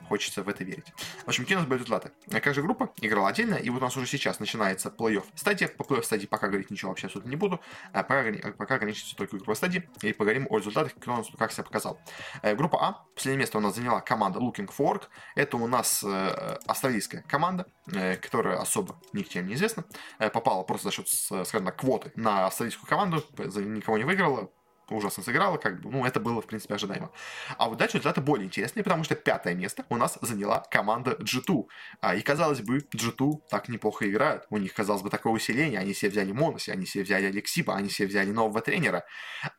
хочется 0.07 0.43
в 0.43 0.49
это 0.49 0.63
верить. 0.63 0.85
В 1.25 1.27
общем, 1.27 1.43
какие 1.43 1.57
у 1.57 1.59
нас 1.59 1.67
были 1.67 1.82
результаты? 1.83 2.11
Как 2.29 2.53
же 2.53 2.61
группа 2.61 2.91
играла 3.01 3.29
отдельно, 3.29 3.55
и 3.55 3.69
вот 3.69 3.81
у 3.81 3.85
нас 3.85 3.95
уже 3.97 4.07
сейчас 4.07 4.39
начинается 4.39 4.89
плей-офф 4.89 5.23
стадия. 5.35 5.67
По 5.67 5.83
плей-офф 5.83 6.03
стадии 6.03 6.25
пока 6.25 6.47
говорить 6.47 6.71
ничего 6.71 6.89
вообще 6.89 7.07
абсолютно 7.07 7.29
не 7.29 7.35
буду, 7.35 7.59
а 7.91 8.03
пока, 8.03 8.51
пока 8.53 8.75
ограничится 8.75 9.15
только 9.15 9.37
группа 9.37 9.55
стадии, 9.55 9.89
и 10.01 10.13
поговорим 10.13 10.47
о 10.49 10.57
результатах, 10.57 10.95
кто 10.95 11.15
нас 11.15 11.27
как 11.37 11.51
себя 11.51 11.63
показал. 11.63 11.99
Э, 12.41 12.55
группа 12.55 12.77
А, 12.81 13.05
последнее 13.15 13.39
место 13.39 13.57
у 13.57 13.61
нас 13.61 13.75
заняла 13.75 14.01
команда 14.01 14.39
Looking 14.39 14.69
Forward. 14.75 15.03
Это 15.35 15.57
у 15.57 15.67
нас 15.67 16.03
э, 16.03 16.57
австралийская 16.67 17.23
команда, 17.23 17.67
э, 17.91 18.15
которая 18.15 18.57
особо 18.57 18.99
никем 19.13 19.47
не 19.47 19.55
известна. 19.55 19.85
Попала 20.33 20.63
просто 20.63 20.87
за 20.87 20.91
счет, 20.91 21.07
скажем 21.07 21.65
так, 21.65 21.77
квоты 21.77 22.11
на 22.15 22.47
австралийскую 22.47 22.87
команду, 22.87 23.23
никого 23.37 23.97
не 23.97 24.03
выиграла, 24.03 24.49
ужасно 24.89 25.23
сыграла, 25.23 25.57
как 25.57 25.81
бы, 25.81 25.89
ну, 25.89 26.05
это 26.05 26.19
было, 26.19 26.41
в 26.41 26.47
принципе, 26.47 26.75
ожидаемо. 26.75 27.11
А 27.57 27.69
вот 27.69 27.77
дальше 27.77 27.97
результаты 27.97 28.21
более 28.21 28.45
интересные, 28.45 28.83
потому 28.83 29.03
что 29.03 29.15
пятое 29.15 29.53
место 29.53 29.85
у 29.89 29.97
нас 29.97 30.17
заняла 30.21 30.63
команда 30.69 31.17
G2. 31.19 31.63
А, 32.01 32.15
и, 32.15 32.21
казалось 32.21 32.61
бы, 32.61 32.79
G2 32.79 33.41
так 33.49 33.69
неплохо 33.69 34.09
играют. 34.09 34.45
У 34.49 34.57
них, 34.57 34.73
казалось 34.73 35.01
бы, 35.01 35.09
такое 35.09 35.33
усиление. 35.33 35.79
Они 35.79 35.93
себе 35.93 36.11
взяли 36.11 36.31
Моноси, 36.31 36.71
они 36.71 36.85
себе 36.85 37.03
взяли 37.03 37.25
Алексиба, 37.25 37.75
они 37.75 37.89
себе 37.89 38.07
взяли 38.07 38.31
нового 38.31 38.61
тренера. 38.61 39.03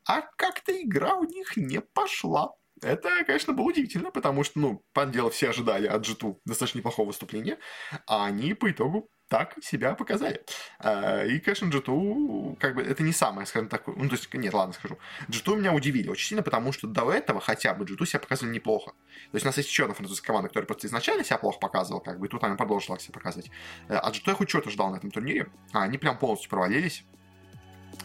А 0.08 0.22
как-то 0.37 0.72
игра 0.72 1.14
у 1.14 1.24
них 1.24 1.56
не 1.56 1.80
пошла. 1.80 2.52
Это, 2.82 3.24
конечно, 3.24 3.52
было 3.52 3.66
удивительно, 3.66 4.10
потому 4.10 4.44
что, 4.44 4.58
ну, 4.58 4.82
по 4.92 5.06
дело, 5.06 5.30
все 5.30 5.50
ожидали 5.50 5.87
от 5.87 6.06
G2 6.06 6.37
достаточно 6.44 6.78
неплохого 6.78 7.06
выступления, 7.06 7.58
а 8.06 8.26
они 8.26 8.54
по 8.54 8.70
итогу 8.70 9.08
так 9.28 9.54
себя 9.62 9.94
показали. 9.94 10.44
А, 10.78 11.24
и, 11.24 11.38
конечно, 11.40 11.66
G2, 11.66 12.56
как 12.56 12.74
бы, 12.74 12.82
это 12.82 13.02
не 13.02 13.12
самое, 13.12 13.46
скажем 13.46 13.68
так, 13.68 13.87
ну, 13.87 14.08
то 14.08 14.14
есть, 14.14 14.32
нет, 14.34 14.52
ладно, 14.52 14.74
скажу. 14.74 14.98
G2 15.28 15.56
меня 15.56 15.72
удивили 15.72 16.08
очень 16.08 16.28
сильно, 16.28 16.42
потому 16.42 16.72
что 16.72 16.87
до 16.87 17.10
этого 17.10 17.40
хотя 17.40 17.74
бы 17.74 17.84
G2 17.84 18.06
себя 18.06 18.20
показывали 18.20 18.54
неплохо. 18.54 18.92
То 19.30 19.37
есть, 19.37 19.44
у 19.44 19.48
нас 19.48 19.56
есть 19.56 19.68
еще 19.68 19.84
одна 19.84 19.94
французская 19.94 20.26
команда, 20.26 20.48
которая 20.48 20.66
просто 20.66 20.87
изначально 20.87 21.24
себя 21.24 21.38
плохо 21.38 21.58
показывала, 21.58 22.00
как 22.00 22.18
бы, 22.18 22.26
и 22.26 22.28
тут 22.28 22.44
она 22.44 22.56
продолжила 22.56 22.98
себя 22.98 23.14
показывать. 23.14 23.50
Э, 23.88 23.96
а 23.96 24.10
G2 24.10 24.22
я 24.26 24.34
хоть 24.34 24.48
что-то 24.48 24.70
ждал 24.70 24.90
на 24.90 24.96
этом 24.96 25.10
турнире, 25.10 25.48
а 25.72 25.82
они 25.82 25.98
прям 25.98 26.18
полностью 26.18 26.50
провалились. 26.50 27.04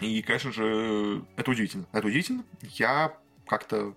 И, 0.02 0.22
конечно 0.22 0.52
же, 0.52 1.26
это 1.36 1.52
удивительно. 1.52 1.86
Это 1.92 2.08
удивительно. 2.08 2.46
Я 2.62 3.18
как-то 3.48 3.96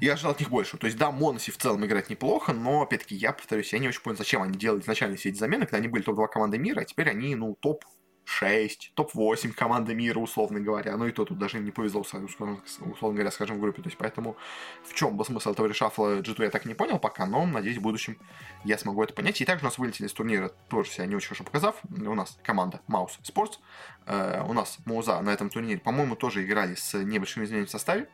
я 0.00 0.14
ожидал 0.14 0.32
от 0.32 0.40
них 0.40 0.50
больше. 0.50 0.76
То 0.76 0.86
есть, 0.86 0.98
да, 0.98 1.10
Моноси 1.10 1.50
в 1.50 1.58
целом 1.58 1.84
играет 1.84 2.10
неплохо, 2.10 2.52
но, 2.52 2.82
опять-таки, 2.82 3.14
я 3.14 3.32
повторюсь, 3.32 3.72
я 3.72 3.78
не 3.78 3.88
очень 3.88 4.00
понял, 4.00 4.16
зачем 4.16 4.42
они 4.42 4.58
делали 4.58 4.80
изначально 4.80 5.16
все 5.16 5.30
эти 5.30 5.38
замены, 5.38 5.66
когда 5.66 5.78
они 5.78 5.88
были 5.88 6.02
топ-2 6.02 6.28
команды 6.28 6.58
мира, 6.58 6.80
а 6.80 6.84
теперь 6.84 7.10
они, 7.10 7.34
ну, 7.34 7.56
топ 7.60 7.84
топ-6, 8.30 8.92
топ-8 8.94 9.52
команды 9.52 9.94
мира, 9.94 10.18
условно 10.18 10.60
говоря. 10.60 10.96
Ну 10.96 11.06
и 11.06 11.12
то 11.12 11.24
тут 11.24 11.38
даже 11.38 11.58
не 11.58 11.70
повезло, 11.70 12.00
условно 12.00 12.60
говоря, 13.00 13.30
скажем, 13.30 13.56
в 13.56 13.60
группе. 13.60 13.82
То 13.82 13.88
есть 13.88 13.98
поэтому 13.98 14.36
в 14.84 14.94
чем 14.94 15.16
был 15.16 15.24
смысл 15.24 15.50
этого 15.52 15.66
решафла 15.66 16.20
G2 16.20 16.44
я 16.44 16.50
так 16.50 16.64
не 16.64 16.74
понял 16.74 16.98
пока, 16.98 17.26
но 17.26 17.44
надеюсь 17.46 17.78
в 17.78 17.82
будущем 17.82 18.18
я 18.64 18.78
смогу 18.78 19.02
это 19.02 19.14
понять. 19.14 19.40
И 19.40 19.44
также 19.44 19.64
у 19.64 19.68
нас 19.68 19.78
вылетели 19.78 20.06
из 20.06 20.12
турнира, 20.12 20.50
тоже 20.68 20.90
себя 20.90 21.06
не 21.06 21.16
очень 21.16 21.28
хорошо 21.28 21.44
показав. 21.44 21.76
У 21.90 22.14
нас 22.14 22.38
команда 22.42 22.80
Mouse 22.88 23.20
Sports. 23.22 23.58
Э, 24.06 24.42
у 24.46 24.52
нас 24.52 24.78
Мауза 24.84 25.20
на 25.20 25.30
этом 25.30 25.50
турнире, 25.50 25.80
по-моему, 25.80 26.16
тоже 26.16 26.44
играли 26.44 26.74
с 26.74 26.94
небольшими 26.94 27.44
изменениями 27.44 27.68
в 27.68 27.70
составе. 27.70 28.08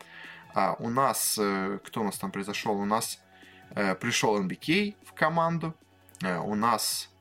А 0.57 0.75
у 0.79 0.89
нас, 0.89 1.37
э, 1.39 1.77
кто 1.85 2.01
у 2.01 2.03
нас 2.03 2.17
там 2.17 2.31
произошел? 2.31 2.75
У 2.79 2.85
нас 2.85 3.19
э, 3.75 3.93
пришел 3.93 4.41
NBK 4.41 4.95
в 5.05 5.13
команду. 5.13 5.75
Э, 6.23 6.39
у 6.39 6.55
нас 6.55 7.11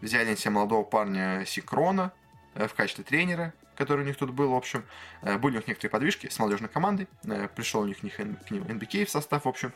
взяли 0.00 0.34
себе 0.34 0.52
молодого 0.52 0.82
парня 0.82 1.44
Сикрона 1.44 2.10
э, 2.54 2.66
в 2.66 2.72
качестве 2.72 3.04
тренера, 3.04 3.52
который 3.76 4.00
у 4.00 4.06
них 4.06 4.16
тут 4.16 4.30
был, 4.30 4.52
в 4.52 4.54
общем. 4.54 4.86
Были 5.20 5.56
у 5.56 5.56
них 5.56 5.68
некоторые 5.68 5.90
подвижки 5.90 6.30
с 6.30 6.38
молодежной 6.38 6.70
командой. 6.70 7.06
Пришел 7.54 7.82
у 7.82 7.86
них, 7.86 7.98
к 7.98 8.02
ним 8.02 8.62
NBK 8.62 9.04
в 9.04 9.10
состав, 9.10 9.44
в 9.44 9.48
общем. 9.48 9.74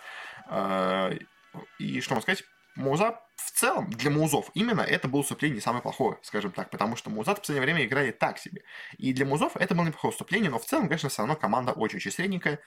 И 1.78 2.00
что 2.00 2.14
вам 2.14 2.22
сказать? 2.22 2.42
Муза 2.76 3.20
в 3.36 3.50
целом 3.52 3.90
для 3.90 4.10
музов 4.10 4.50
именно 4.54 4.80
это 4.80 5.08
было 5.08 5.22
вступление 5.22 5.56
не 5.56 5.60
самое 5.60 5.82
плохое, 5.82 6.18
скажем 6.22 6.50
так, 6.52 6.70
потому 6.70 6.96
что 6.96 7.10
муза 7.10 7.34
в 7.34 7.38
последнее 7.38 7.62
время 7.62 7.84
играли 7.84 8.10
так 8.10 8.38
себе. 8.38 8.62
И 8.98 9.12
для 9.12 9.26
музов 9.26 9.56
это 9.56 9.74
было 9.74 9.86
неплохое 9.86 10.12
вступление, 10.12 10.50
но 10.50 10.58
в 10.58 10.64
целом, 10.64 10.88
конечно, 10.88 11.08
все 11.08 11.22
равно 11.22 11.36
команда 11.36 11.72
очень-очень 11.72 12.10
средненькая. 12.10 12.60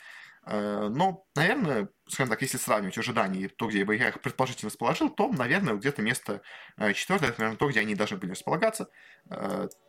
Э, 0.46 0.88
но, 0.90 1.26
наверное, 1.36 1.90
скажем 2.08 2.30
так, 2.30 2.42
если 2.42 2.58
сравнивать 2.58 2.98
ожидания 2.98 3.50
то, 3.50 3.68
где 3.68 3.84
бы 3.84 3.96
я 3.96 4.10
их 4.10 4.22
предположительно 4.22 4.70
расположил, 4.70 5.10
то, 5.10 5.28
наверное, 5.30 5.76
где-то 5.76 6.02
место 6.02 6.42
э, 6.78 6.94
четвертое, 6.94 7.30
это, 7.30 7.42
наверное, 7.42 7.58
то, 7.58 7.70
где 7.70 7.82
они 7.82 7.96
должны 7.96 8.18
были 8.18 8.32
располагаться. 8.32 8.90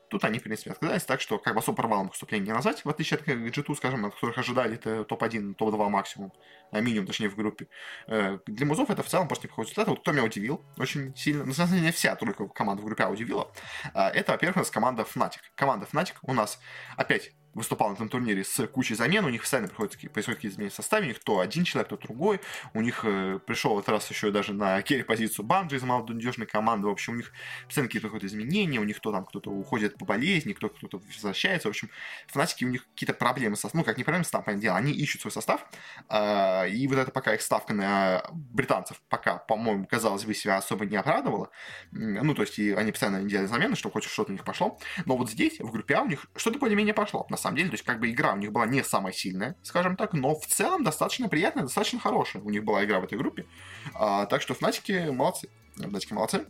Э, 0.08 0.10
тут 0.10 0.24
они, 0.24 0.38
в 0.38 0.42
принципе, 0.42 0.70
отказались, 0.70 1.04
так 1.04 1.20
что 1.20 1.38
как 1.38 1.54
бы 1.54 1.60
особо 1.60 1.76
провалом 1.76 2.08
выступления 2.08 2.46
не 2.46 2.52
назвать, 2.52 2.84
в 2.84 2.88
отличие 2.88 3.18
от 3.18 3.26
G2, 3.26 3.74
скажем, 3.76 4.06
от 4.06 4.14
которых 4.14 4.38
ожидали 4.38 4.74
это 4.74 5.04
топ-1, 5.04 5.54
топ-2 5.54 5.88
максимум, 5.88 6.32
а 6.70 6.80
минимум, 6.80 7.06
точнее, 7.06 7.28
в 7.28 7.36
группе. 7.36 7.68
Для 8.06 8.66
музов 8.66 8.90
это 8.90 9.02
в 9.02 9.06
целом 9.06 9.28
просто 9.28 9.46
неплохой 9.46 9.64
результат. 9.64 9.88
Вот 9.88 10.00
кто 10.00 10.12
меня 10.12 10.24
удивил 10.24 10.64
очень 10.76 11.16
сильно, 11.16 11.44
на 11.44 11.52
самом 11.52 11.74
деле, 11.74 11.92
вся 11.92 12.14
тройка 12.16 12.46
команд 12.48 12.80
в 12.80 12.84
группе 12.84 13.04
А 13.04 13.08
удивила, 13.08 13.50
это, 13.94 14.32
во-первых, 14.32 14.56
у 14.56 14.60
нас 14.60 14.70
команда 14.70 15.02
Fnatic. 15.02 15.40
Команда 15.54 15.86
Fnatic 15.90 16.14
у 16.22 16.32
нас 16.32 16.58
опять 16.96 17.32
выступал 17.58 17.90
на 17.90 17.94
этом 17.94 18.08
турнире 18.08 18.44
с 18.44 18.66
кучей 18.68 18.94
замен, 18.94 19.24
у 19.24 19.28
них 19.28 19.42
постоянно 19.42 19.68
приходят, 19.68 19.98
происходят 20.12 20.38
какие-то 20.38 20.54
изменения 20.54 20.70
в 20.70 20.74
составе, 20.74 21.04
у 21.06 21.08
них 21.08 21.18
то 21.18 21.40
один 21.40 21.64
человек, 21.64 21.88
то 21.88 21.96
другой, 21.96 22.40
у 22.74 22.80
них 22.80 23.04
э, 23.04 23.38
пришел 23.46 23.74
в 23.74 23.78
этот 23.78 23.90
раз 23.90 24.10
еще 24.10 24.30
даже 24.30 24.54
на 24.54 24.80
керри-позицию 24.82 25.44
Банджи 25.44 25.76
из 25.76 25.82
молодежной 25.82 26.46
команды, 26.46 26.86
в 26.86 26.90
общем, 26.90 27.14
у 27.14 27.16
них 27.16 27.32
постоянно 27.66 27.88
какие-то 27.88 28.08
приходят 28.08 28.24
изменения, 28.24 28.78
у 28.78 28.84
них 28.84 29.00
то 29.00 29.12
там 29.12 29.24
кто-то 29.24 29.50
уходит 29.50 29.98
по 29.98 30.04
болезни, 30.04 30.52
кто 30.52 30.68
кто-то 30.68 30.98
возвращается, 30.98 31.68
в 31.68 31.70
общем, 31.70 31.90
фанатики 32.28 32.64
у 32.64 32.68
них 32.68 32.86
какие-то 32.94 33.14
проблемы 33.14 33.56
со 33.56 33.68
ну, 33.74 33.84
как 33.84 33.98
не 33.98 34.04
проблемы 34.04 34.24
с 34.24 34.28
составом, 34.28 34.60
дело, 34.60 34.76
они 34.76 34.92
ищут 34.92 35.20
свой 35.20 35.32
состав, 35.32 35.66
э, 36.08 36.70
и 36.70 36.86
вот 36.88 36.98
это 36.98 37.10
пока 37.10 37.34
их 37.34 37.42
ставка 37.42 37.74
на 37.74 38.22
британцев 38.32 39.00
пока, 39.08 39.36
по-моему, 39.36 39.86
казалось 39.86 40.24
бы, 40.24 40.34
себя 40.34 40.56
особо 40.56 40.86
не 40.86 40.96
обрадовала, 40.96 41.50
ну, 41.90 42.34
то 42.34 42.42
есть 42.42 42.58
и 42.58 42.72
они 42.72 42.92
постоянно 42.92 43.22
делали 43.22 43.46
замены, 43.46 43.76
чтобы 43.76 43.94
хоть 43.94 44.04
что-то 44.04 44.30
у 44.30 44.32
них 44.32 44.44
пошло, 44.44 44.78
но 45.04 45.16
вот 45.16 45.30
здесь, 45.30 45.58
в 45.58 45.70
группе 45.70 45.94
А, 45.94 46.02
у 46.02 46.06
них 46.06 46.26
что-то 46.36 46.58
более-менее 46.58 46.94
пошло, 46.94 47.26
на 47.30 47.36
самом 47.36 47.47
деле. 47.56 47.68
То 47.68 47.74
есть, 47.74 47.84
как 47.84 48.00
бы 48.00 48.10
игра 48.10 48.32
у 48.32 48.36
них 48.36 48.52
была 48.52 48.66
не 48.66 48.82
самая 48.82 49.12
сильная, 49.12 49.56
скажем 49.62 49.96
так, 49.96 50.12
но 50.12 50.34
в 50.34 50.46
целом 50.46 50.84
достаточно 50.84 51.28
приятная, 51.28 51.64
достаточно 51.64 51.98
хорошая. 51.98 52.42
У 52.42 52.50
них 52.50 52.64
была 52.64 52.84
игра 52.84 53.00
в 53.00 53.04
этой 53.04 53.18
группе. 53.18 53.46
А, 53.94 54.26
так 54.26 54.42
что 54.42 54.54
Фнатики 54.54 55.10
молодцы. 55.10 55.48
Фнатики 55.76 56.12
молодцы. 56.12 56.46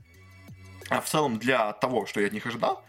А 0.88 1.00
в 1.00 1.06
целом, 1.06 1.38
для 1.38 1.72
того, 1.74 2.06
что 2.06 2.20
я 2.20 2.28
от 2.28 2.32
них 2.32 2.46
ожидал, 2.46 2.84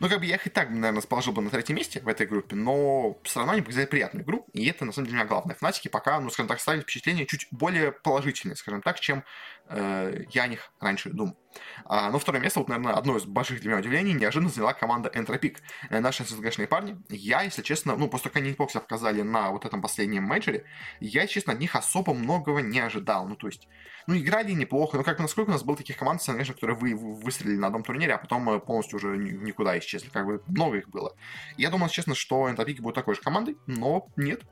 ну, 0.00 0.08
как 0.08 0.20
бы 0.20 0.26
я 0.26 0.36
их 0.36 0.46
и 0.46 0.50
так, 0.50 0.70
наверное, 0.70 0.96
расположил 0.96 1.34
бы 1.34 1.42
на 1.42 1.50
третьем 1.50 1.76
месте 1.76 2.00
в 2.00 2.08
этой 2.08 2.26
группе, 2.26 2.56
но 2.56 3.18
все 3.22 3.40
равно 3.40 3.52
они 3.52 3.62
показали 3.62 3.84
приятную 3.84 4.24
игру, 4.24 4.46
и 4.54 4.66
это, 4.66 4.86
на 4.86 4.92
самом 4.92 5.06
деле, 5.06 5.16
для 5.16 5.24
меня 5.24 5.28
главное. 5.28 5.54
Фнатики 5.54 5.88
пока, 5.88 6.18
ну, 6.20 6.30
скажем 6.30 6.48
так, 6.48 6.58
ставили 6.58 6.80
впечатление 6.80 7.26
чуть 7.26 7.46
более 7.50 7.92
положительное, 7.92 8.56
скажем 8.56 8.80
так, 8.80 8.98
чем 8.98 9.24
я 9.70 10.42
о 10.42 10.46
них 10.48 10.72
раньше 10.80 11.10
думал. 11.10 11.36
А, 11.84 12.10
но 12.10 12.18
второе 12.18 12.40
место, 12.40 12.60
вот, 12.60 12.68
наверное, 12.68 12.94
одно 12.94 13.16
из 13.16 13.24
больших 13.24 13.60
для 13.60 13.70
меня 13.70 13.80
удивлений, 13.80 14.12
неожиданно 14.12 14.50
заняла 14.50 14.72
команда 14.72 15.10
Entropiq. 15.12 15.58
Э, 15.88 16.00
наши 16.00 16.24
СНГшные 16.24 16.68
парни. 16.68 17.00
Я, 17.08 17.42
если 17.42 17.62
честно, 17.62 17.96
ну, 17.96 18.08
после 18.08 18.30
того, 18.30 18.34
как 18.34 18.42
они 18.42 18.70
себя 18.70 18.80
показали 18.80 19.22
на 19.22 19.50
вот 19.50 19.64
этом 19.64 19.82
последнем 19.82 20.24
мейджоре, 20.24 20.64
я, 21.00 21.26
честно, 21.26 21.52
от 21.52 21.60
них 21.60 21.74
особо 21.74 22.14
многого 22.14 22.60
не 22.60 22.80
ожидал. 22.80 23.26
Ну, 23.26 23.36
то 23.36 23.48
есть, 23.48 23.68
ну, 24.06 24.16
играли 24.16 24.52
неплохо. 24.52 24.96
Ну, 24.96 25.04
как 25.04 25.18
насколько 25.18 25.50
у 25.50 25.52
нас 25.52 25.62
было 25.62 25.76
таких 25.76 25.96
команд, 25.96 26.22
конечно, 26.24 26.54
которые 26.54 26.76
вы, 26.76 26.94
выстрелили 26.94 27.56
на 27.56 27.68
одном 27.68 27.82
турнире, 27.82 28.14
а 28.14 28.18
потом 28.18 28.48
э, 28.50 28.60
полностью 28.60 28.98
уже 28.98 29.16
никуда 29.16 29.78
исчезли. 29.78 30.08
Как 30.10 30.26
бы 30.26 30.42
много 30.46 30.78
их 30.78 30.88
было. 30.88 31.14
Я 31.56 31.70
думал, 31.70 31.88
честно, 31.88 32.14
что 32.14 32.48
Entropik 32.48 32.80
будут 32.80 32.94
такой 32.94 33.14
же 33.14 33.20
командой, 33.20 33.56
но 33.66 34.08
нет. 34.16 34.42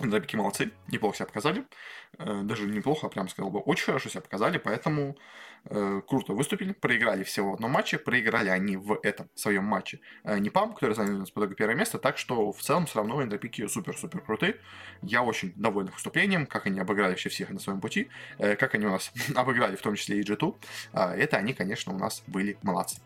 Дробики 0.00 0.36
молодцы, 0.36 0.70
неплохо 0.86 1.16
себя 1.16 1.26
показали. 1.26 1.64
Э, 2.18 2.42
даже 2.42 2.66
неплохо, 2.66 3.06
а 3.06 3.10
прям 3.10 3.28
сказал 3.28 3.50
бы, 3.50 3.60
очень 3.60 3.84
хорошо 3.84 4.08
себя 4.08 4.22
показали, 4.22 4.58
поэтому 4.58 5.16
э, 5.66 6.02
круто 6.06 6.32
выступили, 6.32 6.72
проиграли 6.72 7.22
всего 7.22 7.52
в 7.52 7.54
одном 7.54 7.70
матче, 7.70 7.96
проиграли 7.96 8.48
они 8.48 8.76
в 8.76 8.98
этом 9.04 9.28
своем 9.36 9.64
матче 9.64 10.00
э, 10.24 10.38
Непам, 10.38 10.74
который 10.74 10.94
занял 10.96 11.14
у 11.14 11.18
нас 11.18 11.30
по 11.30 11.38
итогу 11.38 11.54
первое 11.54 11.76
место, 11.76 11.98
так 11.98 12.18
что 12.18 12.50
в 12.50 12.60
целом 12.60 12.86
все 12.86 12.98
равно 12.98 13.22
эндропики 13.22 13.66
супер-супер 13.68 14.20
крутые. 14.20 14.56
Я 15.02 15.22
очень 15.22 15.52
доволен 15.54 15.88
их 15.88 15.94
выступлением, 15.94 16.46
как 16.46 16.66
они 16.66 16.80
обыграли 16.80 17.10
вообще 17.10 17.28
всех 17.28 17.50
на 17.50 17.60
своем 17.60 17.80
пути, 17.80 18.08
э, 18.38 18.56
как 18.56 18.74
они 18.74 18.86
у 18.86 18.90
нас 18.90 19.12
обыграли 19.36 19.76
в 19.76 19.82
том 19.82 19.94
числе 19.94 20.18
и 20.18 20.22
G2. 20.22 20.56
Э, 20.94 21.14
это 21.14 21.36
они, 21.36 21.54
конечно, 21.54 21.94
у 21.94 21.98
нас 21.98 22.24
были 22.26 22.58
молодцы. 22.62 23.00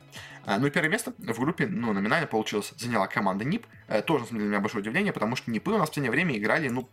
Э, 0.46 0.56
ну 0.58 0.66
и 0.68 0.70
первое 0.70 0.90
место 0.90 1.12
в 1.18 1.38
группе, 1.38 1.66
ну, 1.66 1.92
номинально 1.92 2.26
получилось, 2.26 2.72
заняла 2.78 3.08
команда 3.08 3.44
НИП. 3.44 3.66
Э, 3.88 4.00
тоже, 4.00 4.22
на 4.22 4.28
самом 4.28 4.38
деле, 4.38 4.50
меня 4.50 4.60
большое 4.60 4.80
удивление, 4.80 5.12
потому 5.12 5.36
что 5.36 5.50
НИПы 5.50 5.70
у 5.70 5.76
нас 5.76 5.88
в 5.88 5.90
последнее 5.90 6.10
время 6.10 6.38
играли, 6.38 6.68
ну, 6.68 6.88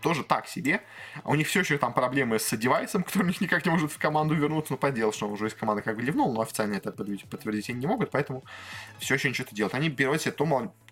тоже 0.00 0.24
так 0.24 0.48
себе. 0.48 0.82
У 1.24 1.34
них 1.34 1.48
все 1.48 1.60
еще 1.60 1.78
там 1.78 1.92
проблемы 1.92 2.38
с 2.38 2.56
девайсом, 2.56 3.02
который 3.04 3.24
у 3.24 3.26
них 3.26 3.40
никак 3.40 3.64
не 3.64 3.70
может 3.70 3.92
в 3.92 3.98
команду 3.98 4.34
вернуться. 4.34 4.72
Ну, 4.72 4.78
поделал, 4.78 5.12
что 5.12 5.26
он 5.26 5.32
уже 5.32 5.46
из 5.46 5.54
команды 5.54 5.82
как 5.82 5.96
бы 5.96 6.02
ливнул, 6.02 6.32
но 6.32 6.40
официально 6.40 6.74
это 6.74 6.92
подтвердить, 6.92 7.70
они 7.70 7.80
не 7.80 7.86
могут, 7.86 8.10
поэтому 8.10 8.44
все 8.98 9.14
еще 9.14 9.28
ничего 9.28 9.46
делать. 9.50 9.74
Они 9.74 9.88
берут 9.88 10.22
себе 10.22 10.32
то 10.32 10.44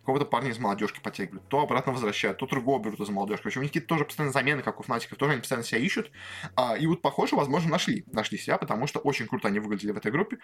какого-то 0.09 0.25
парня 0.25 0.53
из 0.53 0.59
молодежки 0.59 1.01
подтягивают, 1.01 1.47
то 1.49 1.61
обратно 1.61 1.93
возвращают, 1.93 2.39
то 2.39 2.47
другого 2.47 2.83
берут 2.83 2.99
из 2.99 3.11
молодежки. 3.11 3.43
В 3.43 3.47
общем, 3.49 3.61
у 3.61 3.63
них 3.65 3.73
какие-то 3.73 3.89
тоже 3.89 4.07
постоянно 4.07 4.33
замены, 4.33 4.63
как 4.63 4.81
у 4.81 4.83
Фнатиков, 4.83 5.19
тоже 5.19 5.33
они 5.33 5.41
постоянно 5.41 5.67
себя 5.67 5.81
ищут. 5.81 6.11
А, 6.57 6.79
и 6.79 6.87
вот, 6.87 7.03
похоже, 7.03 7.37
возможно, 7.37 7.69
нашли. 7.69 8.05
Нашли 8.11 8.39
себя, 8.39 8.57
потому 8.57 8.87
что 8.87 9.01
очень 9.01 9.27
круто 9.27 9.49
они 9.49 9.59
выглядели 9.59 9.93
в 9.93 9.99
этой 9.99 10.11
группе. 10.11 10.39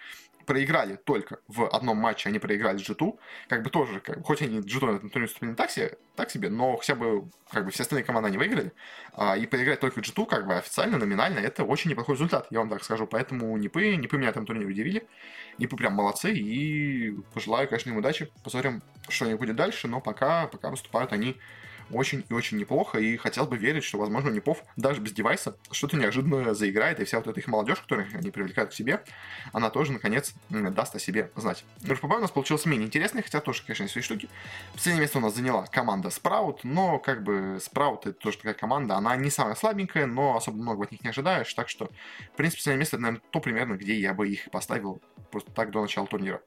Проиграли 0.45 0.97
только 0.97 1.39
в 1.47 1.67
одном 1.67 1.97
матче, 1.97 2.29
они 2.29 2.37
проиграли 2.37 2.77
G2. 2.77 3.17
Как 3.49 3.63
бы 3.63 3.71
тоже, 3.71 4.01
как, 4.01 4.23
хоть 4.23 4.43
они 4.43 4.59
G2 4.59 4.85
на 4.85 4.95
этом 4.97 5.09
турнире 5.09 5.21
выступили 5.29 5.53
так 5.55 5.71
себе, 5.71 5.97
так 6.15 6.29
себе, 6.29 6.51
но 6.51 6.77
хотя 6.77 6.93
бы 6.93 7.27
как 7.49 7.65
бы 7.65 7.71
все 7.71 7.81
остальные 7.81 8.03
команды 8.03 8.27
они 8.27 8.37
выиграли. 8.37 8.71
А, 9.13 9.35
и 9.35 9.47
проиграть 9.47 9.79
только 9.79 10.01
G2, 10.01 10.27
как 10.27 10.45
бы 10.45 10.53
официально, 10.55 10.99
номинально, 10.99 11.39
это 11.39 11.63
очень 11.63 11.89
неплохой 11.89 12.13
результат, 12.13 12.45
я 12.51 12.59
вам 12.59 12.69
так 12.69 12.83
скажу. 12.83 13.07
Поэтому 13.07 13.57
Нипы, 13.57 13.95
Нипы 13.95 14.17
меня 14.17 14.29
этом 14.29 14.45
турнире 14.45 14.67
удивили. 14.67 15.07
Нипы 15.57 15.75
прям 15.75 15.93
молодцы, 15.93 16.33
и 16.33 17.15
пожелаю, 17.33 17.67
конечно, 17.67 17.89
им 17.89 17.97
удачи. 17.97 18.29
Посмотрим, 18.43 18.83
что 19.09 19.25
они 19.25 19.35
будет 19.35 19.54
дальше, 19.55 19.87
но 19.87 20.01
пока, 20.01 20.47
пока 20.47 20.69
выступают 20.69 21.13
они 21.13 21.37
очень 21.91 22.25
и 22.29 22.33
очень 22.33 22.57
неплохо, 22.57 22.97
и 22.97 23.17
хотел 23.17 23.45
бы 23.45 23.57
верить, 23.57 23.83
что, 23.83 23.97
возможно, 23.97 24.29
Непов 24.29 24.63
даже 24.75 25.01
без 25.01 25.11
девайса 25.11 25.57
что-то 25.71 25.97
неожиданное 25.97 26.53
заиграет, 26.53 26.99
и 26.99 27.05
вся 27.05 27.17
вот 27.17 27.27
эта 27.27 27.39
их 27.39 27.47
молодежь, 27.47 27.79
которую 27.79 28.07
они 28.13 28.31
привлекают 28.31 28.71
к 28.71 28.73
себе, 28.73 29.03
она 29.53 29.69
тоже, 29.69 29.91
наконец, 29.91 30.33
даст 30.49 30.95
о 30.95 30.99
себе 30.99 31.31
знать. 31.35 31.63
РФПБ 31.87 32.15
у 32.15 32.19
нас 32.19 32.31
получился 32.31 32.69
менее 32.69 32.87
интересный, 32.87 33.21
хотя 33.21 33.39
тоже, 33.39 33.63
конечно, 33.63 33.87
свои 33.87 34.03
штуки. 34.03 34.29
Последнее 34.73 35.01
место 35.01 35.19
у 35.19 35.21
нас 35.21 35.35
заняла 35.35 35.65
команда 35.67 36.09
Спраут, 36.09 36.63
но, 36.63 36.99
как 36.99 37.23
бы, 37.23 37.59
Спраут 37.61 38.07
это 38.07 38.13
тоже 38.13 38.37
такая 38.37 38.55
команда, 38.55 38.95
она 38.95 39.15
не 39.15 39.29
самая 39.29 39.55
слабенькая, 39.55 40.05
но 40.05 40.35
особо 40.37 40.57
много 40.57 40.83
от 40.85 40.91
них 40.91 41.03
не 41.03 41.09
ожидаешь, 41.09 41.53
так 41.53 41.69
что, 41.69 41.89
в 42.33 42.37
принципе, 42.37 42.61
последнее 42.61 42.79
место, 42.79 42.95
это, 42.95 43.03
наверное, 43.03 43.21
то 43.29 43.39
примерно, 43.39 43.73
где 43.75 43.95
я 43.95 44.13
бы 44.13 44.27
их 44.27 44.49
поставил 44.51 45.01
просто 45.31 45.51
так 45.51 45.71
до 45.71 45.81
начала 45.81 46.07
турнира. 46.07 46.41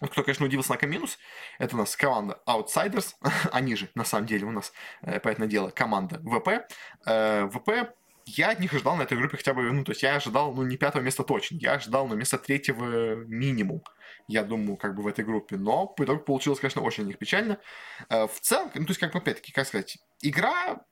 Кто, 0.00 0.22
конечно, 0.22 0.46
удивился 0.46 0.76
на 0.80 0.86
минус, 0.86 1.18
это 1.58 1.76
у 1.76 1.78
нас 1.78 1.96
команда 1.96 2.40
Outsiders, 2.46 3.14
они 3.52 3.76
же, 3.76 3.88
на 3.94 4.04
самом 4.04 4.26
деле, 4.26 4.46
у 4.46 4.50
нас, 4.50 4.72
э, 5.02 5.20
понятное 5.20 5.48
дело, 5.48 5.70
команда 5.70 6.20
ВП. 6.20 6.66
Э, 7.06 7.48
ВП 7.48 7.94
я 8.26 8.50
от 8.50 8.60
них 8.60 8.72
ожидал 8.72 8.96
на 8.96 9.02
этой 9.02 9.18
группе 9.18 9.36
хотя 9.36 9.52
бы, 9.54 9.70
ну, 9.70 9.84
то 9.84 9.92
есть 9.92 10.02
я 10.02 10.16
ожидал, 10.16 10.54
ну, 10.54 10.62
не 10.62 10.76
пятого 10.76 11.02
места 11.02 11.24
точно, 11.24 11.56
я 11.56 11.74
ожидал, 11.74 12.08
ну, 12.08 12.14
места 12.14 12.38
третьего 12.38 13.16
минимум, 13.26 13.82
я 14.28 14.42
думаю, 14.44 14.76
как 14.76 14.94
бы 14.94 15.02
в 15.02 15.06
этой 15.06 15.24
группе, 15.24 15.56
но 15.56 15.86
по 15.86 16.04
итогу 16.04 16.20
получилось, 16.20 16.60
конечно, 16.60 16.82
очень 16.82 17.04
них 17.04 17.18
печально. 17.18 17.58
Э, 18.08 18.26
в 18.26 18.40
целом, 18.40 18.70
ну, 18.74 18.86
то 18.86 18.90
есть, 18.90 19.00
как 19.00 19.12
бы, 19.12 19.18
опять-таки, 19.18 19.52
как 19.52 19.66
сказать, 19.66 19.98
игра 20.22 20.84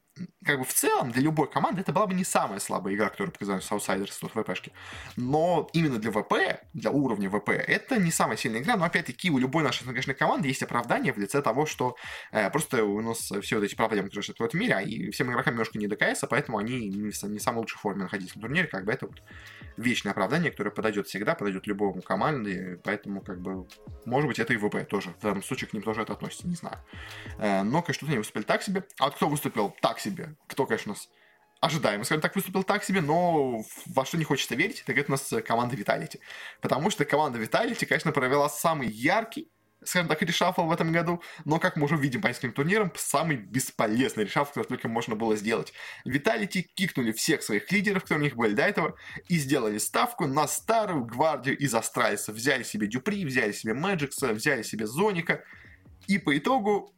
как 0.44 0.58
бы 0.58 0.64
в 0.64 0.74
целом 0.74 1.10
для 1.10 1.22
любой 1.22 1.50
команды 1.50 1.80
это 1.80 1.92
была 1.92 2.06
бы 2.06 2.14
не 2.14 2.24
самая 2.24 2.58
слабая 2.58 2.94
игра, 2.94 3.08
которую 3.08 3.32
показали 3.32 3.60
в 3.60 4.28
ВПшке. 4.28 4.72
Но 5.16 5.68
именно 5.72 5.98
для 5.98 6.10
ВП, 6.10 6.62
для 6.74 6.90
уровня 6.90 7.30
ВП, 7.30 7.50
это 7.50 7.98
не 7.98 8.10
самая 8.10 8.36
сильная 8.36 8.60
игра. 8.60 8.76
Но 8.76 8.84
опять-таки 8.84 9.30
у 9.30 9.38
любой 9.38 9.62
нашей 9.62 9.84
СНГшной 9.84 10.14
команды 10.14 10.48
есть 10.48 10.62
оправдание 10.62 11.12
в 11.12 11.18
лице 11.18 11.40
того, 11.40 11.64
что 11.64 11.96
э, 12.30 12.50
просто 12.50 12.84
у 12.84 13.00
нас 13.00 13.32
все 13.40 13.56
вот 13.56 13.64
эти 13.64 13.74
проблемы, 13.74 14.08
которые 14.08 14.24
существуют 14.24 14.52
в 14.52 14.56
мире, 14.56 14.74
а 14.74 14.82
и 14.82 15.10
всем 15.10 15.30
игрокам 15.30 15.54
немножко 15.54 15.78
не 15.78 15.86
до 15.86 15.96
КС, 15.96 16.24
поэтому 16.28 16.58
они 16.58 16.88
не, 16.88 16.98
не 16.98 17.38
в 17.38 17.42
самой 17.42 17.58
лучшей 17.60 17.78
форме 17.78 18.02
находились 18.02 18.34
на 18.34 18.42
турнире. 18.42 18.66
Как 18.66 18.84
бы 18.84 18.92
это 18.92 19.06
вот 19.06 19.22
вечное 19.76 20.12
оправдание, 20.12 20.50
которое 20.50 20.70
подойдет 20.70 21.06
всегда, 21.06 21.34
подойдет 21.34 21.66
любому 21.66 22.02
команде, 22.02 22.80
поэтому 22.84 23.22
как 23.22 23.40
бы 23.40 23.66
может 24.04 24.28
быть 24.28 24.38
это 24.38 24.52
и 24.52 24.56
ВП 24.56 24.86
тоже. 24.88 25.14
В 25.18 25.22
данном 25.22 25.42
случае 25.42 25.68
к 25.68 25.72
ним 25.72 25.82
тоже 25.82 26.02
это 26.02 26.12
относится, 26.12 26.46
не 26.46 26.56
знаю. 26.56 26.78
Э, 27.38 27.62
но, 27.62 27.82
конечно, 27.82 28.00
тут 28.00 28.08
они 28.10 28.18
выступили 28.18 28.42
так 28.42 28.62
себе. 28.62 28.84
А 28.98 29.04
вот 29.04 29.14
кто 29.14 29.28
выступил 29.28 29.74
так 29.80 30.00
себе? 30.02 30.34
Кто, 30.46 30.66
конечно, 30.66 30.92
нас 30.92 31.08
ожидаемо, 31.60 32.04
скажем 32.04 32.20
так, 32.20 32.34
выступил 32.34 32.64
так 32.64 32.82
себе, 32.82 33.00
но 33.00 33.62
во 33.86 34.04
что 34.04 34.18
не 34.18 34.24
хочется 34.24 34.56
верить, 34.56 34.82
так 34.84 34.98
это 34.98 35.10
у 35.10 35.12
нас 35.12 35.32
команда 35.46 35.76
Vitality. 35.76 36.18
Потому 36.60 36.90
что 36.90 37.04
команда 37.04 37.38
Vitality, 37.38 37.86
конечно, 37.86 38.10
провела 38.10 38.48
самый 38.48 38.88
яркий, 38.88 39.48
скажем 39.84 40.08
так, 40.08 40.20
решафл 40.22 40.62
в 40.62 40.72
этом 40.72 40.92
году, 40.92 41.22
но, 41.44 41.60
как 41.60 41.76
мы 41.76 41.84
уже 41.84 41.96
видим 41.96 42.20
по 42.20 42.26
нескольким 42.26 42.52
турнирам, 42.52 42.92
самый 42.96 43.36
бесполезный 43.36 44.24
решафл, 44.24 44.48
который 44.48 44.66
только 44.66 44.88
можно 44.88 45.14
было 45.14 45.36
сделать. 45.36 45.72
Виталити 46.04 46.62
кикнули 46.74 47.12
всех 47.12 47.42
своих 47.42 47.70
лидеров, 47.70 48.02
которые 48.02 48.22
у 48.22 48.24
них 48.24 48.36
были 48.36 48.54
до 48.54 48.62
этого, 48.62 48.96
и 49.28 49.38
сделали 49.38 49.78
ставку 49.78 50.26
на 50.26 50.48
старую 50.48 51.04
гвардию 51.04 51.56
из 51.56 51.74
австралийцев. 51.74 52.34
Взяли 52.34 52.64
себе 52.64 52.88
Дюпри, 52.88 53.24
взяли 53.24 53.52
себе 53.52 53.74
Мэджикса, 53.74 54.32
взяли 54.32 54.62
себе 54.62 54.86
Зоника, 54.86 55.44
и 56.08 56.18
по 56.18 56.36
итогу 56.36 56.92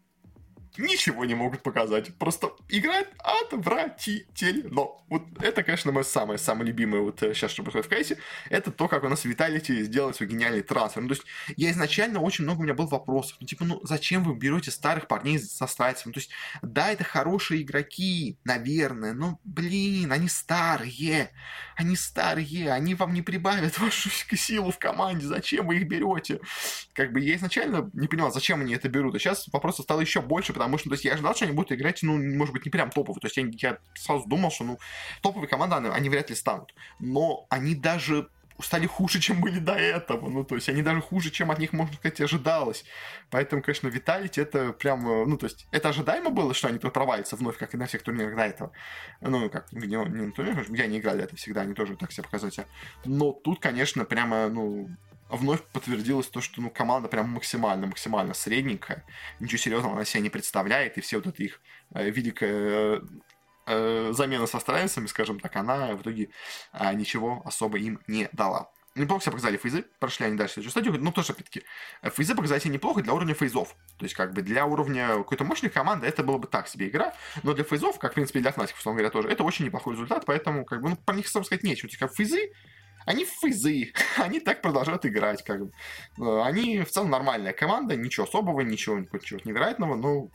ничего 0.78 1.24
не 1.24 1.34
могут 1.34 1.62
показать. 1.62 2.14
Просто 2.18 2.52
играть 2.68 3.08
отвратительно. 3.18 4.88
Вот 5.08 5.22
это, 5.40 5.62
конечно, 5.62 5.92
мое 5.92 6.04
самое-самое 6.04 6.66
любимое 6.66 7.02
вот 7.02 7.20
сейчас, 7.20 7.50
что 7.50 7.62
происходит 7.62 7.86
в 7.86 7.90
кейсе, 7.90 8.18
это 8.50 8.70
то, 8.70 8.88
как 8.88 9.04
у 9.04 9.08
нас 9.08 9.24
Виталити 9.24 9.84
сделал 9.84 10.12
свой 10.14 10.28
гениальный 10.28 10.62
трансфер. 10.62 11.02
Ну, 11.02 11.08
то 11.08 11.14
есть, 11.14 11.24
я 11.56 11.70
изначально 11.70 12.20
очень 12.20 12.44
много 12.44 12.60
у 12.60 12.62
меня 12.62 12.74
был 12.74 12.86
вопросов. 12.86 13.36
Ну, 13.40 13.46
типа, 13.46 13.64
ну, 13.64 13.80
зачем 13.84 14.24
вы 14.24 14.34
берете 14.34 14.70
старых 14.70 15.06
парней 15.06 15.38
со 15.38 15.66
страйцем? 15.66 16.12
То 16.12 16.20
есть, 16.20 16.30
да, 16.62 16.90
это 16.90 17.04
хорошие 17.04 17.62
игроки, 17.62 18.38
наверное, 18.44 19.12
но, 19.12 19.38
блин, 19.44 20.12
они 20.12 20.28
старые. 20.28 21.30
Они 21.76 21.96
старые, 21.96 22.72
они 22.72 22.94
вам 22.94 23.14
не 23.14 23.22
прибавят 23.22 23.78
вашу 23.78 24.10
силу 24.10 24.70
в 24.70 24.78
команде. 24.78 25.26
Зачем 25.26 25.66
вы 25.66 25.76
их 25.76 25.88
берете? 25.88 26.40
Как 26.92 27.12
бы 27.12 27.20
я 27.20 27.36
изначально 27.36 27.90
не 27.92 28.08
понимал, 28.08 28.32
зачем 28.32 28.60
они 28.60 28.74
это 28.74 28.88
берут. 28.88 29.14
А 29.14 29.18
сейчас 29.18 29.48
вопросов 29.52 29.84
стало 29.84 30.00
еще 30.00 30.20
больше, 30.20 30.52
потому 30.52 30.63
потому 30.64 30.78
что, 30.78 30.88
то 30.88 30.94
есть, 30.94 31.04
я 31.04 31.12
ожидал, 31.12 31.34
что 31.34 31.44
они 31.44 31.54
будут 31.54 31.72
играть, 31.72 32.02
ну, 32.02 32.16
может 32.36 32.52
быть, 32.52 32.64
не 32.64 32.70
прям 32.70 32.90
топовые, 32.90 33.20
то 33.20 33.26
есть, 33.26 33.36
я, 33.36 33.70
я 33.70 33.78
сразу 33.94 34.26
думал, 34.26 34.50
что, 34.50 34.64
ну, 34.64 34.78
топовые 35.22 35.48
команды, 35.48 35.76
они, 35.76 35.88
они 35.88 36.08
вряд 36.08 36.30
ли 36.30 36.36
станут, 36.36 36.74
но 36.98 37.46
они 37.50 37.74
даже 37.74 38.28
стали 38.60 38.86
хуже, 38.86 39.20
чем 39.20 39.40
были 39.40 39.58
до 39.58 39.74
этого. 39.74 40.28
Ну, 40.28 40.44
то 40.44 40.54
есть, 40.54 40.68
они 40.68 40.82
даже 40.82 41.00
хуже, 41.00 41.30
чем 41.30 41.50
от 41.50 41.58
них, 41.58 41.72
можно 41.72 41.94
сказать, 41.94 42.20
ожидалось. 42.20 42.84
Поэтому, 43.30 43.62
конечно, 43.62 43.88
Виталити 43.88 44.40
это 44.40 44.72
прям, 44.72 45.06
э, 45.08 45.26
ну, 45.26 45.36
то 45.36 45.46
есть, 45.46 45.66
это 45.72 45.88
ожидаемо 45.88 46.30
было, 46.30 46.54
что 46.54 46.68
они 46.68 46.78
провалятся 46.78 47.36
вновь, 47.36 47.58
как 47.58 47.74
и 47.74 47.76
на 47.76 47.86
всех 47.86 48.02
турнирах 48.02 48.36
до 48.36 48.42
этого. 48.42 48.72
Ну, 49.20 49.50
как, 49.50 49.72
не, 49.72 49.86
не 49.88 49.96
на 49.96 50.32
турнирах, 50.32 50.68
я 50.70 50.86
не 50.86 50.98
играл 50.98 51.16
это 51.16 51.34
всегда, 51.36 51.62
они 51.62 51.74
тоже 51.74 51.96
так 51.96 52.12
себя 52.12 52.24
показывают. 52.24 52.68
Но 53.04 53.32
тут, 53.32 53.60
конечно, 53.60 54.04
прямо, 54.04 54.48
ну, 54.48 54.88
вновь 55.28 55.62
подтвердилось 55.72 56.28
то, 56.28 56.40
что 56.40 56.60
ну, 56.60 56.70
команда 56.70 57.08
прям 57.08 57.30
максимально, 57.30 57.86
максимально 57.86 58.34
средненькая. 58.34 59.04
Ничего 59.40 59.58
серьезного 59.58 59.94
она 59.94 60.04
себя 60.04 60.20
не 60.20 60.30
представляет, 60.30 60.98
и 60.98 61.00
все 61.00 61.16
вот 61.16 61.26
это 61.26 61.42
их 61.42 61.60
э, 61.94 62.10
великая 62.10 63.02
э, 63.66 64.12
замена 64.12 64.46
со 64.46 64.60
страйсами, 64.60 65.06
скажем 65.06 65.40
так, 65.40 65.56
она 65.56 65.94
в 65.94 66.02
итоге 66.02 66.30
э, 66.72 66.94
ничего 66.94 67.42
особо 67.44 67.78
им 67.78 68.00
не 68.06 68.28
дала. 68.32 68.70
Неплохо 68.96 69.22
себя 69.22 69.32
показали 69.32 69.56
фейзы, 69.56 69.84
прошли 69.98 70.26
они 70.26 70.36
дальше 70.36 70.54
следующую 70.54 70.70
стадию, 70.70 71.02
но 71.02 71.10
тоже, 71.10 71.32
опять-таки, 71.32 71.64
фейзы 72.04 72.36
показали 72.36 72.60
себя 72.60 72.74
неплохо 72.74 73.02
для 73.02 73.12
уровня 73.12 73.34
фейзов. 73.34 73.74
То 73.98 74.04
есть, 74.04 74.14
как 74.14 74.32
бы, 74.32 74.42
для 74.42 74.66
уровня 74.66 75.16
какой-то 75.16 75.42
мощной 75.42 75.70
команды 75.70 76.06
это 76.06 76.22
было 76.22 76.38
бы 76.38 76.46
так 76.46 76.68
себе 76.68 76.88
игра, 76.88 77.12
но 77.42 77.54
для 77.54 77.64
фейзов, 77.64 77.98
как, 77.98 78.12
в 78.12 78.14
принципе, 78.14 78.38
для 78.38 78.52
Фнатиков, 78.52 78.78
условно 78.78 78.98
говоря, 78.98 79.10
тоже, 79.10 79.28
это 79.30 79.42
очень 79.42 79.64
неплохой 79.64 79.94
результат, 79.94 80.24
поэтому, 80.26 80.64
как 80.64 80.80
бы, 80.80 80.90
ну, 80.90 80.96
по 80.96 81.10
них, 81.10 81.26
собственно 81.26 81.44
сказать, 81.44 81.64
нечего. 81.64 81.88
То 81.88 81.94
есть, 81.94 81.98
как 81.98 82.14
фейзы, 82.14 82.52
они 83.04 83.24
фейзы, 83.24 83.92
они 84.18 84.40
так 84.40 84.62
продолжают 84.62 85.06
играть, 85.06 85.42
как 85.44 85.66
бы. 85.66 85.72
Э, 86.18 86.42
они 86.42 86.80
в 86.80 86.90
целом 86.90 87.10
нормальная 87.10 87.52
команда, 87.52 87.96
ничего 87.96 88.26
особого, 88.26 88.60
ничего, 88.60 88.98
ничего 88.98 89.40
невероятного, 89.44 89.96
но 89.96 90.28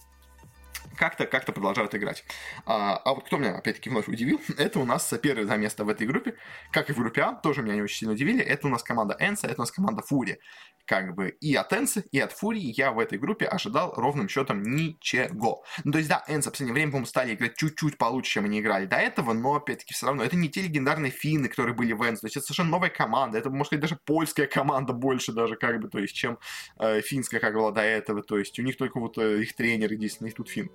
как-то 0.99 1.25
как 1.25 1.45
продолжают 1.45 1.95
играть. 1.95 2.25
А, 2.65 2.97
а 2.97 3.13
вот 3.13 3.25
кто 3.25 3.37
меня, 3.37 3.55
опять-таки, 3.55 3.89
вновь 3.89 4.07
удивил, 4.07 4.41
это 4.57 4.79
у 4.79 4.85
нас 4.85 5.11
первое 5.23 5.45
за 5.45 5.55
место 5.55 5.85
в 5.85 5.89
этой 5.89 6.05
группе, 6.05 6.35
как 6.71 6.89
и 6.89 6.93
в 6.93 6.97
группе 6.97 7.21
А, 7.21 7.33
тоже 7.33 7.63
меня 7.63 7.75
не 7.75 7.81
очень 7.81 7.99
сильно 7.99 8.13
удивили, 8.13 8.43
это 8.43 8.67
у 8.67 8.69
нас 8.69 8.83
команда 8.83 9.15
Энса, 9.19 9.47
это 9.47 9.55
у 9.61 9.63
нас 9.63 9.71
команда 9.71 10.01
Фури. 10.01 10.39
Как 10.85 11.13
бы 11.13 11.29
и 11.29 11.53
от 11.55 11.71
Энса, 11.71 12.03
и 12.11 12.19
от 12.19 12.31
Фурии 12.31 12.73
я 12.75 12.91
в 12.91 12.97
этой 12.97 13.19
группе 13.19 13.45
ожидал 13.45 13.93
ровным 13.95 14.27
счетом 14.27 14.63
ничего. 14.63 15.63
Ну, 15.83 15.91
то 15.91 15.99
есть, 15.99 16.09
да, 16.09 16.23
Энса 16.27 16.49
в 16.49 16.53
последнее 16.53 16.73
время, 16.73 16.91
по-моему, 16.91 17.05
стали 17.05 17.35
играть 17.35 17.55
чуть-чуть 17.55 17.97
получше, 17.97 18.31
чем 18.31 18.45
они 18.45 18.59
играли 18.59 18.87
до 18.87 18.95
этого, 18.95 19.33
но, 19.33 19.55
опять-таки, 19.55 19.93
все 19.93 20.07
равно, 20.07 20.23
это 20.23 20.35
не 20.35 20.49
те 20.49 20.61
легендарные 20.61 21.11
финны, 21.11 21.47
которые 21.47 21.75
были 21.75 21.93
в 21.93 22.01
Энсе, 22.01 22.21
то 22.21 22.25
есть, 22.25 22.37
это 22.37 22.45
совершенно 22.47 22.71
новая 22.71 22.89
команда, 22.89 23.37
это, 23.37 23.51
может 23.51 23.67
сказать, 23.67 23.81
даже 23.81 23.99
польская 24.03 24.47
команда 24.47 24.93
больше 24.93 25.31
даже, 25.31 25.55
как 25.55 25.79
бы, 25.79 25.89
то 25.89 25.99
есть, 25.99 26.15
чем 26.15 26.39
э, 26.79 27.01
финская, 27.01 27.39
как 27.39 27.53
была 27.53 27.71
до 27.71 27.81
этого, 27.81 28.23
то 28.23 28.39
есть, 28.39 28.57
у 28.57 28.63
них 28.63 28.75
только 28.75 28.99
вот 28.99 29.17
э, 29.19 29.43
их 29.43 29.55
тренер 29.55 29.93
единственный, 29.93 30.31
тут 30.31 30.49
фин 30.49 30.71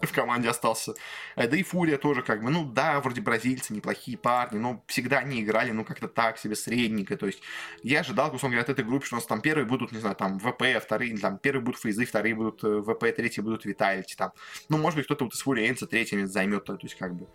в 0.06 0.12
команде 0.12 0.48
остался. 0.48 0.94
Э, 1.36 1.46
да 1.46 1.56
и 1.56 1.62
Фурия 1.62 1.98
тоже 1.98 2.22
как 2.22 2.42
бы, 2.42 2.50
ну 2.50 2.64
да, 2.64 3.00
вроде 3.00 3.20
бразильцы, 3.20 3.72
неплохие 3.72 4.16
парни, 4.16 4.58
но 4.58 4.82
всегда 4.86 5.18
они 5.18 5.42
играли, 5.42 5.70
ну 5.72 5.84
как-то 5.84 6.08
так 6.08 6.38
себе, 6.38 6.54
средненько. 6.54 7.16
То 7.16 7.26
есть 7.26 7.40
я 7.82 8.00
ожидал, 8.00 8.34
условно 8.34 8.56
говоря, 8.56 8.62
от 8.62 8.70
этой 8.70 8.84
группы, 8.84 9.06
что 9.06 9.16
у 9.16 9.18
нас 9.18 9.26
там 9.26 9.40
первые 9.40 9.66
будут, 9.66 9.92
не 9.92 9.98
знаю, 9.98 10.16
там 10.16 10.38
ВП, 10.38 10.64
вторые, 10.82 11.16
там 11.18 11.38
первые 11.38 11.62
будут 11.62 11.80
фейзы, 11.80 12.04
вторые 12.04 12.34
будут 12.34 12.62
э, 12.64 12.82
ВП, 12.82 13.14
третьи 13.14 13.40
будут 13.40 13.64
Виталити 13.64 14.14
там. 14.16 14.32
Ну, 14.68 14.78
может 14.78 14.96
быть, 14.96 15.06
кто-то 15.06 15.24
вот 15.24 15.34
из 15.34 15.40
Фурии 15.40 15.68
Энца 15.68 15.86
третье 15.86 16.26
займет, 16.26 16.64
то 16.64 16.78
есть 16.80 16.96
как 16.96 17.14
бы. 17.14 17.26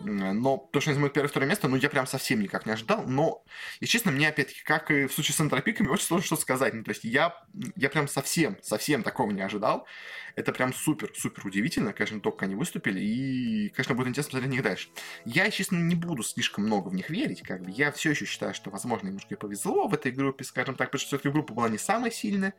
Но 0.00 0.68
то, 0.72 0.80
что 0.80 0.90
они 0.90 0.96
займут 0.96 1.12
первое 1.12 1.28
второе 1.28 1.48
место, 1.48 1.68
ну, 1.68 1.76
я 1.76 1.88
прям 1.88 2.06
совсем 2.06 2.40
никак 2.40 2.66
не 2.66 2.72
ожидал. 2.72 3.04
Но, 3.06 3.44
и 3.80 3.86
честно, 3.86 4.10
мне, 4.10 4.28
опять-таки, 4.28 4.62
как 4.64 4.90
и 4.90 5.06
в 5.06 5.12
случае 5.12 5.34
с 5.34 5.40
антропиками, 5.40 5.88
очень 5.88 6.06
сложно 6.06 6.26
что 6.26 6.36
сказать. 6.36 6.74
Ну, 6.74 6.82
то 6.82 6.90
есть 6.90 7.04
я, 7.04 7.36
я 7.76 7.88
прям 7.88 8.08
совсем, 8.08 8.58
совсем 8.62 9.02
такого 9.02 9.30
не 9.30 9.42
ожидал. 9.42 9.86
Это 10.34 10.52
прям 10.52 10.72
супер, 10.72 11.10
супер 11.14 11.46
удивительно, 11.46 11.92
конечно, 11.92 12.20
только 12.20 12.46
они 12.46 12.54
выступили. 12.54 13.00
И, 13.00 13.68
конечно, 13.70 13.94
будет 13.94 14.08
интересно 14.08 14.30
посмотреть 14.30 14.50
на 14.50 14.54
них 14.54 14.62
дальше. 14.62 14.88
Я, 15.24 15.50
честно, 15.50 15.76
не 15.76 15.94
буду 15.94 16.22
слишком 16.22 16.64
много 16.64 16.88
в 16.88 16.94
них 16.94 17.10
верить. 17.10 17.42
Как 17.42 17.62
бы. 17.62 17.70
Я 17.70 17.92
все 17.92 18.10
еще 18.10 18.24
считаю, 18.24 18.54
что, 18.54 18.70
возможно, 18.70 19.08
немножко 19.08 19.36
повезло 19.36 19.88
в 19.88 19.94
этой 19.94 20.12
группе, 20.12 20.44
скажем 20.44 20.74
так, 20.74 20.88
потому 20.90 21.00
что 21.00 21.08
все-таки 21.08 21.30
группа 21.30 21.54
была 21.54 21.68
не 21.68 21.78
самая 21.78 22.10
сильная. 22.10 22.54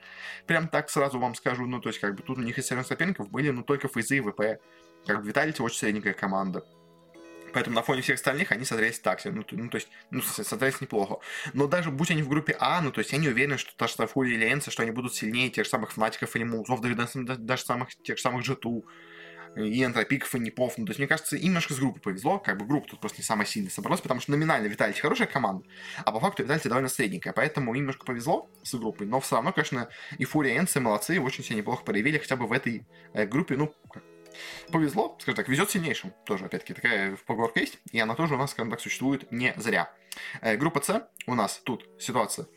Прям 0.46 0.68
так 0.68 0.90
сразу 0.90 1.20
вам 1.20 1.36
скажу. 1.36 1.66
Ну, 1.66 1.80
то 1.80 1.90
есть, 1.90 2.00
как 2.00 2.16
бы 2.16 2.24
тут 2.24 2.38
у 2.38 2.42
них 2.42 2.58
из 2.58 2.68
соперников 2.68 3.30
были, 3.30 3.50
ну, 3.50 3.64
только 3.64 3.88
фейзы 3.88 4.18
и 4.18 4.22
ВП. 4.22 4.62
Как 5.06 5.22
бы 5.22 5.28
Виталити 5.28 5.62
очень 5.62 5.78
средненькая 5.78 6.14
команда. 6.14 6.66
Поэтому 7.54 7.76
на 7.76 7.84
фоне 7.84 8.02
всех 8.02 8.16
остальных 8.16 8.52
они 8.52 8.66
смотрелись 8.66 9.00
так 9.00 9.20
себе. 9.20 9.34
Ну, 9.34 9.46
ну, 9.52 9.70
то 9.70 9.76
есть, 9.76 9.90
ну, 10.12 10.22
смотрелись 10.22 10.82
неплохо. 10.82 11.18
Но 11.54 11.68
даже 11.68 11.92
будь 11.92 12.12
они 12.12 12.24
в 12.24 12.30
группе 12.30 12.56
А, 12.60 12.82
ну, 12.82 12.92
то 12.92 13.00
есть 13.00 13.12
я 13.12 13.18
не 13.18 13.30
уверен, 13.30 13.58
что 13.58 13.76
та 13.76 13.88
же 13.88 14.08
Фури 14.08 14.34
или 14.34 14.52
Энса, 14.52 14.72
что 14.72 14.84
они 14.84 14.92
будут 14.92 15.14
сильнее 15.14 15.50
тех 15.50 15.66
же 15.66 15.70
самых 15.70 15.92
Фнатиков 15.92 16.36
или 16.36 16.44
Музов, 16.44 16.82
даже, 16.82 16.98
даже 17.16 17.64
самых, 17.64 17.90
тех 18.04 18.18
же 18.18 18.22
самых 18.24 18.44
Джету 18.44 18.86
и 19.56 19.84
Антропиков, 19.84 20.34
и 20.36 20.40
Непов. 20.40 20.78
Ну, 20.78 20.86
то 20.86 20.92
есть, 20.92 21.00
мне 21.00 21.08
кажется, 21.08 21.36
им 21.36 21.46
немножко 21.46 21.74
с 21.74 21.80
группой 21.80 22.00
повезло. 22.00 22.40
Как 22.40 22.58
бы 22.58 22.66
группа 22.66 22.88
тут 22.88 23.00
просто 23.00 23.20
не 23.20 23.24
самая 23.24 23.46
сильная 23.46 23.70
собралась, 23.70 24.02
потому 24.02 24.20
что 24.20 24.32
номинально 24.32 24.68
Виталити 24.68 25.00
хорошая 25.00 25.28
команда, 25.28 25.66
а 25.98 26.12
по 26.12 26.20
факту 26.20 26.44
Виталити 26.44 26.70
довольно 26.70 26.90
средненькая. 26.90 27.34
Поэтому 27.34 27.74
им 27.74 27.82
немножко 27.82 28.06
повезло 28.06 28.50
с 28.64 28.74
группой. 28.74 29.08
Но 29.08 29.20
все 29.20 29.36
равно, 29.36 29.54
конечно, 29.54 29.90
и 30.18 30.26
Фурия 30.26 30.56
и 30.56 30.58
Энса 30.58 30.80
молодцы, 30.82 31.20
очень 31.20 31.44
себя 31.44 31.58
неплохо 31.58 31.84
проявили 31.84 32.18
хотя 32.18 32.36
бы 32.36 32.48
в 32.48 32.52
этой 32.52 32.86
э, 33.14 33.26
группе. 33.26 33.56
Ну, 33.58 33.74
повезло, 34.72 35.18
скажем 35.20 35.36
так, 35.36 35.48
везет 35.48 35.70
сильнейшим. 35.72 36.14
Тоже, 36.26 36.46
опять-таки, 36.46 36.74
такая 36.74 37.18
поговорка 37.26 37.60
есть, 37.60 37.80
и 37.92 38.00
она 38.00 38.16
тоже 38.16 38.36
у 38.36 38.38
нас, 38.38 38.52
скажем 38.52 38.72
так, 38.72 38.80
существует 38.80 39.32
не 39.32 39.54
зря. 39.58 39.92
Э, 40.42 40.56
группа 40.56 40.82
С 40.82 41.08
у 41.26 41.36
нас 41.36 41.62
тут 41.64 41.88
ситуация 42.00 42.48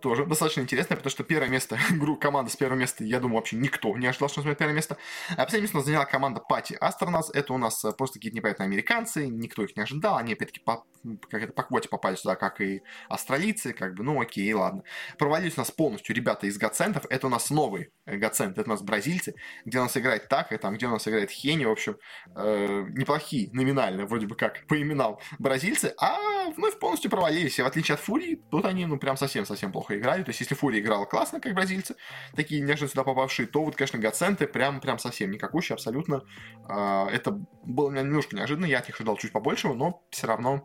тоже 0.00 0.26
достаточно 0.26 0.60
интересная, 0.60 0.96
потому 0.96 1.10
что 1.10 1.24
первое 1.24 1.48
место, 1.48 1.78
команда 2.20 2.50
с 2.50 2.56
первого 2.56 2.78
места, 2.78 3.04
я 3.04 3.20
думаю, 3.20 3.36
вообще 3.36 3.56
никто 3.56 3.96
не 3.96 4.06
ожидал, 4.06 4.28
что 4.28 4.42
займет 4.42 4.58
первое 4.58 4.74
место. 4.74 4.96
А 5.30 5.44
последнее 5.44 5.62
место 5.62 5.76
у 5.76 5.80
нас 5.80 5.86
заняла 5.86 6.04
команда 6.04 6.40
Пати 6.40 6.76
Астронас. 6.80 7.30
Это 7.30 7.52
у 7.52 7.58
нас 7.58 7.84
э, 7.84 7.92
просто 7.92 8.18
какие-то 8.18 8.36
непонятные 8.36 8.66
американцы, 8.66 9.26
никто 9.26 9.62
их 9.62 9.76
не 9.76 9.82
ожидал. 9.82 10.16
Они, 10.16 10.32
опять-таки, 10.32 10.60
по, 10.60 10.84
как 11.28 11.42
это, 11.42 11.52
по 11.52 11.62
квоте 11.62 11.88
попали 11.88 12.16
сюда, 12.16 12.36
как 12.36 12.60
и 12.60 12.82
австралийцы, 13.08 13.72
как 13.72 13.94
бы, 13.94 14.04
ну 14.04 14.20
окей, 14.20 14.52
ладно. 14.52 14.82
Провалились 15.18 15.56
у 15.56 15.60
нас 15.60 15.70
полностью 15.70 16.14
ребята 16.14 16.46
из 16.46 16.58
Гацентов. 16.58 17.06
Это 17.10 17.26
у 17.26 17.30
нас 17.30 17.50
новый 17.50 17.90
э, 18.06 18.16
Гацент, 18.16 18.58
это 18.58 18.68
у 18.68 18.72
нас 18.72 18.82
бразильцы, 18.82 19.34
где 19.64 19.78
у 19.78 19.82
нас 19.82 19.96
играет 19.96 20.28
Так, 20.28 20.52
и 20.52 20.56
там, 20.56 20.74
где 20.74 20.86
у 20.86 20.90
нас 20.90 21.06
играет 21.06 21.30
Хени, 21.30 21.64
в 21.64 21.70
общем, 21.70 21.96
э, 22.34 22.84
неплохие 22.90 23.50
номинально, 23.52 24.06
вроде 24.06 24.26
бы 24.26 24.36
как, 24.36 24.66
по 24.66 24.80
именам 24.80 25.18
бразильцы, 25.38 25.94
а 25.98 26.18
вновь 26.56 26.78
полностью 26.86 27.10
провалились. 27.10 27.58
И 27.58 27.62
в 27.62 27.66
отличие 27.66 27.94
от 27.94 28.00
Фурии, 28.00 28.40
тут 28.48 28.64
они, 28.64 28.86
ну, 28.86 28.96
прям 28.96 29.16
совсем-совсем 29.16 29.72
плохо 29.72 29.98
играли. 29.98 30.22
То 30.22 30.28
есть, 30.28 30.38
если 30.38 30.54
Фурия 30.54 30.80
играла 30.80 31.04
классно, 31.04 31.40
как 31.40 31.52
бразильцы, 31.52 31.96
такие 32.36 32.60
неожиданно 32.60 32.90
сюда 32.90 33.02
попавшие, 33.02 33.48
то 33.48 33.64
вот, 33.64 33.74
конечно, 33.74 33.98
Гаценты 33.98 34.46
прям, 34.46 34.80
прям 34.80 35.00
совсем 35.00 35.32
никакущие, 35.32 35.74
абсолютно. 35.74 36.22
А, 36.68 37.08
это 37.10 37.32
было 37.64 37.90
немножко 37.90 38.36
неожиданно, 38.36 38.66
я 38.66 38.78
от 38.78 38.86
них 38.86 38.94
ожидал 39.00 39.16
чуть 39.16 39.32
побольше, 39.32 39.66
но 39.66 40.04
все 40.10 40.28
равно 40.28 40.62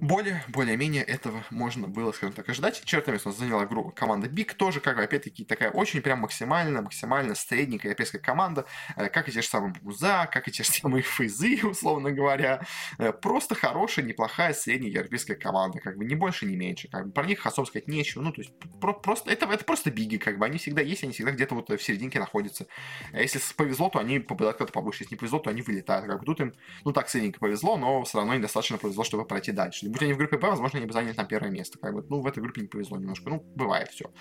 более, 0.00 0.42
более-менее 0.48 1.02
этого 1.02 1.44
можно 1.50 1.86
было, 1.86 2.12
скажем 2.12 2.34
так, 2.34 2.48
ожидать. 2.48 2.80
Четвертое 2.84 3.12
место 3.12 3.30
заняла 3.30 3.64
группа 3.66 3.90
команда 3.92 4.28
Биг, 4.28 4.54
тоже, 4.54 4.80
как 4.80 4.96
бы, 4.96 5.02
опять-таки, 5.02 5.44
такая 5.44 5.70
очень 5.70 6.02
прям 6.02 6.20
максимально, 6.20 6.82
максимально 6.82 7.34
средненькая 7.34 7.90
европейская 7.90 8.18
команда, 8.18 8.66
э, 8.96 9.08
как 9.08 9.28
и 9.28 9.32
те 9.32 9.40
же 9.40 9.48
самые 9.48 9.72
Буза, 9.82 10.28
как 10.32 10.48
и 10.48 10.50
те 10.50 10.62
же 10.64 10.70
самые 10.70 11.02
Фейзы, 11.02 11.60
условно 11.66 12.10
говоря. 12.10 12.62
Э, 12.98 13.12
просто 13.12 13.54
хорошая, 13.54 14.04
неплохая 14.04 14.52
средняя 14.52 14.92
европейская 14.92 15.36
команда, 15.36 15.78
как 15.78 15.96
бы, 15.96 16.04
ни 16.04 16.14
больше, 16.14 16.46
ни 16.46 16.56
меньше. 16.56 16.88
Как 16.88 17.06
бы, 17.06 17.12
про 17.12 17.24
них 17.24 17.46
особо 17.46 17.66
сказать 17.66 17.88
нечего, 17.88 18.22
ну, 18.22 18.32
то 18.32 18.40
есть, 18.40 18.52
про- 18.80 18.94
просто, 18.94 19.30
это, 19.30 19.46
это 19.46 19.64
просто 19.64 19.90
биги, 19.90 20.16
как 20.16 20.38
бы, 20.38 20.46
они 20.46 20.58
всегда 20.58 20.82
есть, 20.82 21.04
они 21.04 21.12
всегда 21.12 21.30
где-то 21.30 21.54
вот 21.54 21.70
в 21.70 21.82
серединке 21.82 22.18
находятся. 22.18 22.66
Если 23.12 23.40
повезло, 23.56 23.88
то 23.88 24.00
они 24.00 24.18
попадают 24.18 24.58
куда-то 24.58 24.72
побольше, 24.72 25.04
если 25.04 25.14
не 25.14 25.18
повезло, 25.18 25.38
то 25.38 25.50
они 25.50 25.62
вылетают, 25.62 26.06
как 26.06 26.18
бы, 26.18 26.26
тут 26.26 26.40
им, 26.40 26.54
ну, 26.84 26.92
так 26.92 27.08
средненько 27.08 27.38
повезло, 27.38 27.76
но 27.76 28.02
все 28.04 28.18
равно 28.18 28.34
недостаточно 28.34 28.78
повезло, 28.78 29.04
чтобы 29.04 29.24
пройти 29.24 29.52
дальше. 29.52 29.83
Будь 29.88 30.02
они 30.02 30.12
в 30.12 30.16
группе 30.16 30.36
Б, 30.36 30.48
возможно, 30.48 30.78
они 30.78 30.86
бы 30.86 30.92
заняли 30.92 31.12
там 31.12 31.26
первое 31.26 31.50
место. 31.50 31.78
Как 31.78 31.94
бы, 31.94 32.04
ну, 32.08 32.20
в 32.20 32.26
этой 32.26 32.42
группе 32.42 32.60
не 32.60 32.68
повезло 32.68 32.96
немножко. 32.98 33.30
Ну, 33.30 33.40
бывает 33.54 33.90
все. 33.90 34.12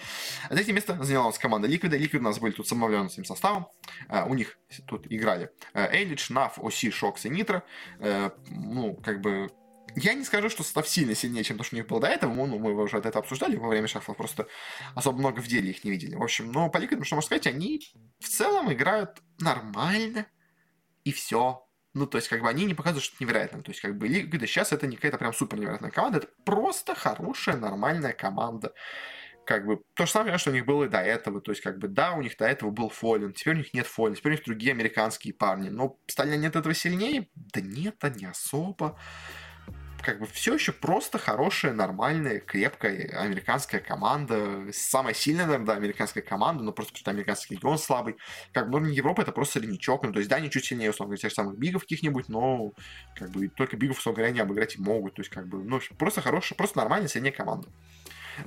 А 0.49 0.55
третье 0.55 0.73
место 0.73 1.01
заняла 1.03 1.25
у 1.25 1.27
нас 1.27 1.37
команда 1.37 1.67
Liquid. 1.67 1.97
Liquid 1.97 2.21
у 2.21 2.25
нас 2.25 2.39
были 2.39 2.53
тут 2.53 2.67
с 2.67 2.71
обновленным 2.71 3.09
своим 3.09 3.25
составом. 3.25 3.67
Э, 4.09 4.27
у 4.29 4.33
них 4.33 4.57
тут 4.87 5.07
играли 5.11 5.51
EliGE, 5.73 6.31
NAF, 6.31 6.57
oSee, 6.57 6.89
shox 6.91 7.25
и 7.25 7.29
nitr0. 7.29 7.63
Э, 7.99 8.31
ну, 8.49 8.95
как 8.95 9.21
бы 9.21 9.49
я 9.95 10.13
не 10.13 10.23
скажу, 10.23 10.49
что 10.49 10.63
состав 10.63 10.87
сильно 10.87 11.13
сильнее, 11.13 11.43
чем 11.43 11.57
то, 11.57 11.63
что 11.63 11.75
у 11.75 11.77
них 11.77 11.87
был 11.87 11.99
до 11.99 12.07
этого. 12.07 12.33
Ну, 12.33 12.57
мы 12.57 12.73
уже 12.73 12.97
это 12.97 13.19
обсуждали 13.19 13.55
во 13.55 13.67
время 13.67 13.87
шафла, 13.87 14.13
просто 14.13 14.47
особо 14.95 15.19
много 15.19 15.39
в 15.39 15.47
деле 15.47 15.69
их 15.69 15.83
не 15.83 15.91
видели. 15.91 16.15
В 16.15 16.23
общем, 16.23 16.51
но 16.51 16.69
по 16.69 16.77
Ликвидам, 16.77 17.05
что 17.05 17.15
можно 17.15 17.27
сказать, 17.27 17.47
они 17.47 17.81
в 18.19 18.27
целом 18.27 18.71
играют 18.73 19.21
нормально, 19.39 20.25
и 21.03 21.11
все. 21.11 21.67
Ну, 21.93 22.07
то 22.07 22.17
есть, 22.17 22.27
как 22.27 22.41
бы 22.41 22.49
они 22.49 22.65
не 22.65 22.73
показывают 22.73 23.03
что-то 23.03 23.23
невероятное. 23.23 23.61
То 23.61 23.71
есть, 23.71 23.81
как 23.81 23.97
бы 23.97 24.07
Лига 24.07 24.39
сейчас 24.47 24.71
это 24.71 24.87
не 24.87 24.95
какая-то 24.95 25.17
прям 25.17 25.33
супер 25.33 25.59
невероятная 25.59 25.91
команда, 25.91 26.19
это 26.19 26.27
просто 26.43 26.95
хорошая, 26.95 27.57
нормальная 27.57 28.13
команда. 28.13 28.73
Как 29.45 29.65
бы 29.65 29.83
то 29.95 30.05
же 30.05 30.11
самое, 30.11 30.37
что 30.37 30.51
у 30.51 30.53
них 30.53 30.65
было 30.65 30.85
и 30.85 30.89
до 30.89 30.99
этого. 30.99 31.41
То 31.41 31.51
есть, 31.51 31.61
как 31.61 31.77
бы, 31.77 31.87
да, 31.87 32.13
у 32.13 32.21
них 32.21 32.37
до 32.37 32.45
этого 32.45 32.71
был 32.71 32.89
Фоллин, 32.89 33.33
теперь 33.33 33.55
у 33.55 33.57
них 33.57 33.73
нет 33.73 33.85
Фоллин, 33.85 34.15
теперь 34.15 34.31
у 34.31 34.35
них 34.35 34.45
другие 34.45 34.71
американские 34.71 35.33
парни. 35.33 35.69
Но 35.69 35.99
стали 36.07 36.31
они 36.31 36.47
от 36.47 36.55
этого 36.55 36.73
сильнее? 36.73 37.27
Да 37.35 37.61
нет, 37.61 37.97
а 38.01 38.09
не 38.09 38.25
особо 38.25 38.97
как 40.03 40.19
бы 40.19 40.25
все 40.27 40.53
еще 40.53 40.71
просто 40.71 41.17
хорошая, 41.17 41.73
нормальная, 41.73 42.39
крепкая 42.39 43.07
американская 43.19 43.79
команда. 43.79 44.67
Самая 44.71 45.13
сильная, 45.13 45.45
наверное, 45.45 45.67
да, 45.67 45.73
американская 45.73 46.21
команда, 46.21 46.63
но 46.63 46.71
просто 46.73 46.93
потому 46.93 47.01
что 47.01 47.11
американский 47.11 47.55
регион 47.55 47.77
слабый. 47.77 48.17
Как 48.51 48.69
бы 48.69 48.77
уровень 48.77 48.93
Европы 48.93 49.21
это 49.21 49.31
просто 49.31 49.59
среднячок. 49.59 50.03
Ну, 50.03 50.11
то 50.11 50.19
есть, 50.19 50.29
да, 50.29 50.35
они 50.35 50.49
чуть 50.49 50.65
сильнее, 50.65 50.89
условно 50.89 51.11
говоря, 51.11 51.21
тех 51.21 51.31
самых 51.31 51.57
бигов 51.57 51.83
каких-нибудь, 51.83 52.27
но 52.27 52.73
как 53.15 53.31
бы 53.31 53.47
только 53.47 53.77
бигов, 53.77 53.97
условно 53.99 54.17
говоря, 54.17 54.33
не 54.33 54.41
обыграть 54.41 54.75
и 54.75 54.81
могут. 54.81 55.15
То 55.15 55.21
есть, 55.21 55.31
как 55.31 55.47
бы, 55.47 55.63
ну, 55.63 55.79
просто 55.97 56.21
хорошая, 56.21 56.57
просто 56.57 56.77
нормальная 56.77 57.07
средняя 57.07 57.33
команда. 57.33 57.69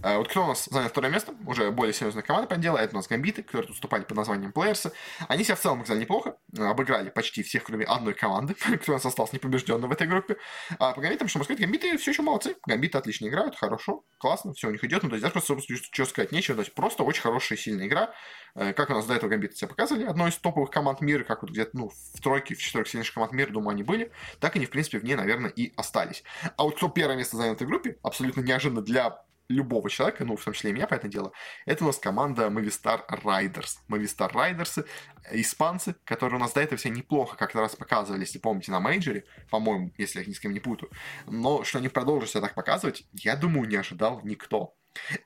А 0.03 0.19
вот 0.19 0.29
кто 0.29 0.45
у 0.45 0.47
нас 0.49 0.67
занял 0.67 0.89
второе 0.89 1.11
место, 1.11 1.35
уже 1.47 1.71
более 1.71 1.93
серьезная 1.93 2.23
команда 2.23 2.49
по 2.49 2.55
это 2.55 2.95
у 2.95 2.97
нас 2.97 3.09
Гамбиты, 3.09 3.43
которые 3.43 3.67
тут 3.67 3.77
выступали 3.77 4.03
под 4.03 4.17
названием 4.17 4.53
Плеерсы. 4.53 4.93
Они 5.29 5.45
себя 5.45 5.57
в 5.57 5.61
целом 5.61 5.79
показали 5.81 6.01
неплохо, 6.01 6.37
обыграли 6.57 7.11
почти 7.11 7.43
всех, 7.43 7.65
кроме 7.65 7.85
одной 7.85 8.15
команды, 8.15 8.55
кто 8.83 8.93
у 8.93 8.95
нас 8.95 9.05
остался 9.05 9.35
непобежденным 9.37 9.89
в 9.89 9.93
этой 9.93 10.07
группе. 10.07 10.37
А 10.79 10.93
по 10.93 11.01
Гамбитам, 11.01 11.29
что 11.29 11.39
можно 11.39 11.55
сказать, 11.55 11.61
Гамбиты 11.61 11.97
все 11.99 12.11
еще 12.11 12.23
молодцы, 12.23 12.57
Гамбиты 12.67 12.99
отлично 12.99 13.27
играют, 13.27 13.57
хорошо, 13.57 14.05
классно, 14.19 14.53
все 14.55 14.69
у 14.69 14.71
них 14.71 14.83
идет, 14.85 15.03
ну, 15.03 15.09
то 15.09 15.17
есть 15.17 15.23
даже 15.23 15.33
просто 15.33 15.57
что 15.93 16.05
сказать 16.05 16.33
нечего, 16.33 16.57
то 16.57 16.63
есть 16.63 16.75
просто 16.75 17.03
очень 17.03 17.23
хорошая, 17.23 17.59
сильная 17.59 17.87
игра, 17.87 18.13
э, 18.55 18.73
как 18.73 18.91
у 18.91 18.95
нас 18.95 19.07
до 19.07 19.15
этого 19.15 19.31
Гамбиты 19.31 19.57
себя 19.57 19.69
показывали, 19.69 20.05
одной 20.05 20.31
из 20.31 20.37
топовых 20.37 20.71
команд 20.71 21.01
мира, 21.01 21.25
как 21.25 21.43
вот 21.43 21.51
где-то, 21.51 21.71
ну, 21.75 21.91
в 21.91 22.21
тройке, 22.21 22.55
в 22.55 22.59
четверке 22.59 22.93
сильнейших 22.93 23.15
команд 23.15 23.33
мира, 23.33 23.51
думаю, 23.51 23.71
они 23.71 23.83
были, 23.83 24.13
так 24.41 24.57
они, 24.57 24.67
в 24.67 24.71
принципе, 24.71 24.99
в 24.99 25.05
ней, 25.05 25.15
наверное, 25.15 25.51
и 25.51 25.73
остались. 25.77 26.23
А 26.57 26.65
вот 26.65 26.77
кто 26.77 26.89
первое 26.89 27.17
место 27.17 27.37
занял 27.37 27.53
в 27.53 27.57
этой 27.57 27.67
группе, 27.67 27.99
абсолютно 28.03 28.41
неожиданно 28.41 28.83
для 28.83 29.23
любого 29.49 29.91
человека, 29.91 30.25
ну, 30.25 30.37
в 30.37 30.45
том 30.45 30.55
числе 30.55 30.71
и 30.71 30.73
меня, 30.73 30.87
по 30.87 30.95
этому 30.95 31.13
делу, 31.13 31.33
это 31.67 31.85
у 31.85 31.87
нас 31.87 31.99
команда 31.99 32.47
Movistar 32.47 33.07
Riders. 33.09 33.77
Movistar 33.89 34.33
Riders, 34.33 34.87
испанцы, 35.33 35.95
которые 36.05 36.39
у 36.39 36.41
нас 36.41 36.53
до 36.53 36.61
этого 36.61 36.79
все 36.79 36.91
неплохо 36.91 37.37
как-то 37.37 37.61
раз 37.61 37.77
показывали, 37.77 38.21
если 38.21 38.39
помните, 38.39 38.71
на 38.71 38.81
мейджоре, 38.81 39.25
по-моему, 39.51 39.93
если 39.99 40.21
я 40.21 40.27
ни 40.27 40.33
с 40.33 40.41
кем 40.41 40.53
не 40.53 40.61
путаю. 40.61 40.91
Но 41.27 41.65
что 41.65 41.79
они 41.79 41.89
продолжат 41.89 42.31
себя 42.31 42.41
так 42.43 42.55
показывать, 42.55 43.05
я 43.13 43.37
думаю, 43.37 43.69
не 43.69 43.77
ожидал 43.77 44.21
никто. 44.25 44.77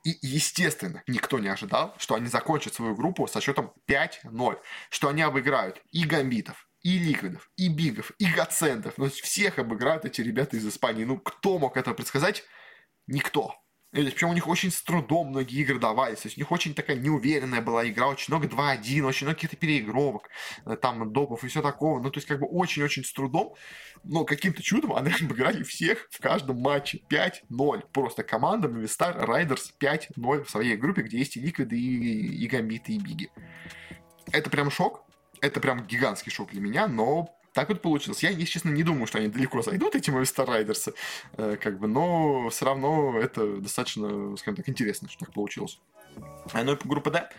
И, 0.03 0.17
естественно, 0.21 1.03
никто 1.07 1.39
не 1.39 1.47
ожидал, 1.47 1.95
что 1.97 2.15
они 2.15 2.27
закончат 2.27 2.73
свою 2.73 2.95
группу 2.95 3.27
со 3.27 3.41
счетом 3.41 3.73
5-0, 3.87 4.59
что 4.89 5.07
они 5.07 5.21
обыграют 5.21 5.81
и 5.91 6.05
гамбитов, 6.05 6.67
и 6.81 6.97
ликвидов, 6.97 7.49
и 7.55 7.69
бигов, 7.69 8.11
и 8.17 8.25
гацентов. 8.25 8.97
Ну, 8.97 9.09
всех 9.09 9.59
обыграют 9.59 10.05
эти 10.05 10.21
ребята 10.21 10.57
из 10.57 10.67
Испании. 10.67 11.05
Ну, 11.05 11.19
кто 11.19 11.59
мог 11.59 11.77
это 11.77 11.93
предсказать? 11.93 12.43
Никто. 13.07 13.55
Причем 13.91 14.29
у 14.29 14.33
них 14.33 14.47
очень 14.47 14.71
с 14.71 14.81
трудом 14.81 15.27
многие 15.27 15.59
игры 15.61 15.77
давались. 15.77 16.19
То 16.19 16.27
есть 16.27 16.37
у 16.37 16.41
них 16.41 16.51
очень 16.51 16.73
такая 16.73 16.95
неуверенная 16.95 17.61
была 17.61 17.87
игра, 17.87 18.07
очень 18.07 18.33
много 18.33 18.47
2-1, 18.47 19.01
очень 19.01 19.25
много 19.25 19.35
каких-то 19.35 19.57
переигровок, 19.57 20.29
э, 20.65 20.77
там, 20.77 21.11
допов 21.11 21.43
и 21.43 21.47
все 21.47 21.61
такого. 21.61 21.99
Ну, 21.99 22.09
то 22.09 22.17
есть 22.17 22.27
как 22.27 22.39
бы 22.39 22.47
очень-очень 22.47 23.03
с 23.03 23.11
трудом. 23.11 23.53
Но 24.03 24.23
каким-то 24.23 24.63
чудом 24.63 24.93
они 24.95 25.11
обыграли 25.21 25.63
всех 25.63 26.07
в 26.09 26.21
каждом 26.21 26.61
матче 26.61 27.01
5-0. 27.09 27.83
Просто 27.91 28.23
команда 28.23 28.69
Movistar 28.69 29.25
Riders 29.25 29.73
5-0 29.79 30.43
в 30.45 30.49
своей 30.49 30.77
группе, 30.77 31.01
где 31.01 31.17
есть 31.17 31.35
и 31.35 31.41
Ликвиды, 31.41 31.77
и, 31.77 32.43
и 32.43 32.47
Гамбиты, 32.47 32.93
и 32.93 32.97
Биги. 32.97 33.29
Это 34.31 34.49
прям 34.49 34.71
шок. 34.71 35.03
Это 35.41 35.59
прям 35.59 35.85
гигантский 35.85 36.31
шок 36.31 36.51
для 36.51 36.61
меня, 36.61 36.87
но 36.87 37.35
так 37.53 37.69
вот 37.69 37.81
получилось. 37.81 38.23
Я, 38.23 38.29
если 38.29 38.45
честно, 38.45 38.69
не 38.69 38.83
думаю, 38.83 39.07
что 39.07 39.17
они 39.17 39.27
далеко 39.27 39.61
зайдут, 39.61 39.95
эти 39.95 40.09
Movistar 40.09 40.47
Riders, 40.47 40.93
э, 41.37 41.57
как 41.61 41.79
бы, 41.79 41.87
но 41.87 42.49
все 42.49 42.65
равно 42.65 43.19
это 43.19 43.57
достаточно, 43.57 44.35
скажем 44.37 44.55
так, 44.55 44.69
интересно, 44.69 45.09
что 45.09 45.25
так 45.25 45.33
получилось. 45.33 45.79
Ну 46.53 46.73
и 46.73 46.75
по 46.75 46.87
группе 46.87 47.09
D. 47.11 47.29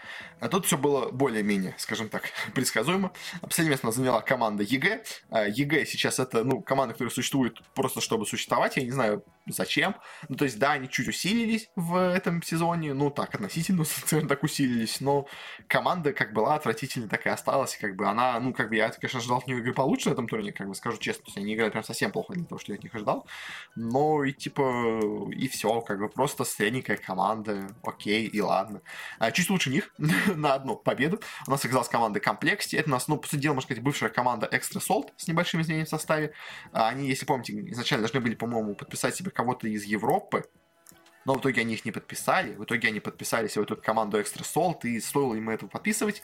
А 0.41 0.49
тут 0.49 0.67
все 0.67 0.79
было 0.79 1.11
более-менее, 1.11 1.75
скажем 1.79 2.09
так, 2.09 2.25
предсказуемо. 2.55 3.13
Последнее 3.41 3.73
место 3.73 3.91
заняла 3.91 4.21
команда 4.21 4.63
EG. 4.63 5.05
А, 5.31 5.47
EG 5.47 5.85
сейчас 5.87 6.19
это, 6.19 6.45
ну, 6.45 6.61
команда, 6.61 6.95
которая 6.95 7.13
существует 7.13 7.61
просто 7.75 8.01
чтобы 8.01 8.27
существовать. 8.27 8.77
Я 8.77 8.85
не 8.85 8.91
знаю, 8.91 9.25
зачем. 9.47 9.97
Ну, 10.29 10.37
то 10.37 10.45
есть, 10.45 10.59
да, 10.59 10.73
они 10.73 10.89
чуть 10.89 11.09
усилились 11.09 11.71
в 11.77 11.97
этом 11.97 12.43
сезоне. 12.43 12.95
Ну, 12.95 13.11
так, 13.11 13.35
относительно, 13.35 13.85
скажем 13.85 14.29
так, 14.29 14.43
усилились. 14.43 15.01
Но 15.01 15.27
команда 15.67 16.13
как 16.13 16.33
была 16.33 16.55
отвратительной, 16.55 17.09
так 17.09 17.27
и 17.27 17.29
осталась. 17.29 17.77
Как 17.77 17.97
бы 17.97 18.07
она, 18.07 18.39
ну, 18.41 18.53
как 18.53 18.69
бы 18.69 18.77
я, 18.77 18.91
конечно, 18.91 19.19
ожидал 19.19 19.39
от 19.39 19.47
нее 19.47 19.59
игры 19.59 19.73
получше 19.75 20.09
на 20.09 20.13
этом 20.15 20.29
турнире, 20.29 20.53
как 20.53 20.69
бы 20.69 20.75
скажу 20.75 20.99
честно. 20.99 21.25
То 21.25 21.29
есть, 21.29 21.39
они 21.39 21.55
играют 21.55 21.73
прям 21.73 21.85
совсем 21.85 22.13
плохо 22.13 22.35
для 22.35 22.45
того, 22.45 22.59
что 22.59 22.73
я 22.73 22.79
от 22.79 22.85
них 22.85 22.95
ожидал. 22.95 23.27
Но 23.75 24.25
и 24.25 24.33
типа, 24.33 25.01
и 25.33 25.49
все, 25.49 25.81
как 25.81 25.99
бы 25.99 26.09
просто 26.09 26.45
средненькая 26.45 26.97
команда. 26.97 27.69
Окей, 27.83 28.27
и 28.27 28.41
ладно. 28.41 28.83
А, 29.19 29.31
чуть 29.31 29.51
лучше 29.51 29.71
них 29.71 29.93
на 29.99 30.55
одну 30.55 30.77
победу. 30.77 31.21
У 31.47 31.51
нас 31.51 31.65
оказалась 31.65 31.89
команда 31.89 32.21
Complexity. 32.21 32.79
Это 32.79 32.89
у 32.89 32.93
нас, 32.93 33.09
ну, 33.09 33.17
по 33.17 33.27
сути 33.27 33.41
дела, 33.41 33.55
можно 33.55 33.67
сказать, 33.67 33.83
бывшая 33.83 34.11
команда 34.11 34.49
Extra 34.51 34.81
Salt 34.81 35.11
с 35.17 35.27
небольшим 35.27 35.61
изменением 35.61 35.87
в 35.87 35.91
составе. 35.91 36.33
А, 36.73 36.89
они, 36.89 37.09
если 37.09 37.27
помните, 37.27 37.53
изначально 37.71 38.03
должны 38.03 38.21
были, 38.21 38.35
по-моему, 38.35 38.75
подписать 38.75 39.17
себе 39.17 39.32
кого-то 39.33 39.69
из 39.69 39.85
Европы. 39.85 40.45
Но 41.25 41.35
в 41.35 41.41
итоге 41.41 41.61
они 41.61 41.75
их 41.75 41.85
не 41.85 41.93
подписали. 41.93 42.55
В 42.55 42.65
итоге 42.65 42.89
они 42.89 43.01
подписали 43.01 43.49
себе 43.49 43.63
вот 43.63 43.71
эту 43.71 43.83
команду 43.83 44.21
Extra 44.21 44.43
Salt, 44.43 44.81
и 44.89 45.01
стоило 45.01 45.35
им 45.35 45.51
этого 45.51 45.69
подписывать. 45.69 46.23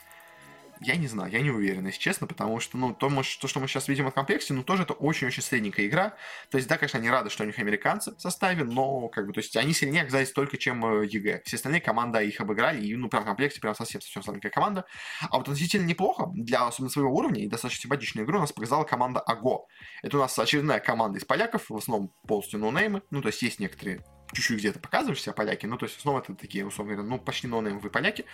Я 0.81 0.95
не 0.95 1.07
знаю, 1.07 1.29
я 1.31 1.41
не 1.41 1.51
уверен, 1.51 1.85
если 1.87 1.99
честно, 1.99 2.25
потому 2.25 2.61
что, 2.61 2.77
ну, 2.77 2.93
то, 2.93 3.09
то 3.09 3.47
что 3.47 3.59
мы 3.59 3.67
сейчас 3.67 3.89
видим 3.89 4.07
от 4.07 4.13
Complexity, 4.13 4.53
ну, 4.53 4.63
тоже 4.63 4.83
это 4.83 4.93
очень-очень 4.93 5.43
средненькая 5.43 5.87
игра. 5.87 6.15
То 6.49 6.57
есть, 6.57 6.69
да, 6.69 6.77
конечно, 6.77 6.99
они 6.99 7.09
рады, 7.09 7.29
что 7.29 7.43
у 7.43 7.47
них 7.47 7.59
американцы 7.59 8.15
в 8.15 8.21
составе, 8.21 8.63
но, 8.63 9.09
как 9.09 9.27
бы, 9.27 9.33
то 9.33 9.39
есть, 9.41 9.57
они 9.57 9.73
сильнее 9.73 10.03
оказались 10.03 10.31
только, 10.31 10.57
чем 10.57 11.03
EG. 11.03 11.41
Все 11.43 11.57
остальные 11.57 11.81
команды 11.81 12.25
их 12.25 12.39
обыграли, 12.39 12.85
и, 12.85 12.95
ну, 12.95 13.09
прям 13.09 13.23
Complexity 13.23 13.59
прям 13.59 13.75
совсем-совсем 13.75 14.23
слабенькая 14.23 14.51
команда. 14.51 14.85
А 15.29 15.37
вот 15.37 15.49
относительно 15.49 15.85
неплохо, 15.85 16.27
для 16.33 16.65
особенно 16.65 16.89
своего 16.89 17.13
уровня, 17.13 17.43
и 17.43 17.47
достаточно 17.47 17.81
симпатичную 17.81 18.25
игру 18.25 18.37
у 18.37 18.41
нас 18.41 18.53
показала 18.53 18.85
команда 18.85 19.19
АГО. 19.19 19.65
Это 20.01 20.17
у 20.17 20.21
нас 20.21 20.39
очередная 20.39 20.79
команда 20.79 21.19
из 21.19 21.25
поляков, 21.25 21.69
в 21.69 21.75
основном 21.75 22.13
полностью 22.25 22.59
ноунеймы, 22.59 23.01
ну, 23.09 23.21
то 23.21 23.27
есть, 23.27 23.41
есть 23.41 23.59
некоторые 23.59 24.01
чуть-чуть 24.33 24.59
где-то 24.59 24.79
показываешь 24.79 25.21
себя 25.21 25.33
поляки, 25.33 25.65
ну, 25.65 25.77
то 25.77 25.85
есть, 25.85 25.99
снова 25.99 26.19
это 26.19 26.35
такие, 26.35 26.65
условно 26.65 26.93
говоря, 26.93 27.09
ну, 27.09 27.19
почти 27.19 27.47
нонеймовые 27.47 27.91
поляки, 27.91 28.25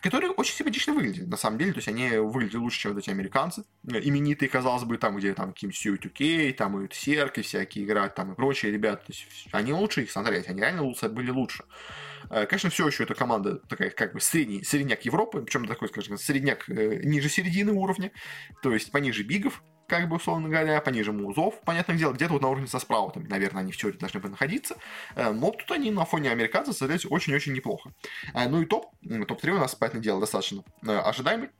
которые 0.00 0.30
очень 0.30 0.54
симпатично 0.54 0.94
выглядят, 0.94 1.28
на 1.28 1.36
самом 1.36 1.58
деле, 1.58 1.72
то 1.72 1.78
есть, 1.78 1.88
они 1.88 2.10
выглядят 2.10 2.60
лучше, 2.60 2.80
чем 2.80 2.94
вот 2.94 3.02
эти 3.02 3.10
американцы, 3.10 3.64
именитые, 3.84 4.48
казалось 4.48 4.84
бы, 4.84 4.98
там, 4.98 5.16
где 5.16 5.34
там 5.34 5.52
какие-нибудь 5.52 5.78
Сью 5.78 6.54
там, 6.54 6.84
и 6.84 6.94
Серки 6.94 7.42
всякие 7.42 7.84
играют, 7.84 8.14
там, 8.14 8.32
и 8.32 8.34
прочие 8.34 8.72
ребята, 8.72 9.06
то 9.06 9.12
есть, 9.12 9.26
они 9.52 9.72
лучше 9.72 10.02
их 10.02 10.10
смотреть, 10.10 10.48
они 10.48 10.60
реально 10.60 10.82
лучше, 10.82 11.08
были 11.08 11.30
лучше. 11.30 11.64
Э, 12.30 12.46
конечно, 12.46 12.70
все 12.70 12.86
еще 12.86 13.04
эта 13.04 13.14
команда 13.14 13.56
такая, 13.68 13.90
как 13.90 14.14
бы, 14.14 14.20
средний, 14.20 14.64
средняк 14.64 15.04
Европы, 15.04 15.42
причем 15.42 15.66
такой, 15.66 15.88
скажем, 15.88 16.18
средняк 16.18 16.68
э, 16.68 17.00
ниже 17.04 17.28
середины 17.28 17.72
уровня, 17.72 18.12
то 18.62 18.72
есть, 18.72 18.90
пониже 18.90 19.22
бигов, 19.22 19.62
как 19.86 20.08
бы, 20.08 20.16
условно 20.16 20.48
говоря, 20.48 20.80
пониже 20.80 21.12
музов, 21.12 21.60
понятное 21.64 21.96
дело, 21.96 22.12
где-то 22.12 22.34
вот 22.34 22.42
на 22.42 22.48
уровне 22.48 22.66
со 22.66 22.78
спраутами, 22.78 23.28
наверное, 23.28 23.62
они 23.62 23.72
в 23.72 23.76
теории 23.76 23.96
должны 23.96 24.20
бы 24.20 24.28
находиться, 24.28 24.76
э, 25.14 25.30
но 25.32 25.50
тут 25.50 25.70
они 25.70 25.90
на 25.90 26.04
фоне 26.04 26.30
американцев 26.30 26.76
смотрелись 26.76 27.06
очень-очень 27.08 27.52
неплохо. 27.52 27.92
Э, 28.34 28.48
ну 28.48 28.62
и 28.62 28.66
топ, 28.66 28.86
топ-3 29.02 29.50
у 29.50 29.58
нас, 29.58 29.74
понятное 29.74 30.02
дело, 30.02 30.20
достаточно 30.20 30.64
э, 30.86 30.90
ожидаемый. 30.90 31.50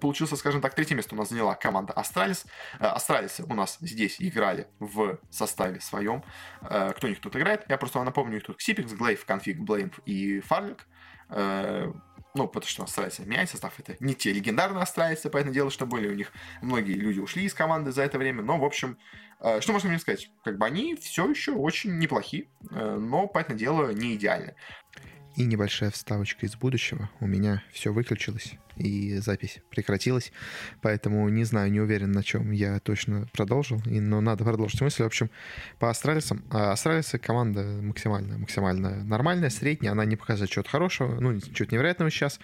Получился, 0.00 0.36
скажем 0.36 0.60
так, 0.60 0.74
третье 0.74 0.94
место 0.94 1.14
у 1.14 1.18
нас 1.18 1.28
заняла 1.28 1.54
команда 1.54 1.92
Астралис. 1.92 2.46
Астралисы 2.78 3.44
у 3.44 3.54
нас 3.54 3.78
здесь 3.80 4.16
играли 4.18 4.68
в 4.78 5.18
составе 5.30 5.80
своем. 5.80 6.22
Кто 6.60 6.96
у 6.96 7.08
них 7.08 7.20
тут 7.20 7.36
играет? 7.36 7.64
Я 7.68 7.78
просто 7.78 7.98
вам 7.98 8.06
напомню, 8.06 8.38
их 8.38 8.44
тут 8.44 8.56
Xyp9x, 8.56 8.92
gla1ve, 8.92 9.24
k0nfig, 9.24 9.58
blameF 9.58 9.92
и 10.06 10.40
Farlig 10.40 10.86
ну, 12.38 12.46
потому 12.46 12.68
что 12.68 12.84
Астралисы 12.84 13.22
меняет 13.24 13.50
состав, 13.50 13.74
это 13.78 13.96
не 13.98 14.14
те 14.14 14.32
легендарные 14.32 14.82
Астралисы, 14.82 15.28
понятное 15.28 15.52
дело, 15.52 15.70
что 15.70 15.86
были 15.86 16.08
у 16.08 16.14
них. 16.14 16.32
Многие 16.62 16.92
люди 16.92 17.18
ушли 17.18 17.44
из 17.44 17.52
команды 17.52 17.90
за 17.90 18.02
это 18.02 18.16
время, 18.16 18.42
но, 18.42 18.58
в 18.58 18.64
общем, 18.64 18.96
э, 19.40 19.60
что 19.60 19.72
можно 19.72 19.88
мне 19.88 19.98
сказать? 19.98 20.30
Как 20.44 20.56
бы 20.56 20.64
они 20.64 20.94
все 20.94 21.28
еще 21.28 21.52
очень 21.52 21.98
неплохие, 21.98 22.46
э, 22.70 22.96
но, 22.96 23.26
понятное 23.26 23.58
дело, 23.58 23.90
не 23.90 24.14
идеальны. 24.14 24.54
И 25.34 25.44
небольшая 25.44 25.90
вставочка 25.90 26.46
из 26.46 26.54
будущего. 26.54 27.10
У 27.18 27.26
меня 27.26 27.64
все 27.72 27.92
выключилось 27.92 28.54
и 28.78 29.18
запись 29.18 29.58
прекратилась. 29.70 30.32
Поэтому 30.82 31.28
не 31.28 31.44
знаю, 31.44 31.70
не 31.70 31.80
уверен, 31.80 32.12
на 32.12 32.22
чем 32.22 32.50
я 32.50 32.78
точно 32.80 33.28
продолжил. 33.32 33.80
И, 33.86 34.00
но 34.00 34.20
надо 34.20 34.44
продолжить 34.44 34.80
мысль. 34.80 35.02
В 35.02 35.06
общем, 35.06 35.30
по 35.78 35.90
Астралисам. 35.90 36.44
А 36.50 36.72
Астралисы 36.72 37.18
команда 37.18 37.62
максимально, 37.62 38.38
максимально 38.38 39.04
нормальная, 39.04 39.50
средняя. 39.50 39.92
Она 39.92 40.04
не 40.04 40.16
показывает 40.16 40.50
чего-то 40.50 40.70
хорошего, 40.70 41.20
ну, 41.20 41.40
чего-то 41.40 41.74
невероятного 41.74 42.10
сейчас, 42.10 42.40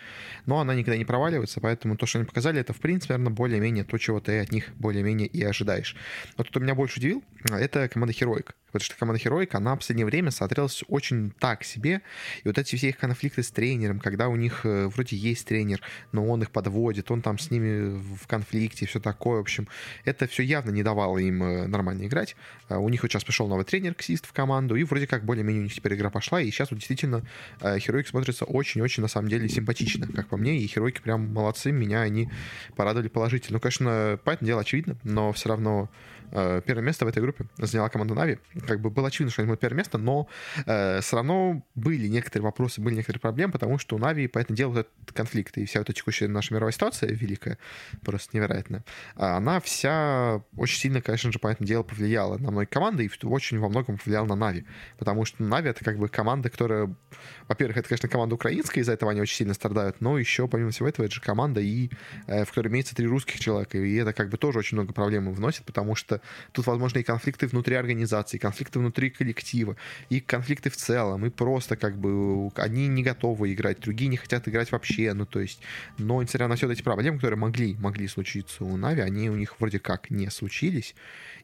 но 0.47 0.61
она 0.61 0.75
никогда 0.75 0.97
не 0.97 1.05
проваливается. 1.05 1.61
Поэтому 1.61 1.97
то, 1.97 2.07
что 2.07 2.19
они 2.19 2.27
показали, 2.27 2.61
это, 2.61 2.73
в 2.73 2.81
принципе, 2.81 3.15
наверное, 3.15 3.35
более-менее 3.35 3.85
то, 3.85 3.99
чего 3.99 4.21
ты 4.21 4.41
от 4.41 4.53
них 4.53 4.71
более-менее 4.77 5.29
и 5.29 5.43
ожидаешь. 5.43 5.97
Вот 6.37 6.49
кто 6.49 6.61
меня 6.61 6.75
больше 6.75 6.99
удивил, 6.99 7.23
это 7.51 7.89
команда 7.89 8.13
Heroic. 8.13 8.51
Потому 8.75 8.87
что 8.87 8.97
команда 8.97 9.23
Heroic, 9.23 9.51
она 9.53 9.75
в 9.77 9.79
последнее 9.79 10.05
время 10.05 10.33
смотрелась 10.33 10.83
очень 10.89 11.31
так 11.31 11.63
себе. 11.63 12.03
И 12.43 12.49
вот 12.49 12.59
эти 12.59 12.75
все 12.75 12.89
их 12.89 12.99
конфликты 12.99 13.45
с 13.45 13.51
тренером, 13.53 14.01
когда 14.01 14.29
у 14.29 14.35
них 14.35 14.63
э, 14.65 14.89
вроде 14.89 15.17
есть 15.17 15.47
тренер, 15.47 15.81
но 16.11 16.24
он 16.29 16.43
их 16.43 16.51
подводит, 16.51 17.11
он 17.11 17.23
там 17.23 17.39
с 17.39 17.51
ними 17.51 17.99
в 17.99 18.27
конфликте, 18.27 18.87
все 18.87 19.01
такое. 19.01 19.39
В 19.39 19.41
общем, 19.41 19.69
это 20.05 20.27
все 20.27 20.43
явно 20.43 20.71
не 20.71 20.83
давало 20.83 21.19
им 21.19 21.43
э, 21.43 21.67
нормально 21.67 22.07
играть. 22.07 22.37
А 22.69 22.79
у 22.79 22.89
них 22.89 23.03
вот 23.03 23.11
сейчас 23.11 23.25
пришел 23.25 23.49
новый 23.49 23.65
тренер, 23.65 23.95
Ксист, 23.95 24.27
в 24.27 24.33
команду, 24.33 24.77
и 24.77 24.85
вроде 24.85 25.07
как 25.07 25.25
более-менее 25.25 25.61
у 25.61 25.65
них 25.65 25.75
теперь 25.75 25.95
игра 25.95 26.11
пошла, 26.11 26.41
и 26.41 26.51
сейчас 26.51 26.71
вот 26.71 26.79
действительно 26.79 27.23
Хероик 27.61 28.09
смотрится 28.09 28.45
очень-очень, 28.45 29.03
на 29.03 29.09
самом 29.09 29.29
деле, 29.29 29.49
симпатично, 29.49 30.07
как 30.07 30.29
по 30.29 30.37
мне, 30.37 30.59
и 30.59 30.67
Херойки 30.67 31.01
прям 31.01 31.33
молодцы, 31.33 31.73
меня 31.73 32.01
они 32.01 32.31
порадовали 32.77 33.09
положительно. 33.09 33.57
Ну, 33.57 33.61
конечно, 33.61 34.19
понятное 34.25 34.47
дело, 34.47 34.61
очевидно, 34.63 34.97
но 35.05 35.33
все 35.33 35.49
равно 35.49 35.75
Э, 35.85 35.89
первое 36.35 36.83
место 36.83 37.05
в 37.05 37.09
этой 37.09 37.23
группе 37.23 37.47
заняла 37.59 37.89
команда 37.89 38.15
Нави. 38.15 38.39
Как 38.67 38.81
бы 38.81 38.91
было 38.91 39.09
очевидно, 39.09 39.31
что 39.31 39.43
они 39.43 39.49
будут 39.49 39.61
первое 39.61 39.79
место, 39.79 39.99
но 39.99 40.29
э, 40.67 41.01
все 41.01 41.17
равно 41.17 41.65
были 41.75 42.09
некоторые 42.09 42.45
вопросы, 42.45 42.81
были 42.81 42.97
некоторые 42.97 43.21
проблемы, 43.21 43.53
потому 43.53 43.79
что 43.79 43.97
у 43.97 43.99
Нави, 43.99 44.27
поэтому 44.27 44.57
дело, 44.57 44.71
вот 44.71 44.79
этот 44.81 45.13
конфликт 45.13 45.57
и 45.59 45.65
вся 45.65 45.81
эта 45.81 45.93
текущая 45.93 46.29
наша 46.29 46.53
мировая 46.53 46.73
ситуация 46.73 47.11
великая, 47.11 47.59
просто 48.03 48.37
невероятная, 48.37 48.85
она 49.15 49.61
вся 49.61 50.43
очень 50.57 50.79
сильно, 50.79 51.01
конечно 51.01 51.31
же, 51.31 51.39
понятное 51.39 51.69
дело, 51.69 51.83
повлияла 51.83 52.39
на 52.39 52.51
многие 52.51 52.67
команды 52.67 53.05
и 53.05 53.27
очень 53.27 53.59
во 53.59 53.69
многом 53.69 53.99
повлияла 53.99 54.27
на 54.27 54.35
Нави, 54.35 54.65
потому 54.99 55.25
что 55.25 55.43
Нави 55.43 55.71
это 55.71 55.85
как 55.85 55.99
бы 55.99 56.09
команда, 56.09 56.51
которая, 56.51 56.95
во-первых, 57.49 57.77
это, 57.77 57.89
конечно, 57.89 58.09
команда 58.09 58.35
украинская, 58.35 58.83
из-за 58.83 58.93
этого 58.93 59.13
они 59.13 59.21
очень 59.21 59.37
сильно 59.37 59.55
страдают, 59.55 60.01
но 60.01 60.19
еще, 60.19 60.49
помимо 60.49 60.71
всего 60.71 60.89
этого, 60.89 61.07
это 61.07 61.15
же 61.15 61.21
команда, 61.21 61.61
и, 61.61 61.91
э, 62.27 62.45
в 62.45 62.49
которой 62.49 62.69
имеется 62.69 62.95
три 62.95 63.07
русских 63.07 63.41
человека, 63.41 63.79
и 63.79 63.95
это 63.95 64.13
как 64.13 64.31
бы 64.31 64.37
тоже 64.37 64.59
очень 64.59 64.77
много 64.77 64.93
проблем 64.93 65.33
вносит, 65.33 65.65
потому 65.65 65.95
что 65.95 66.21
тут, 66.53 66.67
возможно, 66.67 66.99
и 66.99 67.03
конфликты 67.03 67.47
внутри 67.47 67.75
организации, 67.77 68.39
конфликты 68.39 68.79
внутри 68.79 69.11
коллектива, 69.11 69.77
и 70.11 70.21
конфликты 70.21 70.71
в 70.71 70.77
целом, 70.77 71.27
и 71.27 71.31
просто 71.31 71.77
как 71.77 71.97
бы 71.97 72.51
одни 72.57 72.89
не 72.89 73.03
готовы 73.03 73.53
играть, 73.53 73.81
другие 73.81 74.09
не 74.09 74.17
хотят 74.17 74.49
играть 74.49 74.73
вообще, 74.73 75.13
ну 75.15 75.27
то 75.27 75.41
есть, 75.41 75.61
но 75.99 76.23
несмотря 76.23 76.49
на 76.49 76.57
все 76.57 76.71
эти 76.71 76.83
проблемы, 76.83 77.19
которые 77.19 77.39
могли, 77.39 77.75
могли 77.75 78.09
случиться 78.09 78.65
у 78.65 78.77
Нави, 78.77 79.01
они 79.01 79.31
у 79.31 79.37
них 79.37 79.59
вроде 79.59 79.79
как 79.79 80.11
не 80.11 80.31
случились, 80.31 80.95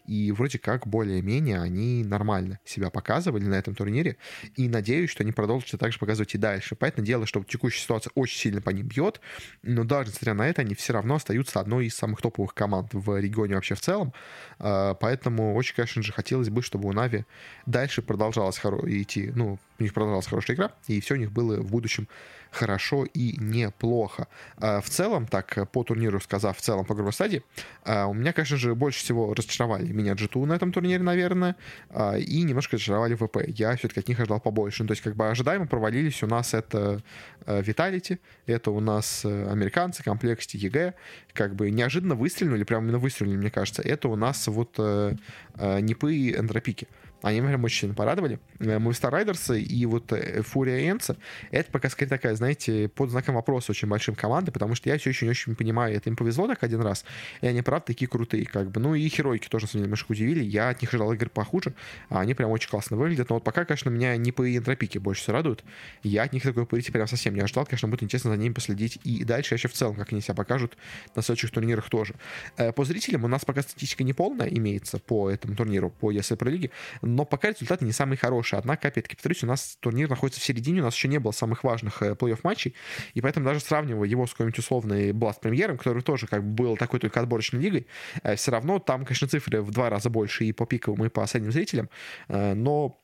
и 0.06 0.32
вроде 0.32 0.58
как 0.58 0.86
более-менее 0.86 1.60
они 1.60 2.04
нормально 2.04 2.60
себя 2.64 2.90
показывали 2.90 3.44
на 3.44 3.54
этом 3.54 3.74
турнире, 3.74 4.16
и 4.56 4.68
надеюсь, 4.68 5.10
что 5.10 5.22
они 5.22 5.32
продолжат 5.32 5.78
так 5.78 5.92
же 5.92 5.98
показывать 5.98 6.34
и 6.34 6.38
дальше. 6.38 6.76
Поэтому 6.76 7.06
дело, 7.06 7.26
что 7.26 7.42
текущая 7.44 7.82
ситуация 7.82 8.10
очень 8.14 8.38
сильно 8.38 8.60
по 8.60 8.70
ним 8.70 8.86
бьет, 8.86 9.20
но 9.62 9.84
даже 9.84 10.10
несмотря 10.10 10.34
на 10.34 10.48
это, 10.48 10.62
они 10.62 10.74
все 10.74 10.92
равно 10.92 11.16
остаются 11.16 11.60
одной 11.60 11.86
из 11.86 11.94
самых 11.94 12.20
топовых 12.22 12.54
команд 12.54 12.90
в 12.92 13.18
регионе 13.18 13.54
вообще 13.54 13.74
в 13.74 13.80
целом, 13.80 14.12
а, 14.58 14.94
поэтому 14.94 15.54
очень, 15.54 15.74
конечно 15.74 16.02
же, 16.02 16.12
хотелось 16.12 16.48
бы, 16.48 16.62
чтобы 16.62 16.88
у 16.88 16.92
Нави 16.92 17.24
дальше 17.66 18.02
продолжалась 18.02 18.58
хоро- 18.58 18.88
идти, 18.88 19.30
ну, 19.34 19.58
у 19.78 19.82
них 19.82 19.94
продолжалась 19.94 20.26
хорошая 20.26 20.56
игра, 20.56 20.72
и 20.86 21.00
все 21.00 21.14
у 21.14 21.18
них 21.18 21.32
было 21.32 21.56
в 21.60 21.70
будущем 21.70 22.08
хорошо 22.50 23.04
и 23.04 23.36
неплохо. 23.38 24.26
А, 24.56 24.80
в 24.80 24.88
целом, 24.88 25.26
так, 25.26 25.70
по 25.70 25.84
турниру 25.84 26.20
сказав, 26.20 26.56
в 26.56 26.60
целом 26.60 26.84
по 26.84 26.94
групповой 26.94 27.42
а, 27.84 28.06
у 28.06 28.14
меня, 28.14 28.32
конечно 28.32 28.56
же, 28.56 28.74
больше 28.74 29.00
всего 29.00 29.32
разочаровали 29.34 29.92
меня 29.92 30.12
G2 30.12 30.46
на 30.46 30.54
этом 30.54 30.72
турнире, 30.72 31.02
наверное, 31.02 31.56
а, 31.90 32.16
и 32.16 32.42
немножко 32.42 32.76
разочаровали 32.76 33.14
ВП. 33.14 33.38
Я 33.46 33.76
все-таки 33.76 34.00
от 34.00 34.08
них 34.08 34.18
ожидал 34.18 34.40
побольше. 34.40 34.82
Ну, 34.82 34.88
то 34.88 34.92
есть, 34.92 35.02
как 35.02 35.16
бы 35.16 35.28
ожидаемо 35.28 35.66
провалились 35.66 36.22
у 36.22 36.26
нас 36.26 36.54
это 36.54 37.02
Vitality, 37.46 38.18
это 38.46 38.70
у 38.70 38.80
нас 38.80 39.24
американцы, 39.24 40.02
Complexity, 40.02 40.56
EG, 40.56 40.94
как 41.32 41.54
бы 41.54 41.70
неожиданно 41.70 42.14
выстрелили, 42.14 42.64
прямо 42.64 42.84
именно 42.84 42.98
выстрелили, 42.98 43.36
мне 43.36 43.50
кажется. 43.50 43.82
Это 43.82 44.08
у 44.08 44.16
нас 44.16 44.46
вот 44.46 44.78
Нипы 44.78 46.14
и 46.14 46.36
Энтропики. 46.36 46.88
Они 47.22 47.40
прям 47.40 47.62
очень 47.64 47.80
сильно 47.80 47.94
порадовали. 47.94 48.38
Movistar 48.58 49.12
э, 49.12 49.22
Riders 49.22 49.58
и 49.58 49.86
вот 49.86 50.12
Фурия 50.46 50.90
Энца 50.90 51.16
это 51.50 51.70
пока 51.70 51.90
скорее 51.90 52.08
такая, 52.08 52.34
знаете, 52.34 52.88
под 52.88 53.10
знаком 53.10 53.34
вопроса 53.34 53.72
очень 53.72 53.88
большим 53.88 54.14
команды, 54.14 54.52
потому 54.52 54.74
что 54.74 54.88
я 54.88 54.98
все 54.98 55.10
очень-очень 55.10 55.54
понимаю, 55.54 55.96
это 55.96 56.08
им 56.08 56.16
повезло 56.16 56.46
так 56.46 56.62
один 56.62 56.80
раз, 56.80 57.04
и 57.40 57.46
они, 57.46 57.62
правда, 57.62 57.86
такие 57.86 58.08
крутые, 58.08 58.46
как 58.46 58.70
бы. 58.70 58.80
Ну 58.80 58.94
и 58.94 59.08
Херойки 59.08 59.48
тоже, 59.48 59.66
на 59.74 59.80
немножко 59.80 60.12
удивили. 60.12 60.42
Я 60.42 60.70
от 60.70 60.80
них 60.80 60.90
ожидал 60.90 61.12
игр 61.12 61.28
похуже, 61.28 61.74
а 62.08 62.20
они 62.20 62.34
прям 62.34 62.50
очень 62.50 62.70
классно 62.70 62.96
выглядят. 62.96 63.28
Но 63.28 63.36
вот 63.36 63.44
пока, 63.44 63.64
конечно, 63.64 63.90
меня 63.90 64.16
не 64.16 64.32
по 64.32 64.56
энтропике 64.56 64.98
больше 64.98 65.22
всего 65.22 65.36
радуют. 65.36 65.64
Я 66.02 66.22
от 66.22 66.32
них 66.32 66.42
такой 66.42 66.66
пойти 66.66 66.90
прям 66.92 67.06
совсем 67.06 67.34
не 67.34 67.40
ожидал. 67.40 67.66
Конечно, 67.66 67.88
будет 67.88 68.02
интересно 68.02 68.30
за 68.30 68.36
ними 68.36 68.52
последить. 68.52 68.98
И 69.04 69.24
дальше 69.24 69.54
еще 69.54 69.68
в 69.68 69.72
целом, 69.72 69.96
как 69.96 70.12
они 70.12 70.20
себя 70.20 70.34
покажут 70.34 70.76
на 71.14 71.22
следующих 71.22 71.50
турнирах 71.50 71.88
тоже. 71.88 72.14
Э, 72.56 72.72
по 72.72 72.84
зрителям 72.84 73.24
у 73.24 73.28
нас 73.28 73.44
пока 73.44 73.62
статистика 73.62 74.04
не 74.04 74.12
полная 74.12 74.48
имеется 74.48 74.98
по 74.98 75.30
этому 75.30 75.56
турниру, 75.56 75.90
по 75.90 76.12
ESL 76.12 76.38
Pro 76.38 76.52
League 76.52 76.70
но 77.16 77.24
пока 77.24 77.50
результаты 77.50 77.84
не 77.84 77.92
самые 77.92 78.16
хорошие. 78.16 78.58
Однако, 78.58 78.88
опять-таки, 78.88 79.16
повторюсь, 79.16 79.42
у 79.44 79.46
нас 79.46 79.76
турнир 79.80 80.08
находится 80.08 80.40
в 80.40 80.44
середине, 80.44 80.80
у 80.80 80.84
нас 80.84 80.94
еще 80.94 81.08
не 81.08 81.18
было 81.18 81.32
самых 81.32 81.64
важных 81.64 82.02
э, 82.02 82.12
плей-офф 82.12 82.40
матчей, 82.42 82.74
и 83.14 83.20
поэтому 83.20 83.46
даже 83.46 83.60
сравнивая 83.60 84.08
его 84.08 84.26
с 84.26 84.32
какой-нибудь 84.32 84.58
условной 84.58 85.10
Blast 85.10 85.40
премьером, 85.40 85.78
который 85.78 86.02
тоже 86.02 86.26
как 86.26 86.44
бы 86.44 86.64
был 86.64 86.76
такой 86.76 87.00
только 87.00 87.20
отборочной 87.20 87.60
лигой, 87.60 87.86
э, 88.22 88.36
все 88.36 88.50
равно 88.50 88.78
там, 88.78 89.04
конечно, 89.04 89.28
цифры 89.28 89.62
в 89.62 89.70
два 89.70 89.90
раза 89.90 90.10
больше 90.10 90.44
и 90.44 90.52
по 90.52 90.66
пиковым, 90.66 91.04
и 91.04 91.08
по 91.08 91.26
средним 91.26 91.52
зрителям, 91.52 91.90
э, 92.28 92.54
но 92.54 93.00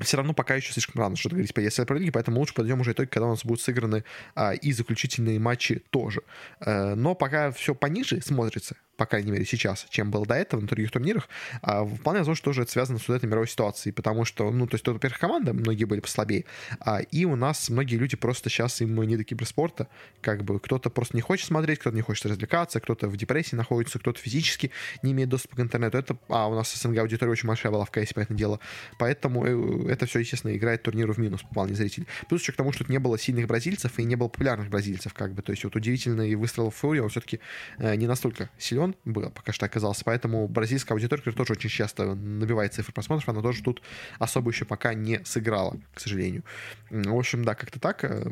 все 0.00 0.16
равно 0.18 0.34
пока 0.34 0.54
еще 0.54 0.72
слишком 0.72 1.00
рано 1.00 1.16
что-то 1.16 1.36
говорить 1.36 1.54
по 1.54 1.60
ESL 1.60 1.86
Pro 1.86 1.98
League, 1.98 2.10
поэтому 2.12 2.38
лучше 2.38 2.54
подойдем 2.54 2.80
уже 2.80 2.92
итоги, 2.92 3.08
когда 3.08 3.26
у 3.26 3.30
нас 3.30 3.44
будут 3.44 3.62
сыграны 3.62 4.04
а, 4.34 4.52
и 4.52 4.72
заключительные 4.72 5.38
матчи 5.38 5.82
тоже. 5.90 6.22
А, 6.60 6.94
но 6.94 7.14
пока 7.14 7.50
все 7.50 7.74
пониже 7.74 8.20
смотрится, 8.20 8.76
по 8.96 9.06
крайней 9.06 9.30
мере, 9.30 9.44
сейчас, 9.44 9.86
чем 9.90 10.10
было 10.10 10.26
до 10.26 10.34
этого 10.34 10.60
на 10.60 10.66
других 10.66 10.90
турнирах, 10.90 11.28
а, 11.62 11.84
вполне 11.84 12.20
возможно, 12.20 12.36
что 12.36 12.44
тоже 12.46 12.62
это 12.62 12.70
связано 12.72 12.98
с 12.98 13.08
вот 13.08 13.14
этой 13.14 13.26
мировой 13.26 13.48
ситуацией, 13.48 13.92
потому 13.92 14.24
что, 14.24 14.50
ну, 14.50 14.66
то 14.66 14.74
есть, 14.74 14.84
тут, 14.84 14.94
во-первых, 14.94 15.18
команда, 15.18 15.52
многие 15.52 15.84
были 15.84 16.00
послабее, 16.00 16.44
а, 16.80 17.00
и 17.00 17.24
у 17.24 17.36
нас 17.36 17.68
многие 17.68 17.96
люди 17.96 18.16
просто 18.16 18.50
сейчас 18.50 18.80
им 18.80 19.00
не 19.02 19.16
до 19.16 19.24
киберспорта, 19.24 19.88
как 20.20 20.44
бы 20.44 20.58
кто-то 20.60 20.90
просто 20.90 21.16
не 21.16 21.20
хочет 21.20 21.46
смотреть, 21.46 21.80
кто-то 21.80 21.96
не 21.96 22.02
хочет 22.02 22.26
развлекаться, 22.26 22.80
кто-то 22.80 23.08
в 23.08 23.16
депрессии 23.16 23.54
находится, 23.54 23.98
кто-то 23.98 24.20
физически 24.20 24.70
не 25.02 25.12
имеет 25.12 25.28
доступа 25.28 25.56
к 25.56 25.60
интернету. 25.60 25.98
Это, 25.98 26.16
а 26.28 26.48
у 26.48 26.54
нас 26.54 26.74
СНГ 26.74 26.98
аудитория 26.98 27.32
очень 27.32 27.48
большая 27.48 27.72
была 27.72 27.84
в 27.84 27.90
кейсе, 27.90 28.12
поэтому 28.14 28.38
дело. 28.38 28.60
Поэтому 28.98 29.44
э, 29.46 29.92
это 29.92 30.06
все, 30.06 30.20
естественно, 30.20 30.56
играет 30.56 30.82
турниру 30.82 31.12
в 31.12 31.18
минус 31.18 31.42
по 31.42 31.54
плане 31.54 31.74
зрителей. 31.74 32.06
Плюс 32.28 32.42
еще 32.42 32.52
к 32.52 32.56
тому, 32.56 32.72
что 32.72 32.84
не 32.88 32.98
было 32.98 33.18
сильных 33.18 33.46
бразильцев 33.46 33.98
и 33.98 34.04
не 34.04 34.16
было 34.16 34.28
популярных 34.28 34.68
бразильцев, 34.68 35.14
как 35.14 35.34
бы. 35.34 35.42
То 35.42 35.52
есть 35.52 35.64
вот 35.64 35.76
удивительный 35.76 36.34
выстрел 36.34 36.70
в 36.70 36.74
Фури, 36.76 37.00
он 37.00 37.08
все-таки 37.08 37.40
э, 37.78 37.94
не 37.96 38.06
настолько 38.06 38.50
силен, 38.58 38.85
он 38.86 38.96
был, 39.04 39.30
пока 39.30 39.52
что 39.52 39.66
оказался. 39.66 40.04
Поэтому 40.04 40.48
бразильская 40.48 40.94
аудитория, 40.94 41.22
тоже 41.32 41.52
очень 41.52 41.70
часто 41.70 42.14
набивает 42.14 42.74
цифры 42.74 42.92
просмотров, 42.92 43.28
она 43.28 43.42
тоже 43.42 43.62
тут 43.62 43.82
особо 44.18 44.50
еще 44.50 44.64
пока 44.64 44.94
не 44.94 45.24
сыграла, 45.24 45.76
к 45.94 46.00
сожалению. 46.00 46.44
В 46.90 47.16
общем, 47.16 47.44
да, 47.44 47.54
как-то 47.54 47.80
так. 47.80 48.04
Э, 48.04 48.30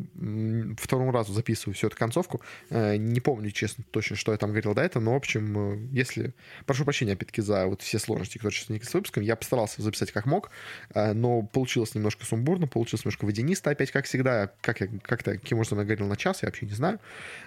второму 0.79 1.13
разу 1.13 1.33
записываю 1.33 1.75
всю 1.75 1.89
эту 1.89 1.97
концовку. 1.97 2.41
Э, 2.71 2.97
не 2.97 3.21
помню, 3.21 3.51
честно, 3.51 3.85
точно, 3.91 4.17
что 4.17 4.33
я 4.33 4.39
там 4.39 4.51
говорил 4.51 4.75
до 4.75 4.83
этого, 4.83 5.03
но, 5.03 5.13
в 5.13 5.17
общем, 5.17 5.75
э, 5.75 5.89
если... 5.93 6.35
Прошу 6.67 6.85
прощения, 6.85 7.13
опять-таки, 7.13 7.43
за 7.43 7.67
вот 7.67 7.83
все 7.83 7.99
сложности, 7.99 8.39
которые 8.39 8.57
сейчас 8.57 8.89
с 8.89 8.95
выпуском. 8.95 9.23
Я 9.23 9.37
постарался 9.37 9.83
записать 9.83 10.13
как 10.13 10.27
мог, 10.27 10.51
но 10.95 11.43
получилось 11.43 11.95
немножко 11.95 12.25
сумбурно, 12.25 12.67
получилось 12.67 13.05
немножко 13.05 13.25
водянисто, 13.25 13.71
опять, 13.71 13.91
как 13.91 14.07
всегда. 14.07 14.51
Как 14.61 14.81
я, 14.81 14.89
как-то, 15.03 15.33
каким 15.33 15.59
образом 15.59 15.79
я 15.79 15.85
говорил 15.85 16.07
на 16.07 16.17
час, 16.17 16.43
я 16.43 16.49
вообще 16.49 16.67
не 16.67 16.73
знаю. 16.73 17.01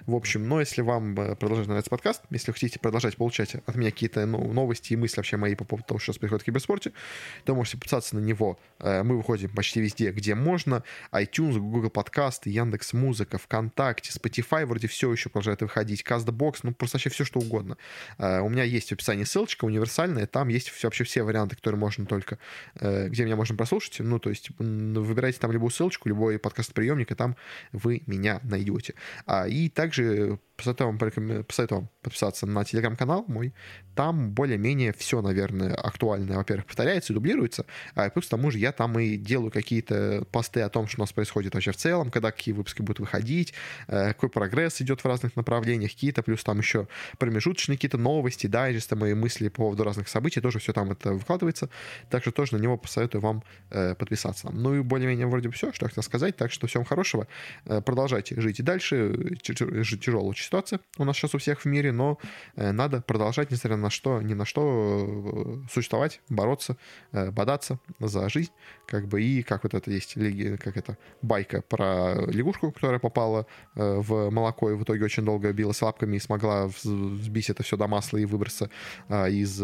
В 0.05 0.16
общем, 0.16 0.47
но 0.47 0.60
если 0.60 0.82
вам 0.82 1.16
продолжает 1.16 1.68
нравиться 1.68 1.89
подкаст, 1.89 2.24
если 2.30 2.51
хотите 2.51 2.80
продолжать 2.80 2.97
продолжать 2.98 3.18
получать 3.18 3.56
от 3.56 3.76
меня 3.76 3.91
какие-то 3.91 4.26
ну, 4.26 4.52
новости 4.52 4.93
и 4.93 4.95
мысли 4.95 5.18
вообще 5.18 5.38
мои 5.38 5.54
по 5.54 5.66
поводу 5.66 5.88
того, 5.88 6.00
что 6.00 6.14
происходит 6.14 6.41
в 6.41 6.45
киберспорте, 6.45 6.93
то 7.45 7.54
можете 7.54 7.78
подписаться 7.78 8.16
на 8.16 8.20
него. 8.20 8.60
Э, 8.80 9.04
мы 9.04 9.18
выходим 9.18 9.50
почти 9.50 9.82
везде, 9.82 10.12
где 10.12 10.34
можно. 10.34 10.84
iTunes, 11.12 11.60
Google 11.60 11.91
подкасты, 11.91 12.50
Яндекс 12.50 12.93
Музыка, 12.93 13.38
ВКонтакте, 13.38 14.12
Spotify 14.12 14.66
вроде 14.66 14.88
все 14.88 15.12
еще 15.12 15.30
продолжает 15.30 15.62
выходить, 15.62 16.02
CastBox, 16.02 16.60
ну 16.64 16.74
просто 16.74 16.98
вообще 16.98 17.12
все 17.12 17.24
что 17.24 17.39
угодно. 17.39 17.78
Э, 18.18 18.39
у 18.39 18.50
меня 18.50 18.64
есть 18.64 18.89
в 18.89 18.93
описании 18.93 19.26
ссылочка 19.26 19.66
универсальная, 19.66 20.26
там 20.26 20.48
есть 20.48 20.72
вообще 20.84 21.04
все 21.04 21.22
варианты, 21.22 21.56
которые 21.56 21.80
можно 21.80 22.08
только, 22.08 22.39
э, 22.76 23.10
где 23.10 23.26
меня 23.26 23.36
можно 23.36 23.56
прослушать. 23.56 24.00
Ну, 24.00 24.18
то 24.18 24.32
есть 24.32 24.50
выбирайте 24.58 25.39
там 25.39 25.52
любую 25.52 25.70
ссылочку, 25.70 26.10
любой 26.10 26.39
подкаст-приемник, 26.39 27.12
и 27.12 27.16
там 27.16 27.36
вы 27.72 28.02
меня 28.08 28.39
найдете. 28.43 28.95
А, 29.28 29.48
и 29.48 29.70
также 29.70 30.39
посоветую 30.58 30.88
вам, 30.88 31.43
посоветую 31.43 31.82
вам 31.82 31.89
подписаться 32.01 32.45
на 32.45 32.66
телеграм-канал 32.66 33.26
мой. 33.28 33.53
Там 33.95 34.32
более-менее 34.32 34.93
все, 34.93 35.22
наверное, 35.22 35.74
актуальное, 35.74 36.38
во-первых, 36.38 36.66
повторяется 36.66 37.14
и 37.14 37.16
дублируется. 37.16 37.66
А 37.95 38.10
плюс 38.10 38.26
к 38.26 38.30
тому 38.30 38.51
же 38.51 38.58
я 38.58 38.72
там 38.72 38.97
и 38.99 39.16
делаю 39.16 39.51
какие-то 39.51 40.26
посты 40.32 40.62
о 40.62 40.70
том, 40.70 40.88
что 40.88 40.99
у 40.99 41.03
нас 41.03 41.14
происходит 41.14 41.53
вообще 41.53 41.72
в 41.72 41.78
целом, 41.78 42.12
когда 42.12 42.32
какие 42.32 42.53
выпуски 42.53 42.82
будут 42.82 42.99
выходить, 42.99 43.53
э, 43.88 44.10
какой 44.10 44.30
прогресс 44.30 44.82
идет 44.82 45.01
в 45.01 45.05
разных 45.05 45.36
направлениях, 45.36 45.91
какие-то, 45.91 46.24
плюс 46.24 46.43
там 46.43 46.58
еще 46.60 46.88
промежуточные 47.18 47.78
какие-то 47.78 47.97
новости, 47.97 48.47
дайджесты, 48.47 48.95
мои 48.95 49.14
мысли 49.14 49.49
по 49.49 49.58
поводу 49.58 49.84
разных 49.84 50.10
событий, 50.10 50.41
тоже 50.41 50.60
все 50.60 50.74
там 50.74 50.91
это 50.91 51.14
выкладывается. 51.14 51.70
Так 52.10 52.24
что 52.24 52.32
тоже 52.32 52.55
на 52.58 52.62
него 52.62 52.78
посоветую 52.78 53.22
вам 53.22 53.43
э, 53.70 53.95
подписаться. 53.95 54.49
Ну 54.51 54.76
и 54.76 54.82
более-менее 54.82 55.28
вроде 55.28 55.49
все, 55.51 55.72
что 55.72 55.86
я 55.86 55.89
хотел 55.89 56.03
сказать. 56.03 56.36
Так 56.36 56.51
что 56.51 56.68
всем 56.68 56.84
хорошего. 56.84 57.28
Э, 57.66 57.82
продолжайте 57.82 58.39
жить 58.41 58.60
и 58.60 58.64
дальше. 58.64 59.38
Тяжелая 59.41 60.26
ситуация 60.48 60.80
у 60.98 61.04
нас 61.04 61.16
сейчас 61.16 61.36
у 61.36 61.38
всех 61.38 61.62
в 61.62 61.66
мире, 61.66 61.91
но 61.91 62.18
надо 62.56 63.02
продолжать, 63.02 63.52
несмотря 63.52 63.78
на 63.78 63.89
что, 63.89 64.22
ни 64.22 64.34
на 64.34 64.45
что 64.45 65.62
существовать, 65.72 66.22
бороться, 66.30 66.78
бодаться 67.12 67.80
за 68.00 68.30
жизнь, 68.30 68.52
как 68.88 69.08
бы, 69.08 69.22
и 69.22 69.43
как 69.43 69.64
вот 69.64 69.74
это 69.74 69.91
есть, 69.91 70.16
как 70.60 70.78
это, 70.78 70.98
байка 71.22 71.62
про 71.62 72.16
лягушку, 72.28 72.72
которая 72.72 73.00
попала 73.00 73.45
в 73.76 74.30
молоко 74.32 74.72
и 74.72 74.76
в 74.76 74.84
итоге 74.84 75.06
очень 75.06 75.26
долго 75.26 75.54
билась 75.54 75.82
лапками 75.82 76.16
и 76.16 76.20
смогла 76.20 76.68
взбить 76.68 77.50
это 77.50 77.64
все 77.64 77.78
до 77.78 77.88
масла 77.88 78.18
и 78.18 78.26
выбраться 78.26 78.70
из 79.10 79.62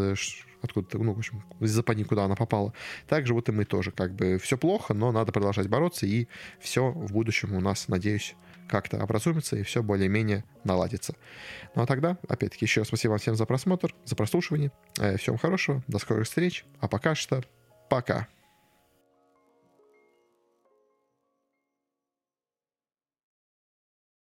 откуда-то, 0.61 0.97
ну, 0.97 1.13
в 1.13 1.17
общем, 1.17 1.43
из 1.59 1.71
западни, 1.71 2.03
куда 2.03 2.23
она 2.23 2.35
попала. 2.35 2.73
Также 3.07 3.33
вот 3.33 3.49
и 3.49 3.51
мы 3.51 3.65
тоже, 3.65 3.91
как 3.91 4.13
бы, 4.13 4.37
все 4.37 4.57
плохо, 4.57 4.93
но 4.93 5.11
надо 5.11 5.33
продолжать 5.33 5.67
бороться, 5.67 6.05
и 6.05 6.27
все 6.61 6.89
в 6.89 7.11
будущем 7.11 7.53
у 7.53 7.59
нас, 7.59 7.89
надеюсь, 7.89 8.35
как-то 8.73 9.03
образумится, 9.03 9.55
и 9.55 9.61
все 9.61 9.83
более-менее 9.83 10.43
наладится. 10.63 11.13
Ну 11.75 11.83
а 11.83 11.85
тогда, 11.85 12.17
опять-таки, 12.27 12.65
еще 12.65 12.81
раз 12.81 12.87
спасибо 12.87 13.19
всем 13.19 13.35
за 13.35 13.45
просмотр, 13.45 13.93
за 14.03 14.15
прослушивание. 14.15 14.71
Э, 14.99 15.15
всем 15.17 15.37
хорошего, 15.37 15.83
до 15.87 15.99
скорых 15.99 16.25
встреч, 16.25 16.65
а 16.79 16.87
пока 16.87 17.13
что 17.13 17.43
пока. 17.87 18.27